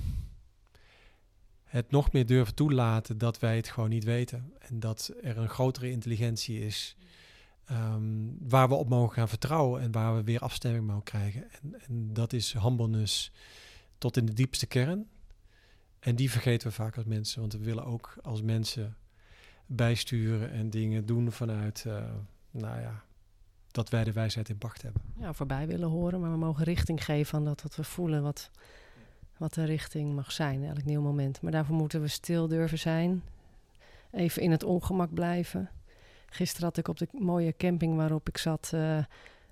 het 1.77 1.91
nog 1.91 2.12
meer 2.12 2.27
durven 2.27 2.55
toelaten 2.55 3.18
dat 3.18 3.39
wij 3.39 3.57
het 3.57 3.68
gewoon 3.68 3.89
niet 3.89 4.05
weten. 4.05 4.53
En 4.59 4.81
dat 4.81 5.12
er 5.22 5.39
een 5.39 5.49
grotere 5.49 5.91
intelligentie 5.91 6.61
is 6.61 6.97
um, 7.70 8.37
waar 8.41 8.68
we 8.68 8.74
op 8.74 8.89
mogen 8.89 9.14
gaan 9.14 9.29
vertrouwen 9.29 9.81
en 9.81 9.93
waar 9.93 10.16
we 10.16 10.22
weer 10.22 10.41
afstemming 10.41 10.87
mogen 10.87 11.03
krijgen. 11.03 11.51
En, 11.51 11.81
en, 11.87 12.12
dat 12.12 12.33
is 12.33 12.53
humbleness 12.53 13.33
tot 13.99 14.16
in 14.16 14.27
de 14.27 14.33
diepste 14.33 14.66
kern. 14.66 15.07
En 15.99 16.16
die 16.16 16.31
vergeten 16.31 16.68
we 16.68 16.74
vaak 16.74 16.97
als 16.97 17.05
mensen, 17.05 17.41
want 17.41 17.53
we 17.53 17.64
willen 17.64 17.85
ook 17.85 18.18
als 18.22 18.43
mensen 18.43 18.97
bijsturen 19.66 20.51
en 20.51 20.70
dingen 20.70 21.07
doen 21.07 21.33
vanuit, 21.33 21.85
uh, 21.87 22.05
nou 22.51 22.81
ja, 22.81 23.05
dat 23.70 23.89
wij 23.89 24.05
de 24.05 24.12
wijsheid 24.12 24.49
in 24.49 24.59
pacht 24.59 24.83
hebben. 24.83 25.03
Ja, 25.18 25.33
voorbij 25.33 25.66
willen 25.66 25.89
horen, 25.89 26.20
maar 26.20 26.31
we 26.31 26.37
mogen 26.37 26.64
richting 26.64 27.05
geven 27.05 27.39
aan 27.39 27.45
dat 27.45 27.62
wat 27.62 27.77
we 27.77 27.85
voelen, 27.85 28.22
wat, 28.22 28.51
wat 29.37 29.55
de 29.55 29.64
richting 29.64 30.14
mag 30.14 30.32
zijn, 30.32 30.64
elk 30.64 30.84
nieuw 30.84 31.01
moment. 31.01 31.43
Maar 31.43 31.53
daarvoor 31.53 31.76
moeten 31.76 32.01
we 32.01 32.09
stil 32.09 32.49
durven 32.49 32.78
zijn, 32.78 33.22
even 34.11 34.43
in 34.43 34.51
het 34.51 34.62
ongemak 34.64 35.14
blijven 35.14 35.70
Gisteren 36.37 36.64
had 36.68 36.76
ik 36.76 36.89
op 36.89 36.99
de 36.99 37.09
mooie 37.12 37.55
camping 37.57 37.97
waarop 37.97 38.28
ik 38.28 38.39
zat 38.39 38.70
uh, 38.74 38.99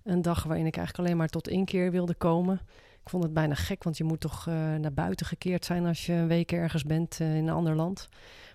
een 0.02 0.22
dag 0.22 0.42
waarin 0.42 0.66
ik 0.66 0.76
eigenlijk 0.76 1.06
alleen 1.06 1.18
maar 1.18 1.28
tot 1.28 1.48
één 1.48 1.64
keer 1.64 1.90
wilde 1.90 2.14
komen. 2.14 2.60
Ik 3.04 3.10
vond 3.10 3.22
het 3.22 3.32
bijna 3.32 3.54
gek, 3.54 3.82
want 3.82 3.96
je 3.96 4.04
moet 4.04 4.20
toch 4.20 4.46
uh, 4.46 4.54
naar 4.54 4.92
buiten 4.92 5.26
gekeerd 5.26 5.64
zijn 5.64 5.86
als 5.86 6.06
je 6.06 6.12
een 6.12 6.28
week 6.28 6.52
ergens 6.52 6.84
bent 6.84 7.20
uh, 7.20 7.36
in 7.36 7.46
een 7.46 7.54
ander 7.54 7.76
land. 7.76 8.08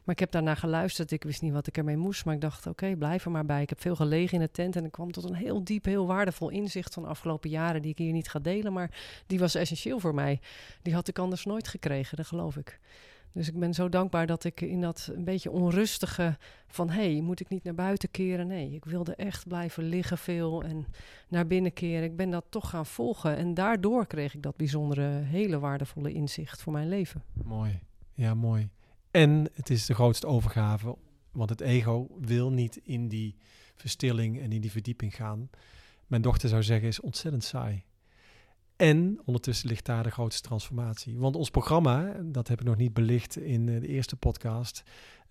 Maar 0.03 0.15
ik 0.15 0.19
heb 0.19 0.31
daarna 0.31 0.55
geluisterd. 0.55 1.11
Ik 1.11 1.23
wist 1.23 1.41
niet 1.41 1.53
wat 1.53 1.67
ik 1.67 1.77
ermee 1.77 1.97
moest, 1.97 2.25
maar 2.25 2.33
ik 2.33 2.41
dacht: 2.41 2.67
oké, 2.67 2.95
blijf 2.95 3.25
er 3.25 3.31
maar 3.31 3.45
bij. 3.45 3.61
Ik 3.61 3.69
heb 3.69 3.81
veel 3.81 3.95
gelegen 3.95 4.33
in 4.33 4.39
de 4.39 4.51
tent 4.51 4.75
en 4.75 4.85
ik 4.85 4.91
kwam 4.91 5.11
tot 5.11 5.23
een 5.23 5.35
heel 5.35 5.63
diep, 5.63 5.85
heel 5.85 6.07
waardevol 6.07 6.49
inzicht 6.49 6.93
van 6.93 7.03
de 7.03 7.09
afgelopen 7.09 7.49
jaren, 7.49 7.81
die 7.81 7.91
ik 7.91 7.97
hier 7.97 8.11
niet 8.11 8.29
ga 8.29 8.39
delen, 8.39 8.73
maar 8.73 8.91
die 9.27 9.39
was 9.39 9.55
essentieel 9.55 9.99
voor 9.99 10.13
mij. 10.13 10.39
Die 10.81 10.93
had 10.93 11.07
ik 11.07 11.19
anders 11.19 11.45
nooit 11.45 11.67
gekregen, 11.67 12.17
dat 12.17 12.27
geloof 12.27 12.57
ik. 12.57 12.79
Dus 13.31 13.47
ik 13.47 13.59
ben 13.59 13.73
zo 13.73 13.89
dankbaar 13.89 14.27
dat 14.27 14.43
ik 14.43 14.61
in 14.61 14.81
dat 14.81 15.09
een 15.13 15.23
beetje 15.23 15.51
onrustige 15.51 16.37
van... 16.67 16.89
hé, 16.89 17.13
hey, 17.13 17.21
moet 17.21 17.39
ik 17.39 17.49
niet 17.49 17.63
naar 17.63 17.75
buiten 17.75 18.11
keren? 18.11 18.47
Nee, 18.47 18.71
ik 18.71 18.85
wilde 18.85 19.15
echt 19.15 19.47
blijven 19.47 19.83
liggen 19.83 20.17
veel 20.17 20.63
en 20.63 20.85
naar 21.27 21.47
binnen 21.47 21.73
keren. 21.73 22.03
Ik 22.03 22.15
ben 22.15 22.29
dat 22.29 22.45
toch 22.49 22.69
gaan 22.69 22.85
volgen 22.85 23.35
en 23.35 23.53
daardoor 23.53 24.07
kreeg 24.07 24.33
ik 24.33 24.41
dat 24.41 24.55
bijzondere, 24.55 25.07
hele 25.07 25.59
waardevolle 25.59 26.13
inzicht 26.13 26.61
voor 26.61 26.73
mijn 26.73 26.89
leven. 26.89 27.23
Mooi, 27.43 27.79
ja 28.13 28.33
mooi. 28.33 28.69
En 29.11 29.49
het 29.53 29.69
is 29.69 29.85
de 29.85 29.93
grootste 29.93 30.27
overgave, 30.27 30.97
want 31.31 31.49
het 31.49 31.61
ego 31.61 32.07
wil 32.19 32.51
niet 32.51 32.79
in 32.83 33.07
die 33.07 33.35
verstilling 33.75 34.39
en 34.39 34.51
in 34.51 34.61
die 34.61 34.71
verdieping 34.71 35.15
gaan. 35.15 35.49
Mijn 36.07 36.21
dochter 36.21 36.49
zou 36.49 36.63
zeggen, 36.63 36.87
is 36.87 36.99
ontzettend 36.99 37.43
saai. 37.43 37.83
En 38.79 39.19
ondertussen 39.25 39.67
ligt 39.69 39.85
daar 39.85 40.03
de 40.03 40.11
grootste 40.11 40.41
transformatie. 40.41 41.17
Want 41.17 41.35
ons 41.35 41.49
programma, 41.49 42.15
dat 42.23 42.47
heb 42.47 42.59
ik 42.59 42.65
nog 42.65 42.77
niet 42.77 42.93
belicht 42.93 43.37
in 43.37 43.69
eh, 43.69 43.81
de 43.81 43.87
eerste 43.87 44.15
podcast, 44.15 44.83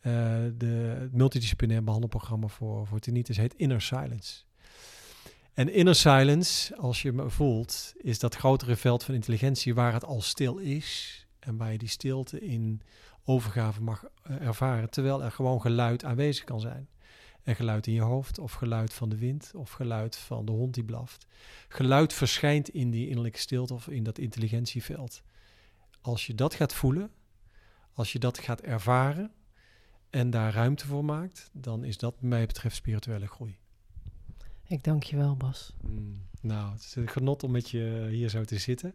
uh, 0.02 0.12
de, 0.56 0.96
het 1.00 1.12
multidisciplinair 1.12 1.84
behandelprogramma 1.84 2.46
voor, 2.46 2.86
voor 2.86 2.98
tinnitus 2.98 3.36
heet 3.36 3.54
Inner 3.54 3.80
Silence. 3.80 4.42
En 5.54 5.72
inner 5.72 5.94
silence, 5.94 6.76
als 6.76 7.02
je 7.02 7.12
me 7.12 7.30
voelt, 7.30 7.94
is 7.96 8.18
dat 8.18 8.34
grotere 8.34 8.76
veld 8.76 9.04
van 9.04 9.14
intelligentie 9.14 9.74
waar 9.74 9.92
het 9.92 10.04
al 10.04 10.20
stil 10.20 10.56
is 10.56 11.26
en 11.38 11.56
waar 11.56 11.72
je 11.72 11.78
die 11.78 11.88
stilte 11.88 12.40
in 12.40 12.82
overgave 13.24 13.82
mag 13.82 14.04
eh, 14.22 14.40
ervaren, 14.40 14.90
terwijl 14.90 15.22
er 15.22 15.32
gewoon 15.32 15.60
geluid 15.60 16.04
aanwezig 16.04 16.44
kan 16.44 16.60
zijn. 16.60 16.88
En 17.48 17.56
geluid 17.56 17.86
in 17.86 17.92
je 17.92 18.00
hoofd, 18.00 18.38
of 18.38 18.52
geluid 18.52 18.92
van 18.92 19.08
de 19.08 19.18
wind, 19.18 19.52
of 19.54 19.70
geluid 19.70 20.16
van 20.16 20.44
de 20.44 20.52
hond 20.52 20.74
die 20.74 20.84
blaft. 20.84 21.26
Geluid 21.68 22.12
verschijnt 22.12 22.68
in 22.68 22.90
die 22.90 23.06
innerlijke 23.08 23.38
stilte 23.38 23.74
of 23.74 23.88
in 23.88 24.02
dat 24.02 24.18
intelligentieveld. 24.18 25.22
Als 26.00 26.26
je 26.26 26.34
dat 26.34 26.54
gaat 26.54 26.74
voelen, 26.74 27.10
als 27.92 28.12
je 28.12 28.18
dat 28.18 28.38
gaat 28.38 28.60
ervaren 28.60 29.32
en 30.10 30.30
daar 30.30 30.52
ruimte 30.52 30.86
voor 30.86 31.04
maakt, 31.04 31.50
dan 31.52 31.84
is 31.84 31.96
dat, 31.96 32.12
wat 32.12 32.22
mij 32.22 32.46
betreft, 32.46 32.76
spirituele 32.76 33.26
groei. 33.26 33.58
Ik 34.64 34.84
dank 34.84 35.02
je 35.02 35.16
wel, 35.16 35.36
Bas. 35.36 35.72
Mm, 35.82 36.22
nou, 36.40 36.72
het 36.72 36.82
is 36.82 36.94
een 36.94 37.08
genot 37.08 37.42
om 37.42 37.50
met 37.50 37.70
je 37.70 38.06
hier 38.10 38.28
zo 38.28 38.44
te 38.44 38.58
zitten. 38.58 38.94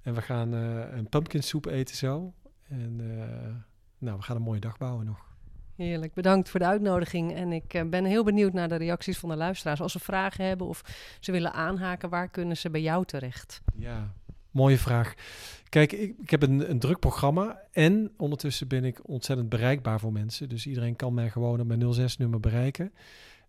En 0.00 0.14
we 0.14 0.22
gaan 0.22 0.54
uh, 0.54 0.96
een 0.96 1.08
pumpkin 1.08 1.42
soep 1.42 1.66
eten 1.66 1.96
zo. 1.96 2.34
En 2.68 2.98
uh, 2.98 3.54
nou, 3.98 4.16
we 4.16 4.22
gaan 4.22 4.36
een 4.36 4.42
mooie 4.42 4.60
dag 4.60 4.78
bouwen 4.78 5.06
nog. 5.06 5.33
Heerlijk, 5.76 6.14
bedankt 6.14 6.48
voor 6.48 6.60
de 6.60 6.66
uitnodiging. 6.66 7.34
En 7.34 7.52
ik 7.52 7.74
uh, 7.74 7.82
ben 7.82 8.04
heel 8.04 8.24
benieuwd 8.24 8.52
naar 8.52 8.68
de 8.68 8.76
reacties 8.76 9.18
van 9.18 9.28
de 9.28 9.36
luisteraars. 9.36 9.80
Als 9.80 9.92
ze 9.92 9.98
vragen 9.98 10.44
hebben 10.44 10.66
of 10.66 10.82
ze 11.20 11.32
willen 11.32 11.52
aanhaken, 11.52 12.08
waar 12.08 12.28
kunnen 12.28 12.56
ze 12.56 12.70
bij 12.70 12.80
jou 12.80 13.04
terecht? 13.04 13.60
Ja, 13.76 14.14
mooie 14.50 14.78
vraag. 14.78 15.14
Kijk, 15.68 15.92
ik, 15.92 16.14
ik 16.22 16.30
heb 16.30 16.42
een, 16.42 16.70
een, 16.70 16.78
druk 16.78 16.98
programma 16.98 17.60
en 17.72 18.12
ondertussen 18.16 18.68
ben 18.68 18.84
ik 18.84 19.08
ontzettend 19.08 19.48
bereikbaar 19.48 20.00
voor 20.00 20.12
mensen. 20.12 20.48
Dus 20.48 20.66
iedereen 20.66 20.96
kan 20.96 21.14
mij 21.14 21.30
gewoon 21.30 21.60
op 21.60 21.66
mijn 21.66 21.94
06-nummer 21.94 22.40
bereiken. 22.40 22.92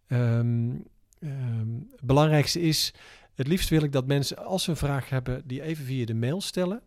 Um, 0.07 0.85
um, 1.19 1.87
het 1.91 2.05
belangrijkste 2.05 2.61
is, 2.61 2.93
het 3.35 3.47
liefst 3.47 3.69
wil 3.69 3.83
ik 3.83 3.91
dat 3.91 4.07
mensen, 4.07 4.37
als 4.37 4.63
ze 4.63 4.69
een 4.69 4.77
vraag 4.77 5.09
hebben, 5.09 5.41
die 5.45 5.61
even 5.61 5.85
via 5.85 6.05
de 6.05 6.13
mail 6.13 6.41
stellen 6.41 6.81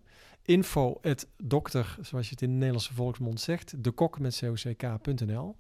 info 0.49 1.01
dokter, 1.37 1.97
zoals 2.01 2.25
je 2.25 2.31
het 2.31 2.43
in 2.43 2.49
de 2.49 2.55
Nederlandse 2.55 2.95
volksmond 2.95 3.41
zegt, 3.41 3.85
de 3.85 3.91
kok 3.91 4.19
met 4.19 4.43
cock.nl. 4.77 5.57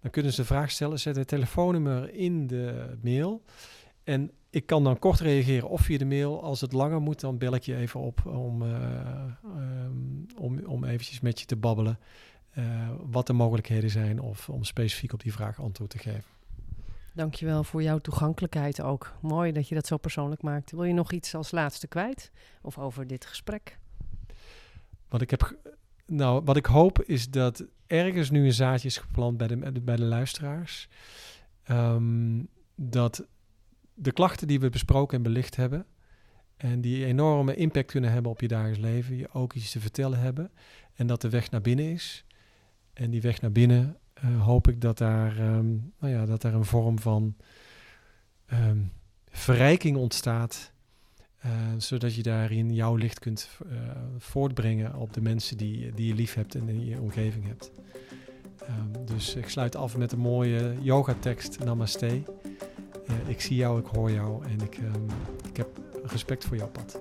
Dan 0.00 0.10
kunnen 0.10 0.32
ze 0.32 0.40
een 0.40 0.46
vraag 0.46 0.70
stellen, 0.70 0.98
zet 0.98 1.16
het 1.16 1.28
telefoonnummer 1.28 2.14
in 2.14 2.46
de 2.46 2.96
mail. 3.02 3.42
En 4.04 4.30
ik 4.50 4.66
kan 4.66 4.84
dan 4.84 4.98
kort 4.98 5.20
reageren 5.20 5.68
of 5.68 5.80
via 5.80 5.98
de 5.98 6.04
mail. 6.04 6.42
Als 6.42 6.60
het 6.60 6.72
langer 6.72 7.00
moet, 7.00 7.20
dan 7.20 7.38
bel 7.38 7.54
ik 7.54 7.62
je 7.62 7.76
even 7.76 8.00
op 8.00 8.26
om, 8.26 8.62
uh, 8.62 9.24
om, 10.36 10.66
om 10.66 10.84
eventjes 10.84 11.20
met 11.20 11.40
je 11.40 11.46
te 11.46 11.56
babbelen. 11.56 11.98
Uh, 12.58 12.90
wat 13.00 13.26
de 13.26 13.32
mogelijkheden 13.32 13.90
zijn 13.90 14.20
of 14.20 14.48
om 14.48 14.64
specifiek 14.64 15.12
op 15.12 15.22
die 15.22 15.32
vraag 15.32 15.60
antwoord 15.60 15.90
te 15.90 15.98
geven. 15.98 16.30
Dankjewel 17.14 17.64
voor 17.64 17.82
jouw 17.82 17.98
toegankelijkheid 17.98 18.80
ook. 18.80 19.12
Mooi 19.20 19.52
dat 19.52 19.68
je 19.68 19.74
dat 19.74 19.86
zo 19.86 19.96
persoonlijk 19.96 20.42
maakt. 20.42 20.70
Wil 20.70 20.84
je 20.84 20.92
nog 20.92 21.12
iets 21.12 21.34
als 21.34 21.50
laatste 21.50 21.86
kwijt? 21.86 22.30
Of 22.62 22.78
over 22.78 23.06
dit 23.06 23.26
gesprek? 23.26 23.78
Wat 25.08 25.20
ik 25.20 25.30
heb. 25.30 25.56
Nou, 26.06 26.42
wat 26.44 26.56
ik 26.56 26.66
hoop 26.66 27.02
is 27.02 27.30
dat 27.30 27.64
ergens 27.86 28.30
nu 28.30 28.44
een 28.44 28.52
zaadje 28.52 28.88
is 28.88 28.98
geplant 28.98 29.36
bij 29.36 29.46
de, 29.46 29.80
bij 29.80 29.96
de 29.96 30.04
luisteraars. 30.04 30.88
Um, 31.70 32.48
dat 32.74 33.26
de 33.94 34.12
klachten 34.12 34.46
die 34.46 34.60
we 34.60 34.70
besproken 34.70 35.16
en 35.16 35.22
belicht 35.22 35.56
hebben. 35.56 35.86
En 36.56 36.80
die 36.80 37.04
enorme 37.04 37.54
impact 37.54 37.90
kunnen 37.90 38.12
hebben 38.12 38.30
op 38.30 38.40
je 38.40 38.48
dagelijks 38.48 38.78
leven. 38.78 39.16
Je 39.16 39.32
ook 39.32 39.52
iets 39.52 39.70
te 39.70 39.80
vertellen 39.80 40.18
hebben. 40.18 40.50
En 40.94 41.06
dat 41.06 41.20
de 41.20 41.28
weg 41.28 41.50
naar 41.50 41.60
binnen 41.60 41.92
is. 41.92 42.24
En 42.92 43.10
die 43.10 43.20
weg 43.20 43.40
naar 43.40 43.52
binnen 43.52 43.96
uh, 44.24 44.44
hoop 44.44 44.68
ik 44.68 44.80
dat 44.80 44.98
daar, 44.98 45.38
um, 45.38 45.92
nou 45.98 46.12
ja, 46.12 46.26
dat 46.26 46.42
daar 46.42 46.54
een 46.54 46.64
vorm 46.64 46.98
van 46.98 47.36
um, 48.52 48.92
verrijking 49.28 49.96
ontstaat. 49.96 50.72
Uh, 51.44 51.52
zodat 51.76 52.14
je 52.14 52.22
daarin 52.22 52.74
jouw 52.74 52.94
licht 52.94 53.18
kunt 53.18 53.48
uh, 53.72 53.78
voortbrengen 54.18 54.94
op 54.94 55.12
de 55.12 55.20
mensen 55.20 55.56
die, 55.56 55.92
die 55.94 56.06
je 56.06 56.14
lief 56.14 56.34
hebt 56.34 56.54
en 56.54 56.68
in 56.68 56.84
je 56.84 57.00
omgeving 57.00 57.46
hebt. 57.46 57.70
Ehm, 58.66 59.04
dus 59.04 59.34
ik 59.34 59.48
sluit 59.48 59.76
af 59.76 59.96
met 59.96 60.12
een 60.12 60.18
mooie 60.18 60.74
yoga-tekst, 60.80 61.58
Namaste. 61.64 62.06
Uh, 62.06 63.28
ik 63.28 63.40
zie 63.40 63.56
jou, 63.56 63.80
ik 63.80 63.86
hoor 63.86 64.10
jou 64.10 64.44
en 64.44 64.60
ik, 64.60 64.78
um, 64.78 65.06
ik 65.48 65.56
heb 65.56 65.68
respect 66.04 66.44
voor 66.44 66.56
jouw 66.56 66.68
pad. 66.68 67.00